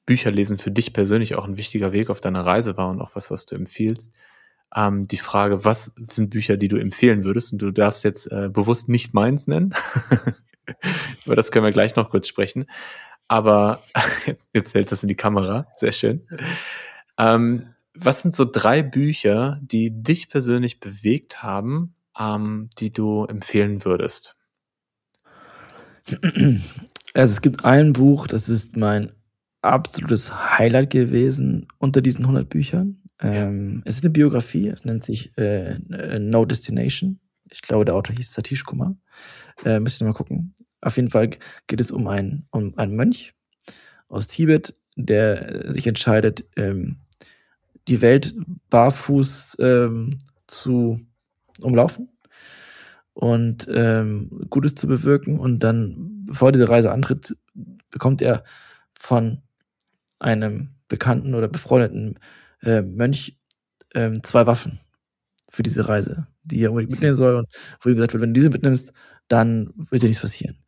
[0.06, 3.30] Bücherlesen für dich persönlich auch ein wichtiger Weg auf deiner Reise war und auch was,
[3.30, 4.14] was du empfiehlst,
[4.74, 7.52] ähm, die Frage, was sind Bücher, die du empfehlen würdest?
[7.52, 9.74] Und du darfst jetzt äh, bewusst nicht meins nennen.
[11.26, 12.66] Über das können wir gleich noch kurz sprechen.
[13.28, 13.82] Aber
[14.26, 15.66] jetzt, jetzt hält das in die Kamera.
[15.76, 16.26] Sehr schön.
[17.18, 23.84] Ähm, was sind so drei Bücher, die dich persönlich bewegt haben, ähm, die du empfehlen
[23.84, 24.36] würdest?
[27.14, 29.12] Also es gibt ein Buch, das ist mein
[29.72, 33.02] absolutes Highlight gewesen unter diesen 100 Büchern.
[33.20, 35.78] Ähm, es ist eine Biografie, es nennt sich äh,
[36.18, 37.18] No Destination.
[37.50, 38.96] Ich glaube, der Autor hieß Satish Kumar.
[39.64, 40.54] Äh, müsst ihr mal gucken.
[40.80, 41.30] Auf jeden Fall
[41.66, 43.34] geht es um einen, um einen Mönch
[44.08, 46.98] aus Tibet, der sich entscheidet, ähm,
[47.88, 48.34] die Welt
[48.70, 51.00] barfuß ähm, zu
[51.60, 52.08] umlaufen
[53.14, 55.38] und ähm, Gutes zu bewirken.
[55.38, 57.36] Und dann, bevor diese Reise antritt,
[57.90, 58.44] bekommt er
[58.98, 59.42] von
[60.18, 62.18] einem bekannten oder befreundeten
[62.62, 63.38] äh, Mönch
[63.94, 64.80] äh, zwei Waffen
[65.48, 67.36] für diese Reise, die er unbedingt mitnehmen soll.
[67.36, 67.48] Und
[67.80, 68.92] wo ihm gesagt wird, wenn du diese mitnimmst,
[69.28, 70.58] dann wird dir nichts passieren.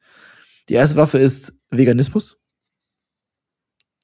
[0.68, 2.40] Die erste Waffe ist Veganismus.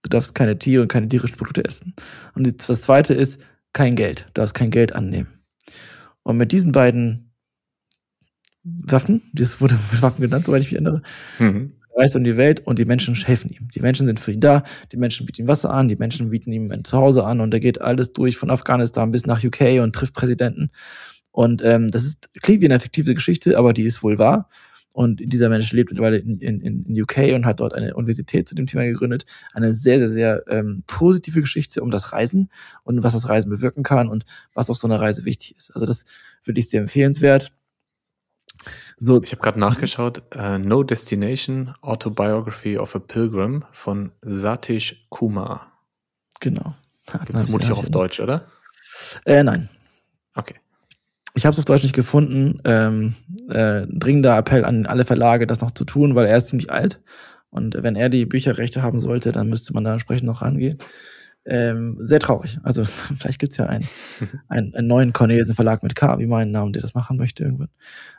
[0.03, 1.95] Du darfst keine Tiere und keine tierischen Produkte essen.
[2.35, 3.41] Und das zweite ist
[3.73, 4.27] kein Geld.
[4.29, 5.45] Du darfst kein Geld annehmen.
[6.23, 7.33] Und mit diesen beiden
[8.63, 11.03] Waffen, das wurde Waffen genannt, soweit ich mich erinnere,
[11.39, 11.75] mhm.
[11.97, 13.69] Reist um die Welt und die Menschen helfen ihm.
[13.75, 16.53] Die Menschen sind für ihn da, die Menschen bieten ihm Wasser an, die Menschen bieten
[16.53, 19.95] ihm ein Zuhause an und er geht alles durch von Afghanistan bis nach UK und
[19.95, 20.71] trifft Präsidenten.
[21.33, 24.49] Und ähm, das ist, klingt wie eine effektive Geschichte, aber die ist wohl wahr.
[24.93, 28.55] Und dieser Mensch lebt mittlerweile in, in, in UK und hat dort eine Universität zu
[28.55, 29.27] dem Thema gegründet.
[29.53, 32.49] Eine sehr, sehr, sehr ähm, positive Geschichte um das Reisen
[32.85, 34.25] und was das Reisen bewirken kann und
[34.55, 35.73] was auf so einer Reise wichtig ist.
[35.75, 36.05] Also das
[36.45, 37.51] würde ich sehr empfehlenswert.
[38.99, 39.23] So.
[39.23, 40.23] Ich habe gerade nachgeschaut.
[40.35, 45.73] Uh, no Destination, Autobiography of a Pilgrim von Satish Kumar.
[46.41, 46.75] Genau.
[47.13, 48.47] Gibt es vermutlich auch auf Deutsch, oder?
[49.25, 49.69] Äh, nein.
[50.35, 50.55] Okay.
[51.35, 52.61] Ich habe es auf Deutsch nicht gefunden.
[52.65, 53.15] Ähm,
[53.49, 57.03] äh, dringender Appell an alle Verlage, das noch zu tun, weil er ist ziemlich alt.
[57.51, 60.79] Und wenn er die Bücherrechte haben sollte, dann müsste man da entsprechend noch rangehen.
[61.47, 62.59] Ähm, sehr traurig.
[62.63, 62.85] Also
[63.19, 63.87] vielleicht gibt's ja einen,
[64.49, 67.69] einen, einen neuen Cornelsen Verlag mit K, wie meinen Namen, der das machen möchte irgendwann.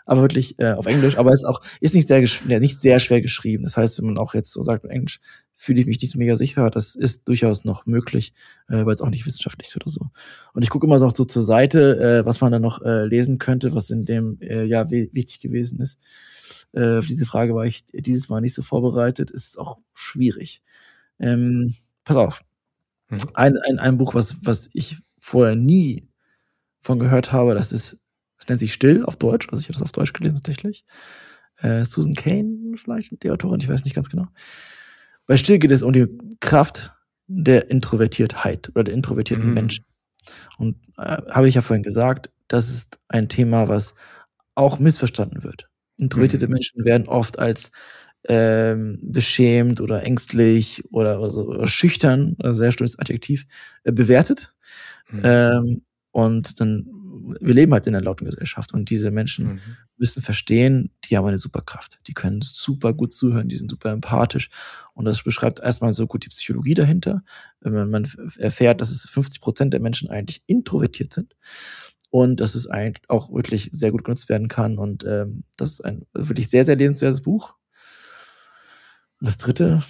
[0.05, 3.21] Aber wirklich äh, auf Englisch, aber ist auch ist nicht sehr ja, nicht sehr schwer
[3.21, 3.63] geschrieben.
[3.63, 5.19] Das heißt, wenn man auch jetzt so sagt Englisch,
[5.55, 6.69] fühle ich mich nicht so mega sicher.
[6.69, 8.33] Das ist durchaus noch möglich,
[8.67, 10.09] äh, weil es auch nicht wissenschaftlich ist oder so.
[10.53, 13.39] Und ich gucke immer noch so zur Seite, äh, was man da noch äh, lesen
[13.39, 15.99] könnte, was in dem äh, Jahr wichtig gewesen ist.
[16.73, 19.31] Äh, auf diese Frage war ich dieses Mal nicht so vorbereitet.
[19.31, 20.61] Ist auch schwierig.
[21.19, 21.73] Ähm,
[22.03, 22.41] pass auf.
[23.09, 23.19] Mhm.
[23.33, 26.07] Ein, ein, ein Buch, was, was ich vorher nie
[26.81, 27.99] von gehört habe, das ist,
[28.37, 30.85] das nennt sich Still auf Deutsch, also ich habe das auf Deutsch gelesen tatsächlich.
[31.57, 34.27] Äh, Susan Kane vielleicht, die Autorin, ich weiß nicht ganz genau.
[35.25, 36.07] Bei Still geht es um die
[36.39, 36.91] Kraft
[37.27, 39.53] der Introvertiertheit oder der introvertierten mhm.
[39.53, 39.85] Menschen.
[40.57, 43.95] Und äh, habe ich ja vorhin gesagt, das ist ein Thema, was
[44.53, 45.67] auch missverstanden wird.
[45.97, 46.53] Introvertierte mhm.
[46.53, 47.71] Menschen werden oft als
[48.27, 53.45] ähm, beschämt oder ängstlich oder, oder, so, oder schüchtern, also sehr schönes Adjektiv,
[53.83, 54.53] äh, bewertet.
[55.09, 55.21] Mhm.
[55.23, 56.87] Ähm, und dann,
[57.39, 59.59] wir leben halt in einer lauten Gesellschaft und diese Menschen mhm.
[59.97, 61.99] müssen verstehen, die haben eine Superkraft.
[62.07, 64.49] Die können super gut zuhören, die sind super empathisch.
[64.93, 67.23] Und das beschreibt erstmal so gut die Psychologie dahinter.
[67.61, 71.35] Man, man erfährt, dass es 50 Prozent der Menschen eigentlich introvertiert sind
[72.09, 74.77] und dass es eigentlich auch wirklich sehr gut genutzt werden kann.
[74.77, 77.55] Und ähm, das ist ein wirklich sehr, sehr lebenswertes Buch.
[79.25, 79.81] Und das dritte,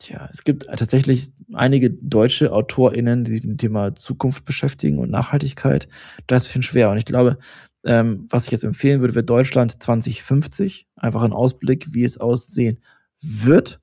[0.00, 5.12] tja, es gibt tatsächlich einige deutsche AutorInnen, die sich mit dem Thema Zukunft beschäftigen und
[5.12, 5.86] Nachhaltigkeit.
[6.26, 6.90] Das ist ein bisschen schwer.
[6.90, 7.38] Und ich glaube,
[7.84, 10.88] ähm, was ich jetzt empfehlen würde, wäre Deutschland 2050.
[10.96, 12.80] Einfach ein Ausblick, wie es aussehen
[13.20, 13.78] wird.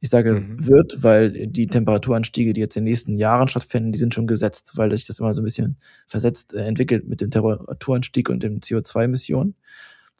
[0.00, 0.64] Ich sage mhm.
[0.68, 4.74] wird, weil die Temperaturanstiege, die jetzt in den nächsten Jahren stattfinden, die sind schon gesetzt,
[4.76, 5.76] weil sich das immer so ein bisschen
[6.06, 9.56] versetzt äh, entwickelt mit dem Temperaturanstieg und den CO2-Emissionen.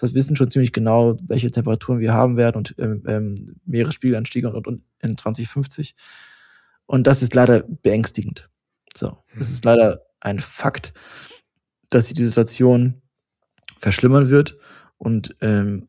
[0.01, 3.57] Das heißt, wir wissen schon ziemlich genau, welche Temperaturen wir haben werden und ähm, ähm,
[3.67, 5.95] Meeresspiegelanstiege und, und in 2050.
[6.87, 8.49] Und das ist leider beängstigend.
[8.97, 9.71] So, es ist mhm.
[9.71, 10.95] leider ein Fakt,
[11.91, 13.03] dass sich die Situation
[13.79, 14.57] verschlimmern wird
[14.97, 15.89] und ähm,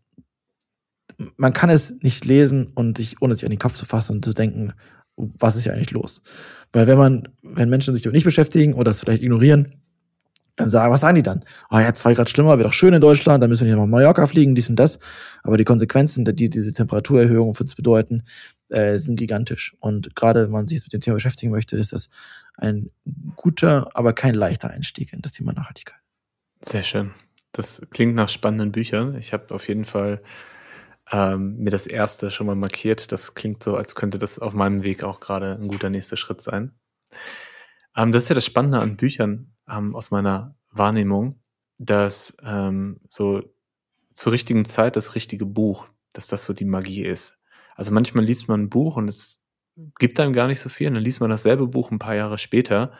[1.37, 4.25] man kann es nicht lesen und sich, ohne sich an den Kopf zu fassen und
[4.25, 4.73] zu denken,
[5.15, 6.21] was ist ja eigentlich los?
[6.73, 9.81] Weil wenn man, wenn Menschen sich damit nicht beschäftigen oder das vielleicht ignorieren,
[10.55, 11.43] dann sagen, was sagen die dann?
[11.69, 13.81] Ah oh ja, zwei Grad schlimmer, wäre doch schön in Deutschland, dann müssen wir nicht
[13.81, 14.99] nach Mallorca fliegen, dies und das.
[15.43, 18.23] Aber die Konsequenzen, die diese Temperaturerhöhung für uns bedeuten,
[18.69, 19.75] äh, sind gigantisch.
[19.79, 22.09] Und gerade wenn man sich mit dem Thema beschäftigen möchte, ist das
[22.57, 22.89] ein
[23.35, 25.99] guter, aber kein leichter Einstieg in das Thema Nachhaltigkeit.
[26.61, 27.11] Sehr schön.
[27.53, 29.15] Das klingt nach spannenden Büchern.
[29.15, 30.21] Ich habe auf jeden Fall
[31.11, 33.11] ähm, mir das erste schon mal markiert.
[33.11, 36.41] Das klingt so, als könnte das auf meinem Weg auch gerade ein guter nächster Schritt
[36.41, 36.71] sein.
[37.95, 41.41] Ähm, das ist ja das Spannende an Büchern ähm, aus meiner Wahrnehmung,
[41.77, 43.41] dass ähm, so
[44.13, 47.37] zur richtigen Zeit das richtige Buch, dass das so die Magie ist.
[47.75, 49.43] Also manchmal liest man ein Buch und es
[49.99, 52.37] gibt einem gar nicht so viel, und dann liest man dasselbe Buch ein paar Jahre
[52.37, 52.91] später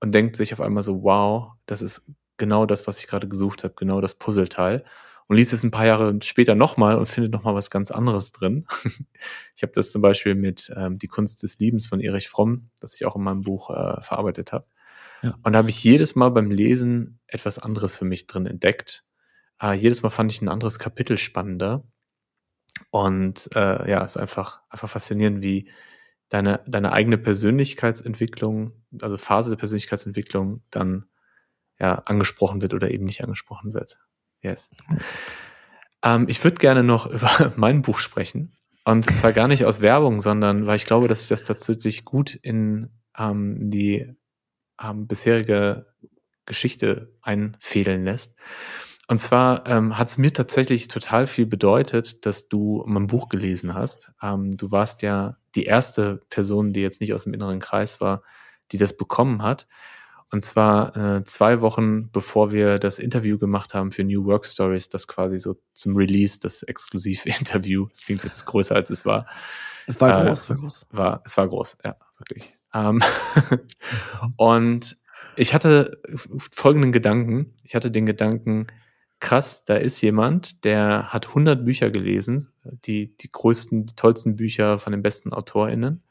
[0.00, 2.04] und denkt sich auf einmal so, wow, das ist
[2.36, 4.84] genau das, was ich gerade gesucht habe, genau das Puzzleteil
[5.28, 8.66] und liest es ein paar Jahre später nochmal und findet nochmal was ganz anderes drin.
[9.54, 12.94] ich habe das zum Beispiel mit ähm, Die Kunst des Liebens von Erich Fromm, das
[12.94, 14.66] ich auch in meinem Buch äh, verarbeitet habe.
[15.22, 15.38] Ja.
[15.42, 19.04] Und da habe ich jedes Mal beim Lesen etwas anderes für mich drin entdeckt.
[19.60, 21.84] Äh, jedes Mal fand ich ein anderes Kapitel spannender.
[22.90, 25.70] Und äh, ja, es ist einfach, einfach faszinierend, wie
[26.28, 31.06] deine, deine eigene Persönlichkeitsentwicklung, also Phase der Persönlichkeitsentwicklung, dann
[31.78, 33.98] ja angesprochen wird oder eben nicht angesprochen wird.
[34.42, 34.70] Yes.
[36.02, 38.54] Ähm, ich würde gerne noch über mein Buch sprechen.
[38.84, 42.34] Und zwar gar nicht aus Werbung, sondern weil ich glaube, dass sich das tatsächlich gut
[42.34, 44.14] in ähm, die
[44.82, 45.86] ähm, bisherige
[46.46, 48.36] Geschichte einfädeln lässt.
[49.10, 53.74] Und zwar ähm, hat es mir tatsächlich total viel bedeutet, dass du mein Buch gelesen
[53.74, 54.12] hast.
[54.22, 58.22] Ähm, du warst ja die erste Person, die jetzt nicht aus dem inneren Kreis war,
[58.70, 59.66] die das bekommen hat.
[60.30, 64.90] Und zwar äh, zwei Wochen bevor wir das Interview gemacht haben für New Work Stories,
[64.90, 67.86] das quasi so zum Release, das Exklusiv-Interview.
[67.90, 69.26] Es klingt jetzt größer als es war.
[69.86, 70.86] Es war äh, groß, es war groß.
[70.90, 72.57] War, es war groß, ja, wirklich.
[72.78, 73.00] Ähm
[74.36, 74.96] und
[75.36, 76.00] ich hatte
[76.50, 77.54] folgenden Gedanken.
[77.62, 78.66] Ich hatte den Gedanken,
[79.20, 84.78] krass, da ist jemand, der hat 100 Bücher gelesen, die, die größten, die tollsten Bücher
[84.78, 86.02] von den besten AutorInnen.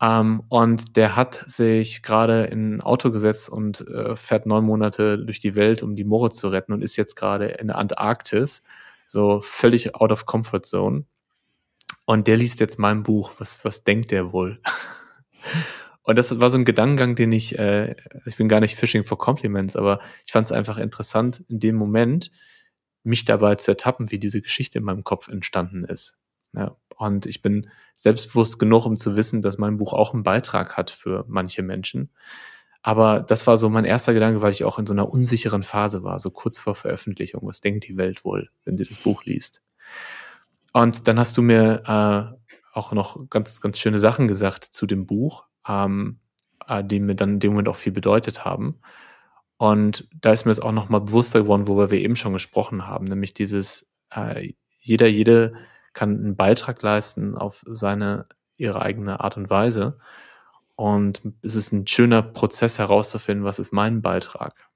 [0.00, 5.18] Ähm, und der hat sich gerade in ein Auto gesetzt und äh, fährt neun Monate
[5.18, 8.62] durch die Welt, um die Moore zu retten und ist jetzt gerade in der Antarktis,
[9.06, 11.04] so völlig out of comfort zone.
[12.04, 13.32] Und der liest jetzt mein Buch.
[13.38, 14.60] Was, was denkt der wohl?
[16.06, 19.18] und das war so ein Gedankengang, den ich, äh, ich bin gar nicht fishing for
[19.18, 22.30] compliments, aber ich fand es einfach interessant, in dem Moment
[23.02, 26.16] mich dabei zu ertappen, wie diese Geschichte in meinem Kopf entstanden ist.
[26.52, 30.76] Ja, und ich bin selbstbewusst genug, um zu wissen, dass mein Buch auch einen Beitrag
[30.76, 32.10] hat für manche Menschen.
[32.82, 36.04] Aber das war so mein erster Gedanke, weil ich auch in so einer unsicheren Phase
[36.04, 37.42] war, so kurz vor Veröffentlichung.
[37.44, 39.60] Was denkt die Welt wohl, wenn sie das Buch liest?
[40.72, 45.06] Und dann hast du mir äh, auch noch ganz, ganz schöne Sachen gesagt zu dem
[45.06, 46.20] Buch, ähm,
[46.66, 48.78] äh, die mir dann in dem Moment auch viel bedeutet haben.
[49.58, 53.06] Und da ist mir es auch nochmal bewusster geworden, worüber wir eben schon gesprochen haben,
[53.06, 55.54] nämlich dieses, äh, jeder, jede
[55.94, 58.26] kann einen Beitrag leisten auf seine,
[58.58, 59.98] ihre eigene Art und Weise.
[60.76, 64.68] Und es ist ein schöner Prozess herauszufinden, was ist mein Beitrag.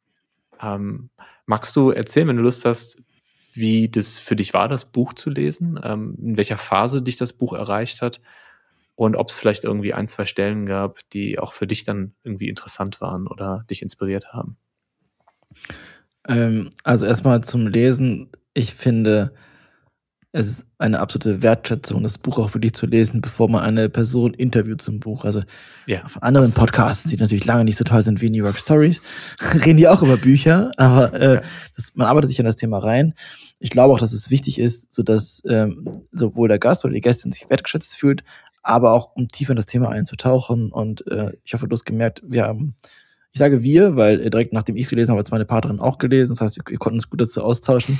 [0.62, 1.10] Ähm,
[1.44, 3.02] magst du erzählen, wenn du Lust hast,
[3.52, 7.34] wie das für dich war, das Buch zu lesen, ähm, in welcher Phase dich das
[7.34, 8.22] Buch erreicht hat
[9.00, 12.50] und ob es vielleicht irgendwie ein, zwei Stellen gab, die auch für dich dann irgendwie
[12.50, 14.58] interessant waren oder dich inspiriert haben?
[16.28, 18.28] Ähm, also erstmal zum Lesen.
[18.52, 19.32] Ich finde,
[20.32, 24.34] es ist eine absolute Wertschätzung, das Buch auch wirklich zu lesen, bevor man eine Person
[24.34, 25.24] interviewt zum Buch.
[25.24, 25.42] Also
[25.86, 26.68] ja, von anderen absolut.
[26.68, 29.00] Podcasts, die natürlich lange nicht so toll sind wie New York Stories,
[29.64, 31.42] reden die auch über Bücher, aber äh, ja.
[31.74, 33.14] das, man arbeitet sich in das Thema rein.
[33.58, 37.00] Ich glaube auch, dass es wichtig ist, so dass ähm, sowohl der Gast oder die
[37.00, 38.22] Gästin sich wertgeschätzt fühlt,
[38.62, 40.72] aber auch um tiefer in das Thema einzutauchen.
[40.72, 42.76] Und äh, ich hoffe, du hast gemerkt, wir haben
[43.32, 45.98] ich sage wir, weil äh, direkt nachdem ich es gelesen habe, hat meine Partnerin auch
[45.98, 46.32] gelesen.
[46.32, 47.98] Das heißt, wir, wir konnten uns gut dazu austauschen,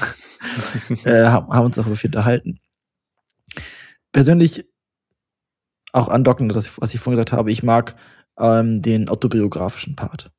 [1.04, 2.58] äh, haben, haben uns darüber viel unterhalten.
[4.12, 4.66] Persönlich
[5.92, 7.96] auch andocken, das, was ich vorhin gesagt habe, ich mag
[8.38, 10.30] ähm, den autobiografischen Part.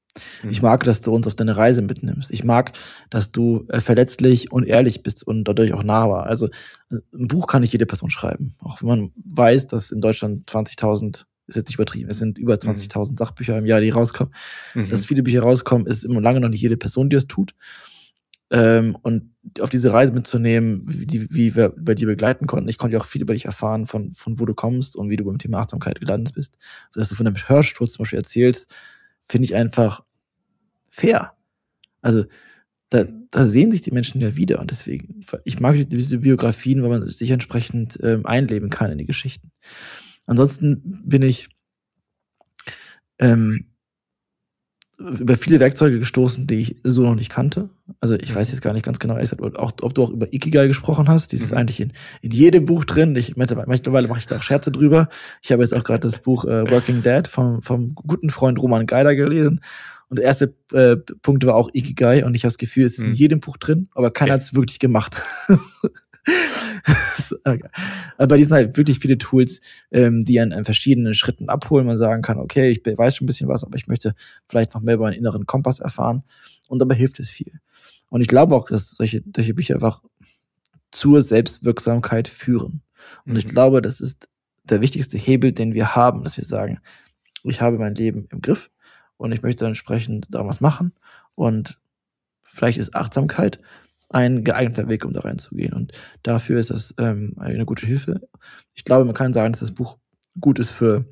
[0.49, 0.67] Ich mhm.
[0.67, 2.31] mag, dass du uns auf deine Reise mitnimmst.
[2.31, 2.73] Ich mag,
[3.09, 6.25] dass du äh, verletzlich und ehrlich bist und dadurch auch nahbar.
[6.25, 6.47] Also
[6.89, 8.55] äh, ein Buch kann nicht jede Person schreiben.
[8.59, 12.53] Auch wenn man weiß, dass in Deutschland 20.000 ist jetzt nicht übertrieben, es sind über
[12.53, 13.15] 20.000 mhm.
[13.17, 14.33] Sachbücher im Jahr, die rauskommen.
[14.73, 14.89] Mhm.
[14.89, 17.53] Dass viele Bücher rauskommen, ist immer lange noch nicht jede Person, die das tut.
[18.51, 19.31] Ähm, und
[19.61, 22.69] auf diese Reise mitzunehmen, wie, wie wir bei dir begleiten konnten.
[22.69, 25.15] Ich konnte ja auch viel über dich erfahren, von, von wo du kommst und wie
[25.15, 26.57] du beim Thema Achtsamkeit gelandet bist.
[26.93, 28.69] Dass du von deinem Hörsturz zum Beispiel erzählst,
[29.26, 30.03] finde ich einfach
[30.89, 31.34] fair.
[32.02, 32.26] Also
[32.89, 36.89] da, da sehen sich die Menschen ja wieder und deswegen, ich mag diese Biografien, weil
[36.89, 39.52] man sich entsprechend ähm, einleben kann in die Geschichten.
[40.27, 41.49] Ansonsten bin ich
[43.19, 43.70] ähm,
[45.19, 47.69] über viele Werkzeuge gestoßen, die ich so noch nicht kannte.
[47.99, 49.17] Also ich weiß jetzt gar nicht ganz genau,
[49.55, 51.33] auch, ob du auch über Ikigai gesprochen hast.
[51.33, 51.39] Mhm.
[51.39, 51.91] ist eigentlich in,
[52.21, 53.15] in jedem Buch drin.
[53.15, 55.09] Ich, mittlerweile mache ich da auch Scherze drüber.
[55.41, 58.85] Ich habe jetzt auch gerade das Buch äh, Working Dead vom, vom guten Freund Roman
[58.85, 59.61] Geider gelesen.
[60.09, 62.25] Und der erste äh, Punkt war auch Ikigai.
[62.25, 63.11] Und ich habe das Gefühl, es ist mhm.
[63.11, 64.41] in jedem Buch drin, aber keiner okay.
[64.41, 65.21] hat es wirklich gemacht.
[67.45, 67.69] okay.
[68.18, 69.61] Also bei diesen halt wirklich viele Tools,
[69.91, 71.85] ähm, die an, an verschiedenen Schritten abholen.
[71.85, 74.14] Man sagen kann, okay, ich weiß schon ein bisschen was, aber ich möchte
[74.48, 76.23] vielleicht noch mehr über einen inneren Kompass erfahren.
[76.68, 77.60] Und dabei hilft es viel.
[78.10, 80.02] Und ich glaube auch, dass solche, solche Bücher einfach
[80.91, 82.81] zur Selbstwirksamkeit führen.
[83.26, 83.39] Und mhm.
[83.39, 84.27] ich glaube, das ist
[84.64, 86.80] der wichtigste Hebel, den wir haben, dass wir sagen,
[87.43, 88.69] ich habe mein Leben im Griff
[89.18, 90.93] und ich möchte entsprechend da was machen.
[91.35, 91.80] Und
[92.43, 93.60] vielleicht ist Achtsamkeit
[94.11, 95.73] ein geeigneter Weg, um da reinzugehen.
[95.73, 95.93] Und
[96.23, 98.21] dafür ist das ähm, eine gute Hilfe.
[98.73, 99.97] Ich glaube, man kann sagen, dass das Buch
[100.39, 101.05] gut ist für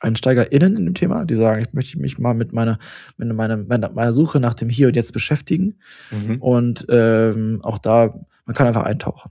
[0.00, 2.78] EinsteigerInnen in dem Thema, die sagen, ich möchte mich mal mit meiner,
[3.16, 5.78] mit meiner, meiner Suche nach dem Hier und Jetzt beschäftigen.
[6.10, 6.42] Mhm.
[6.42, 8.14] Und ähm, auch da,
[8.44, 9.30] man kann einfach eintauchen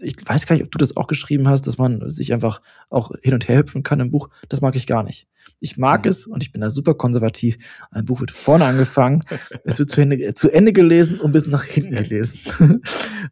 [0.00, 3.12] ich weiß gar nicht, ob du das auch geschrieben hast, dass man sich einfach auch
[3.22, 4.28] hin und her hüpfen kann im Buch.
[4.48, 5.26] Das mag ich gar nicht.
[5.60, 6.10] Ich mag mhm.
[6.10, 7.58] es und ich bin da super konservativ.
[7.90, 9.20] Ein Buch wird vorne angefangen,
[9.64, 12.82] es wird zu Ende, zu Ende gelesen und bis nach hinten gelesen.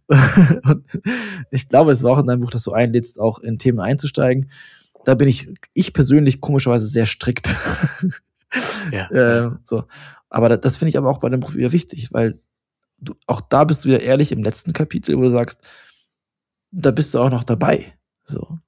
[1.50, 4.50] ich glaube, es war auch in deinem Buch, dass du einlädst, auch in Themen einzusteigen.
[5.04, 7.54] Da bin ich, ich persönlich komischerweise sehr strikt.
[8.92, 9.10] ja.
[9.10, 9.84] äh, so.
[10.28, 12.40] Aber das, das finde ich aber auch bei dem Buch wieder wichtig, weil
[13.00, 15.62] du, auch da bist du ja ehrlich im letzten Kapitel, wo du sagst,
[16.70, 17.94] da bist du auch noch dabei.
[18.24, 18.58] So.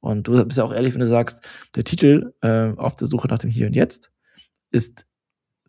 [0.00, 3.28] Und du bist ja auch ehrlich, wenn du sagst, der Titel äh, auf der Suche
[3.28, 4.10] nach dem Hier und Jetzt
[4.70, 5.06] ist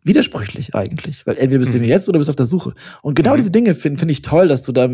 [0.04, 1.84] widersprüchlich eigentlich, weil entweder bist du mhm.
[1.84, 2.74] jetzt oder bist auf der Suche.
[3.02, 3.38] Und genau mhm.
[3.38, 4.90] diese Dinge finde find ich toll, dass du da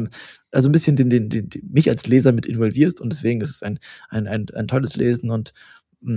[0.51, 3.63] also ein bisschen den, den, den, mich als Leser mit involvierst und deswegen ist es
[3.63, 3.79] ein,
[4.11, 5.53] ein, ein, ein tolles Lesen und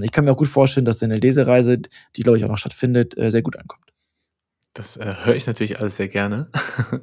[0.02, 1.80] ich kann mir auch gut vorstellen, dass deine Lesereise,
[2.16, 3.81] die glaube ich auch noch stattfindet, äh, sehr gut ankommt.
[4.74, 6.50] Das äh, höre ich natürlich alles sehr gerne.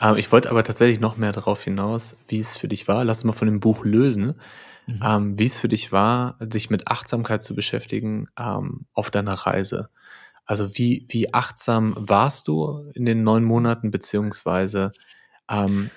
[0.00, 3.04] ähm, ich wollte aber tatsächlich noch mehr darauf hinaus, wie es für dich war.
[3.04, 4.40] Lass uns mal von dem Buch lösen.
[4.86, 5.00] Mhm.
[5.02, 9.90] Ähm, wie es für dich war, sich mit Achtsamkeit zu beschäftigen ähm, auf deiner Reise.
[10.46, 14.92] Also wie, wie achtsam warst du in den neun Monaten, beziehungsweise
[15.50, 15.90] ähm,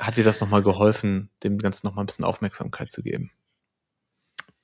[0.00, 3.30] hat dir das nochmal geholfen, dem Ganzen nochmal ein bisschen Aufmerksamkeit zu geben?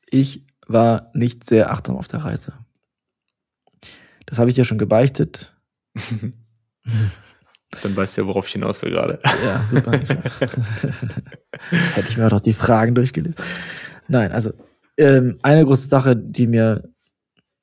[0.06, 2.63] Ich war nicht sehr achtsam auf der Reise.
[4.26, 5.54] Das habe ich ja schon gebeichtet.
[7.82, 9.18] Dann weißt du ja, worauf ich hinaus will gerade.
[9.44, 9.92] Ja, super.
[11.94, 13.36] Hätte ich mir auch noch die Fragen durchgelesen.
[14.08, 14.52] Nein, also
[14.96, 16.88] ähm, eine große Sache, die mir,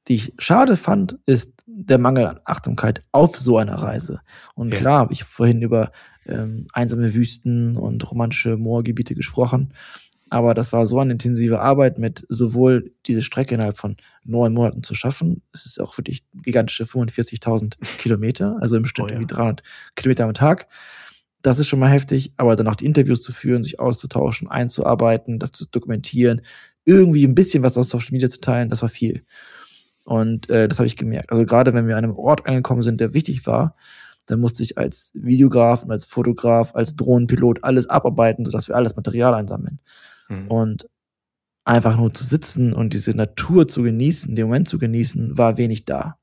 [0.08, 4.20] die ich schade fand, ist der Mangel an Achtsamkeit auf so einer Reise.
[4.56, 4.80] Und ja.
[4.80, 5.92] klar habe ich vorhin über
[6.26, 9.74] ähm, einsame Wüsten und romantische Moorgebiete gesprochen.
[10.30, 14.84] Aber das war so eine intensive Arbeit mit sowohl diese Strecke innerhalb von neun Monaten
[14.84, 15.42] zu schaffen.
[15.54, 19.20] Es ist auch wirklich gigantische 45.000 Kilometer, also im Schnitt oh, ja.
[19.20, 19.64] 300
[19.96, 20.68] Kilometer am Tag.
[21.42, 25.40] Das ist schon mal heftig, aber dann auch die Interviews zu führen, sich auszutauschen, einzuarbeiten,
[25.40, 26.42] das zu dokumentieren,
[26.86, 29.24] irgendwie ein bisschen was aus Social Media zu teilen, das war viel.
[30.06, 31.32] Und äh, das habe ich gemerkt.
[31.32, 33.76] Also gerade wenn wir an einem Ort angekommen sind, der wichtig war,
[34.26, 38.96] dann musste ich als Videograf und als Fotograf, als Drohnenpilot alles abarbeiten, sodass wir alles
[38.96, 39.80] Material einsammeln.
[40.30, 40.48] Mhm.
[40.48, 40.90] Und
[41.64, 45.86] einfach nur zu sitzen und diese Natur zu genießen, den Moment zu genießen, war wenig
[45.86, 46.18] da.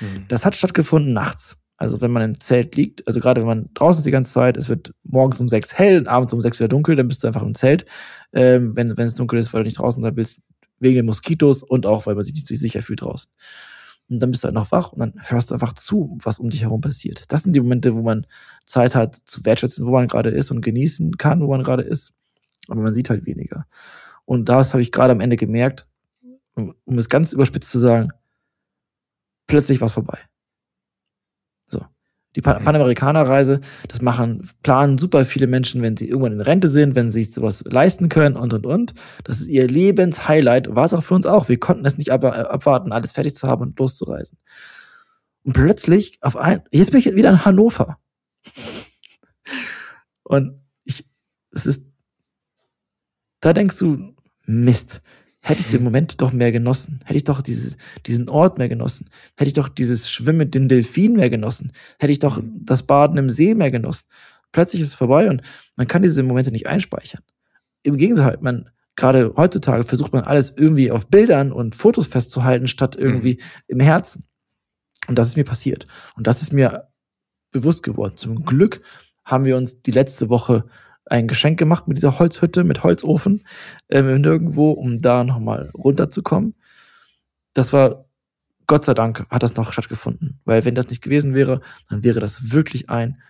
[0.00, 0.26] Mhm.
[0.28, 1.56] Das hat stattgefunden nachts.
[1.76, 4.56] Also wenn man im Zelt liegt, also gerade wenn man draußen ist die ganze Zeit,
[4.56, 7.26] es wird morgens um sechs hell und abends um sechs wieder dunkel, dann bist du
[7.26, 7.86] einfach im Zelt,
[8.32, 10.42] ähm, wenn, wenn es dunkel ist, weil du nicht draußen sein willst,
[10.78, 13.32] wegen den Moskitos und auch, weil man sich nicht so sicher fühlt draußen.
[14.10, 16.50] Und dann bist du halt noch wach und dann hörst du einfach zu, was um
[16.50, 17.24] dich herum passiert.
[17.32, 18.26] Das sind die Momente, wo man
[18.66, 22.12] Zeit hat zu wertschätzen, wo man gerade ist und genießen kann, wo man gerade ist
[22.68, 23.66] aber man sieht halt weniger.
[24.24, 25.86] Und das habe ich gerade am Ende gemerkt,
[26.54, 28.10] um, um es ganz überspitzt zu sagen,
[29.46, 30.18] plötzlich war es vorbei.
[31.66, 31.84] So.
[32.34, 32.64] Die Pan.
[32.64, 37.24] Panamerikaner-Reise, das machen, planen super viele Menschen, wenn sie irgendwann in Rente sind, wenn sie
[37.24, 38.94] sich sowas leisten können und und und.
[39.24, 41.48] Das ist ihr Lebenshighlight, war es auch für uns auch.
[41.48, 44.38] Wir konnten es nicht ab abwarten, alles fertig zu haben und loszureisen.
[45.44, 47.98] Und plötzlich auf ein, jetzt bin ich wieder in Hannover.
[50.22, 51.06] Und ich,
[51.50, 51.91] es ist,
[53.42, 54.14] da denkst du,
[54.46, 55.02] Mist,
[55.40, 59.10] hätte ich den Moment doch mehr genossen, hätte ich doch dieses, diesen Ort mehr genossen,
[59.36, 63.18] hätte ich doch dieses Schwimmen mit den Delfinen mehr genossen, hätte ich doch das Baden
[63.18, 64.06] im See mehr genossen.
[64.52, 65.42] Plötzlich ist es vorbei und
[65.76, 67.22] man kann diese Momente nicht einspeichern.
[67.82, 72.94] Im Gegenteil, man, gerade heutzutage versucht man alles irgendwie auf Bildern und Fotos festzuhalten, statt
[72.94, 73.62] irgendwie mhm.
[73.66, 74.24] im Herzen.
[75.08, 75.86] Und das ist mir passiert.
[76.14, 76.88] Und das ist mir
[77.50, 78.16] bewusst geworden.
[78.16, 78.82] Zum Glück
[79.24, 80.64] haben wir uns die letzte Woche
[81.06, 83.44] ein Geschenk gemacht mit dieser Holzhütte, mit Holzofen,
[83.88, 86.54] äh, nirgendwo, um da nochmal runterzukommen.
[87.54, 88.06] Das war,
[88.66, 90.40] Gott sei Dank, hat das noch stattgefunden.
[90.44, 91.60] Weil wenn das nicht gewesen wäre,
[91.90, 93.20] dann wäre das wirklich ein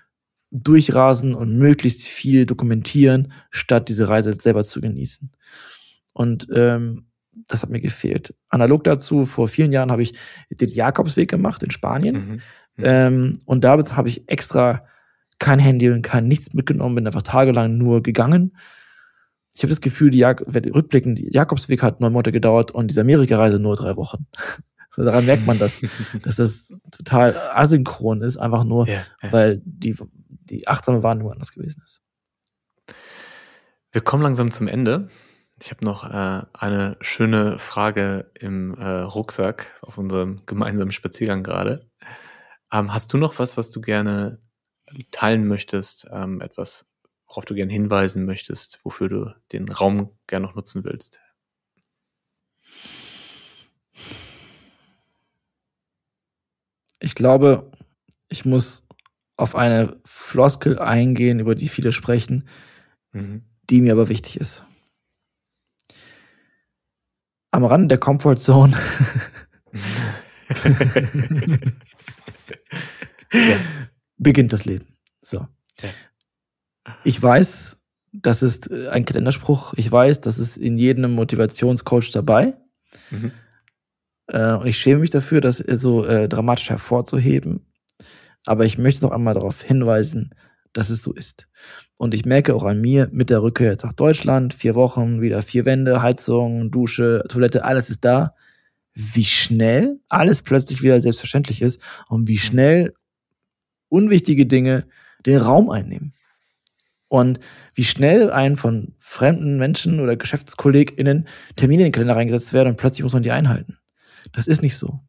[0.51, 5.33] Durchrasen und möglichst viel dokumentieren, statt diese Reise selber zu genießen.
[6.13, 7.07] Und ähm,
[7.47, 8.35] das hat mir gefehlt.
[8.51, 10.15] Analog dazu, vor vielen Jahren habe ich
[10.51, 12.15] den Jakobsweg gemacht in Spanien.
[12.15, 12.33] Mhm.
[12.77, 12.85] Mhm.
[12.85, 14.85] Ähm, und da habe ich extra
[15.43, 18.57] kein Handy und kein nichts mitgenommen, bin einfach tagelang nur gegangen.
[19.55, 23.59] Ich habe das Gefühl, die Jak rückblickend, Jakobsweg hat neun Monate gedauert und diese Amerikareise
[23.59, 24.27] nur drei Wochen.
[24.95, 25.81] So, daran merkt man das,
[26.23, 29.33] dass das total asynchron ist, einfach nur, ja, ja.
[29.33, 29.97] weil die,
[30.29, 32.03] die achtsame Wahrnehmung anders gewesen ist.
[33.91, 35.09] Wir kommen langsam zum Ende.
[35.63, 41.89] Ich habe noch äh, eine schöne Frage im äh, Rucksack auf unserem gemeinsamen Spaziergang gerade.
[42.71, 44.41] Ähm, hast du noch was, was du gerne
[45.11, 46.09] teilen möchtest?
[46.11, 46.91] Ähm, etwas,
[47.27, 51.21] worauf du gerne hinweisen möchtest, wofür du den Raum gerne noch nutzen willst?
[57.01, 57.71] Ich glaube,
[58.29, 58.87] ich muss
[59.37, 62.49] auf eine Floskel eingehen, über die viele sprechen,
[63.13, 63.45] mhm.
[63.69, 64.65] die mir aber wichtig ist
[67.53, 68.77] am Rand der Comfortzone.
[73.33, 73.57] ja.
[74.23, 74.87] Beginnt das Leben.
[75.21, 75.47] So.
[75.81, 75.89] Ja.
[77.05, 77.77] Ich weiß,
[78.13, 79.75] das ist äh, ein Kalenderspruch.
[79.77, 82.55] Ich weiß, das ist in jedem Motivationscoach dabei.
[83.11, 83.33] Mhm.
[84.29, 87.67] Äh, und ich schäme mich dafür, das so äh, dramatisch hervorzuheben.
[88.47, 90.35] Aber ich möchte noch einmal darauf hinweisen,
[90.73, 91.49] dass es so ist.
[91.99, 95.43] Und ich merke auch an mir mit der Rückkehr jetzt nach Deutschland, vier Wochen, wieder
[95.43, 98.35] vier Wände, Heizung, Dusche, Toilette, alles ist da,
[98.95, 102.95] wie schnell alles plötzlich wieder selbstverständlich ist und wie schnell
[103.93, 104.87] unwichtige Dinge
[105.27, 106.15] den Raum einnehmen.
[107.09, 107.41] Und
[107.75, 112.77] wie schnell ein von fremden Menschen oder GeschäftskollegInnen Termine in den Kalender reingesetzt werden und
[112.79, 113.79] plötzlich muss man die einhalten.
[114.33, 115.01] Das ist nicht so.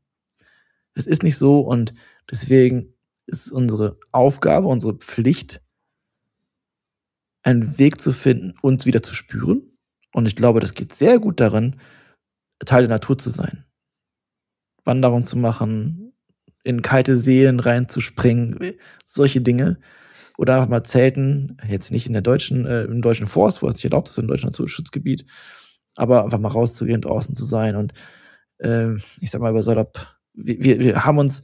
[0.96, 1.94] Das ist nicht so und
[2.30, 2.94] deswegen
[3.26, 5.62] ist unsere Aufgabe, unsere Pflicht,
[7.42, 9.78] einen Weg zu finden, uns wieder zu spüren.
[10.14, 11.78] Und ich glaube, das geht sehr gut darin,
[12.66, 13.66] Teil der Natur zu sein.
[14.84, 16.03] Wanderung zu machen,
[16.64, 18.74] in kalte Seen reinzuspringen,
[19.06, 19.78] solche Dinge.
[20.38, 23.76] Oder einfach mal zelten, jetzt nicht in der deutschen, äh, im deutschen Forst, wo es
[23.76, 25.26] nicht erlaubt ist, im deutschen Naturschutzgebiet,
[25.96, 27.76] aber einfach mal rauszugehen, draußen zu sein.
[27.76, 27.94] Und
[28.58, 31.44] äh, ich sag mal über Salopp, wir, wir haben uns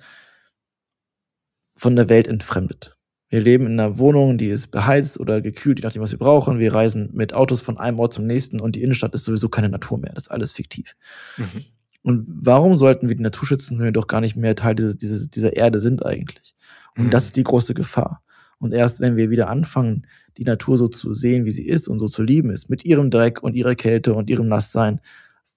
[1.75, 2.97] von der Welt entfremdet.
[3.29, 6.57] Wir leben in einer Wohnung, die ist beheizt oder gekühlt, je nachdem, was wir brauchen.
[6.57, 9.69] Wir reisen mit Autos von einem Ort zum nächsten und die Innenstadt ist sowieso keine
[9.69, 10.11] Natur mehr.
[10.13, 10.95] Das ist alles fiktiv.
[11.37, 11.65] Mhm.
[12.01, 14.97] Und warum sollten wir die Natur schützen, wenn wir doch gar nicht mehr Teil dieses,
[14.97, 16.55] dieses, dieser Erde sind eigentlich?
[16.97, 17.09] Und mhm.
[17.09, 18.21] das ist die große Gefahr.
[18.57, 20.07] Und erst wenn wir wieder anfangen,
[20.37, 23.09] die Natur so zu sehen, wie sie ist und so zu lieben ist, mit ihrem
[23.09, 25.01] Dreck und ihrer Kälte und ihrem Nasssein,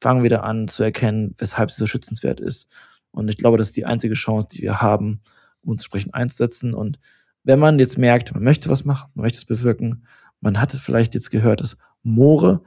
[0.01, 2.69] fangen wir da an zu erkennen, weshalb sie so schützenswert ist.
[3.13, 5.21] Und ich glaube, das ist die einzige Chance, die wir haben,
[5.63, 6.99] uns entsprechend einzusetzen und
[7.45, 10.05] wenn man jetzt merkt, man möchte was machen, man möchte es bewirken,
[10.41, 12.63] man hatte vielleicht jetzt gehört, dass Moore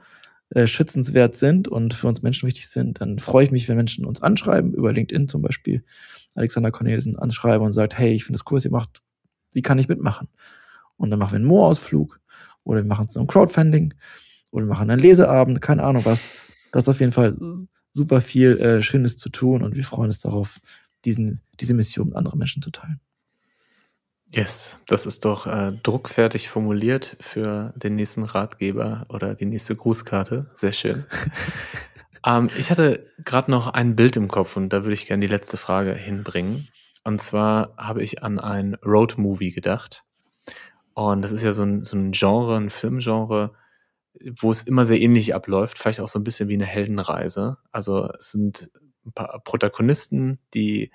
[0.50, 4.04] äh, schützenswert sind und für uns Menschen wichtig sind, dann freue ich mich, wenn Menschen
[4.04, 5.84] uns anschreiben, über LinkedIn zum Beispiel,
[6.34, 9.02] Alexander Cornelsen anschreiben und sagt, hey, ich finde das cool, was ihr macht,
[9.52, 10.28] wie kann ich mitmachen?
[10.96, 12.20] Und dann machen wir einen Moorausflug
[12.62, 13.94] oder wir machen so ein Crowdfunding
[14.50, 16.28] oder wir machen einen Leseabend, keine Ahnung was.
[16.72, 17.36] Das ist auf jeden Fall
[17.92, 20.60] super viel äh, Schönes zu tun und wir freuen uns darauf,
[21.04, 23.00] diesen, diese Mission mit anderen Menschen zu teilen.
[24.36, 30.50] Yes, das ist doch äh, druckfertig formuliert für den nächsten Ratgeber oder die nächste Grußkarte.
[30.56, 31.06] Sehr schön.
[32.26, 35.32] ähm, ich hatte gerade noch ein Bild im Kopf und da würde ich gerne die
[35.32, 36.68] letzte Frage hinbringen.
[37.02, 40.04] Und zwar habe ich an ein Road-Movie gedacht.
[40.92, 43.54] Und das ist ja so ein, so ein Genre, ein Filmgenre,
[44.38, 47.56] wo es immer sehr ähnlich abläuft, vielleicht auch so ein bisschen wie eine Heldenreise.
[47.72, 48.70] Also es sind
[49.06, 50.90] ein paar Protagonisten, die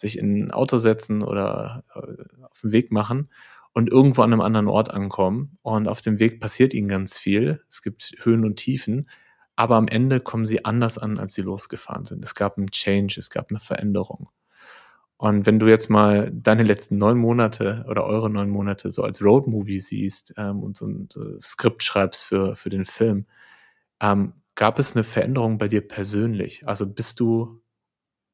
[0.00, 3.28] sich in ein Auto setzen oder äh, auf den Weg machen
[3.72, 5.58] und irgendwo an einem anderen Ort ankommen.
[5.62, 7.62] Und auf dem Weg passiert ihnen ganz viel.
[7.68, 9.08] Es gibt Höhen und Tiefen.
[9.56, 12.24] Aber am Ende kommen sie anders an, als sie losgefahren sind.
[12.24, 14.28] Es gab einen Change, es gab eine Veränderung.
[15.18, 19.22] Und wenn du jetzt mal deine letzten neun Monate oder eure neun Monate so als
[19.22, 23.26] Roadmovie siehst ähm, und so ein so Skript schreibst für, für den Film,
[24.00, 26.66] ähm, gab es eine Veränderung bei dir persönlich?
[26.66, 27.60] Also bist du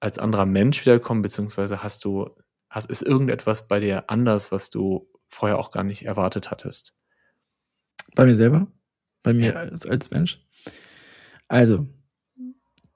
[0.01, 2.31] als anderer Mensch wiedergekommen, beziehungsweise hast du,
[2.71, 6.95] hast, ist irgendetwas bei dir anders, was du vorher auch gar nicht erwartet hattest?
[8.15, 8.67] Bei mir selber?
[9.23, 9.55] Bei mir ja.
[9.55, 10.41] als, als Mensch?
[11.49, 11.87] Also,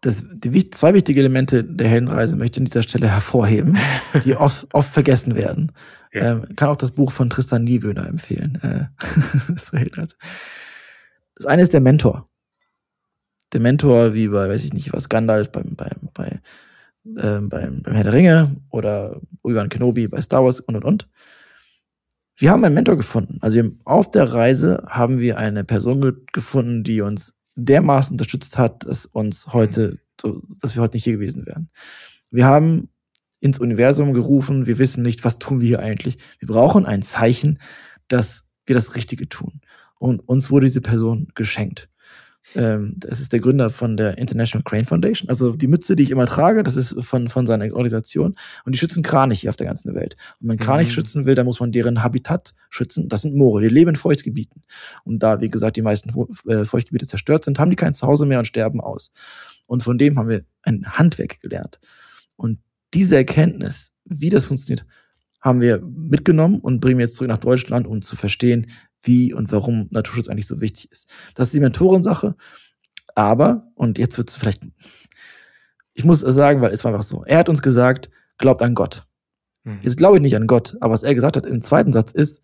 [0.00, 3.78] das, die zwei wichtige Elemente der Heldenreise möchte ich an dieser Stelle hervorheben,
[4.24, 5.72] die oft, oft vergessen werden.
[6.12, 6.32] Ja.
[6.32, 8.58] Ähm, kann auch das Buch von Tristan Niewöhner empfehlen.
[8.62, 8.86] Äh,
[9.48, 12.28] das eine ist der Mentor.
[13.52, 16.40] Der Mentor, wie bei, weiß ich nicht, was Gandalf beim, beim, bei,
[17.16, 21.08] äh, beim, beim Herr der Ringe oder Obi-Wan Kenobi bei Star Wars und und und.
[22.36, 23.36] Wir haben einen Mentor gefunden.
[23.42, 28.86] Also auf der Reise haben wir eine Person ge gefunden, die uns dermaßen unterstützt hat,
[28.86, 31.68] dass uns heute, so, dass wir heute nicht hier gewesen wären.
[32.30, 32.88] Wir haben
[33.40, 36.16] ins Universum gerufen, wir wissen nicht, was tun wir hier eigentlich.
[36.38, 37.58] Wir brauchen ein Zeichen,
[38.08, 39.60] dass wir das Richtige tun.
[39.98, 41.89] Und uns wurde diese Person geschenkt.
[42.54, 45.28] Ähm, das ist der Gründer von der International Crane Foundation.
[45.28, 48.34] Also die Mütze, die ich immer trage, das ist von, von seiner Organisation.
[48.64, 50.16] Und die schützen Kraniche auf der ganzen Welt.
[50.40, 50.92] Und wenn man Kranich mhm.
[50.92, 53.08] schützen will, dann muss man deren Habitat schützen.
[53.08, 53.62] Das sind Moore.
[53.62, 54.62] Die leben in Feuchtgebieten.
[55.04, 56.12] Und da, wie gesagt, die meisten
[56.48, 59.12] äh, Feuchtgebiete zerstört sind, haben die kein Zuhause mehr und sterben aus.
[59.68, 61.78] Und von dem haben wir ein Handwerk gelernt.
[62.36, 62.58] Und
[62.94, 64.86] diese Erkenntnis, wie das funktioniert,
[65.40, 68.66] haben wir mitgenommen und bringen jetzt zurück nach Deutschland, um zu verstehen,
[69.02, 71.08] wie und warum Naturschutz eigentlich so wichtig ist.
[71.34, 72.34] Das ist die Mentorensache.
[73.14, 74.62] Aber, und jetzt wird es vielleicht,
[75.94, 78.74] ich muss es sagen, weil es war einfach so, er hat uns gesagt, glaubt an
[78.74, 79.06] Gott.
[79.64, 79.80] Mhm.
[79.82, 82.42] Jetzt glaube ich nicht an Gott, aber was er gesagt hat im zweiten Satz ist,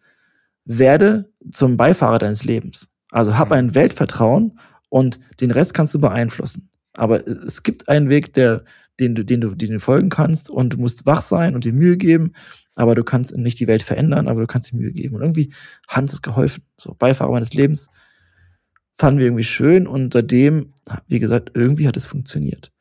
[0.64, 2.90] werde zum Beifahrer deines Lebens.
[3.10, 3.54] Also hab mhm.
[3.54, 4.58] ein Weltvertrauen
[4.88, 6.70] und den Rest kannst du beeinflussen.
[6.96, 8.64] Aber es gibt einen Weg, der,
[9.00, 11.72] den du, den du, den du folgen kannst und du musst wach sein und dir
[11.72, 12.32] Mühe geben
[12.76, 15.16] aber du kannst nicht die Welt verändern, aber du kannst dir Mühe geben.
[15.16, 15.52] Und irgendwie
[15.88, 16.62] hat uns das geholfen.
[16.78, 17.88] So, Beifahrer meines Lebens
[18.96, 20.74] fanden wir irgendwie schön und seitdem,
[21.08, 22.72] wie gesagt, irgendwie hat es funktioniert.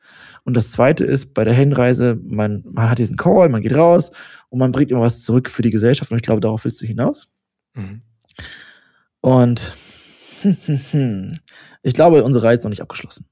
[0.44, 4.12] Und das zweite ist bei der Hinreise, man, man hat diesen Call, man geht raus
[4.50, 6.86] und man bringt immer was zurück für die Gesellschaft und ich glaube, darauf willst du
[6.86, 7.32] hinaus.
[7.74, 8.02] Mhm.
[9.20, 9.72] Und
[11.82, 13.26] ich glaube, unsere Reise ist noch nicht abgeschlossen.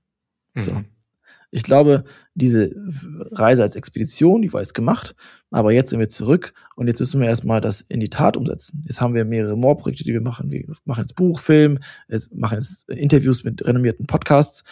[0.55, 0.87] Mhm.
[1.55, 2.03] Ich glaube,
[2.35, 2.75] diese
[3.31, 5.15] Reise als Expedition, die war jetzt gemacht,
[5.53, 8.83] aber jetzt sind wir zurück und jetzt müssen wir erstmal das in die Tat umsetzen.
[8.85, 10.51] Jetzt haben wir mehrere More-Projekte, die wir machen.
[10.51, 11.79] Wir machen jetzt Buch, Film,
[12.33, 14.65] machen jetzt Interviews mit renommierten Podcasts.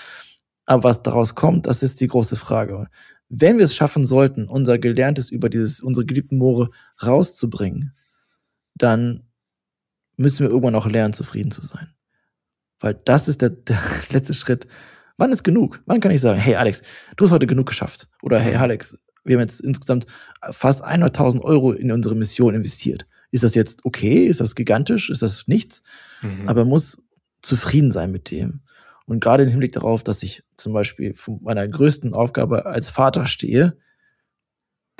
[0.67, 2.89] Aber was daraus kommt, das ist die große Frage.
[3.29, 7.95] Wenn wir es schaffen sollten, unser Gelerntes über dieses, unsere geliebten Moore rauszubringen,
[8.75, 9.23] dann
[10.17, 11.95] müssen wir irgendwann auch lernen, zufrieden zu sein.
[12.81, 13.79] Weil das ist der, der
[14.11, 14.67] letzte Schritt,
[15.17, 15.83] Wann ist genug?
[15.87, 16.83] Wann kann ich sagen, hey Alex,
[17.17, 18.09] du hast heute genug geschafft?
[18.23, 20.07] Oder hey Alex, wir haben jetzt insgesamt
[20.51, 23.07] fast 100.000 Euro in unsere Mission investiert.
[23.31, 24.27] Ist das jetzt okay?
[24.27, 25.11] Ist das gigantisch?
[25.11, 25.83] Ist das nichts?
[26.23, 26.49] Mhm.
[26.49, 27.03] Aber man muss
[27.41, 28.61] zufrieden sein mit dem.
[29.07, 33.27] Und gerade im Hinblick darauf, dass ich zum Beispiel von meiner größten Aufgabe als Vater
[33.27, 33.77] stehe,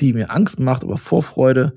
[0.01, 1.75] die mir Angst macht, aber Vorfreude,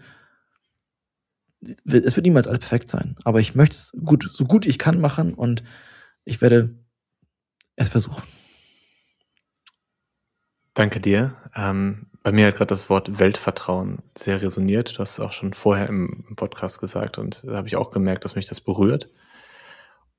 [1.61, 3.15] es wird niemals alles perfekt sein.
[3.23, 5.63] Aber ich möchte es gut, so gut ich kann machen und
[6.23, 6.75] ich werde
[7.75, 8.23] es versuchen.
[10.73, 11.37] Danke dir.
[11.55, 14.97] Ähm, bei mir hat gerade das Wort Weltvertrauen sehr resoniert.
[14.97, 18.25] Du hast es auch schon vorher im Podcast gesagt und da habe ich auch gemerkt,
[18.25, 19.09] dass mich das berührt.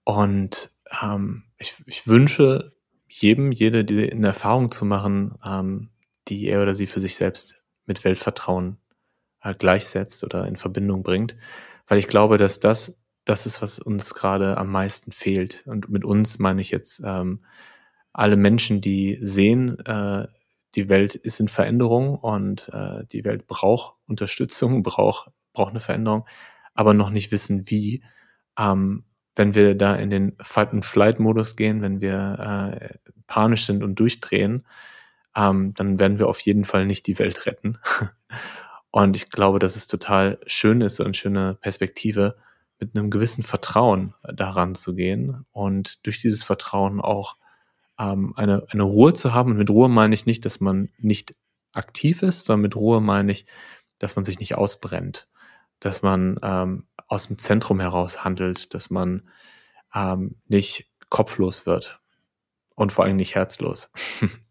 [0.04, 0.70] Und
[1.02, 2.72] ähm, ich, ich, wünsche
[3.08, 5.90] jedem, jede, die eine Erfahrung zu machen, ähm,
[6.28, 7.56] die er oder sie für sich selbst
[7.86, 8.78] mit Weltvertrauen
[9.42, 11.36] äh, gleichsetzt oder in Verbindung bringt,
[11.88, 15.66] weil ich glaube, dass das das ist, was uns gerade am meisten fehlt.
[15.66, 17.44] Und mit uns meine ich jetzt ähm,
[18.12, 20.26] alle Menschen, die sehen, äh,
[20.74, 26.26] die Welt ist in Veränderung und äh, die Welt braucht Unterstützung, braucht, braucht eine Veränderung,
[26.72, 28.02] aber noch nicht wissen, wie.
[28.58, 29.04] Ähm,
[29.38, 34.66] wenn wir da in den Fight-and-Flight-Modus gehen, wenn wir äh, panisch sind und durchdrehen,
[35.36, 37.78] ähm, dann werden wir auf jeden Fall nicht die Welt retten.
[38.90, 42.36] und ich glaube, dass es total schön ist, so eine schöne Perspektive,
[42.78, 47.36] mit einem gewissen Vertrauen daran zu gehen und durch dieses Vertrauen auch
[47.98, 49.52] ähm, eine, eine Ruhe zu haben.
[49.52, 51.34] Und mit Ruhe meine ich nicht, dass man nicht
[51.72, 53.46] aktiv ist, sondern mit Ruhe meine ich,
[53.98, 55.28] dass man sich nicht ausbrennt,
[55.80, 59.28] dass man ähm, aus dem Zentrum heraus handelt, dass man
[59.94, 62.00] ähm, nicht kopflos wird
[62.74, 63.90] und vor allem nicht herzlos.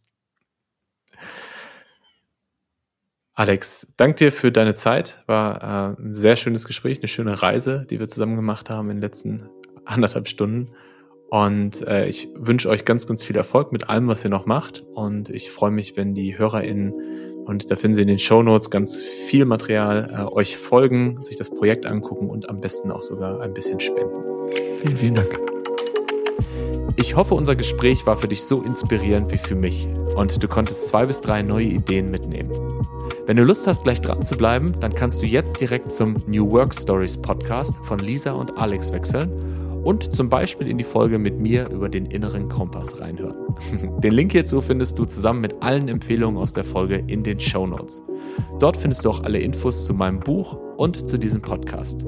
[3.37, 5.21] Alex, danke dir für deine Zeit.
[5.27, 8.97] War äh, ein sehr schönes Gespräch, eine schöne Reise, die wir zusammen gemacht haben in
[8.97, 9.49] den letzten
[9.83, 10.71] anderthalb Stunden.
[11.29, 14.85] Und äh, ich wünsche euch ganz, ganz viel Erfolg mit allem, was ihr noch macht.
[14.93, 16.93] Und ich freue mich, wenn die HörerInnen
[17.45, 21.35] Und da finden Sie in den Show Notes ganz viel Material, äh, euch folgen, sich
[21.35, 24.15] das Projekt angucken und am besten auch sogar ein bisschen spenden.
[24.79, 25.54] Vielen, vielen Dank.
[27.05, 30.87] Ich hoffe, unser Gespräch war für dich so inspirierend wie für mich und du konntest
[30.87, 32.49] zwei bis drei neue Ideen mitnehmen.
[33.27, 36.49] Wenn du Lust hast, gleich dran zu bleiben, dann kannst du jetzt direkt zum New
[36.49, 39.29] Work Stories Podcast von Lisa und Alex wechseln
[39.83, 43.35] und zum Beispiel in die Folge mit mir über den inneren Kompass reinhören.
[44.01, 47.67] Den Link hierzu findest du zusammen mit allen Empfehlungen aus der Folge in den Show
[47.67, 48.01] Notes.
[48.59, 52.03] Dort findest du auch alle Infos zu meinem Buch und zu diesem Podcast.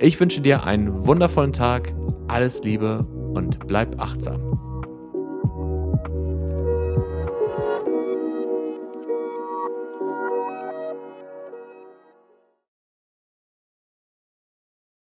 [0.00, 1.94] Ich wünsche dir einen wundervollen Tag,
[2.26, 4.53] alles Liebe und bleib achtsam.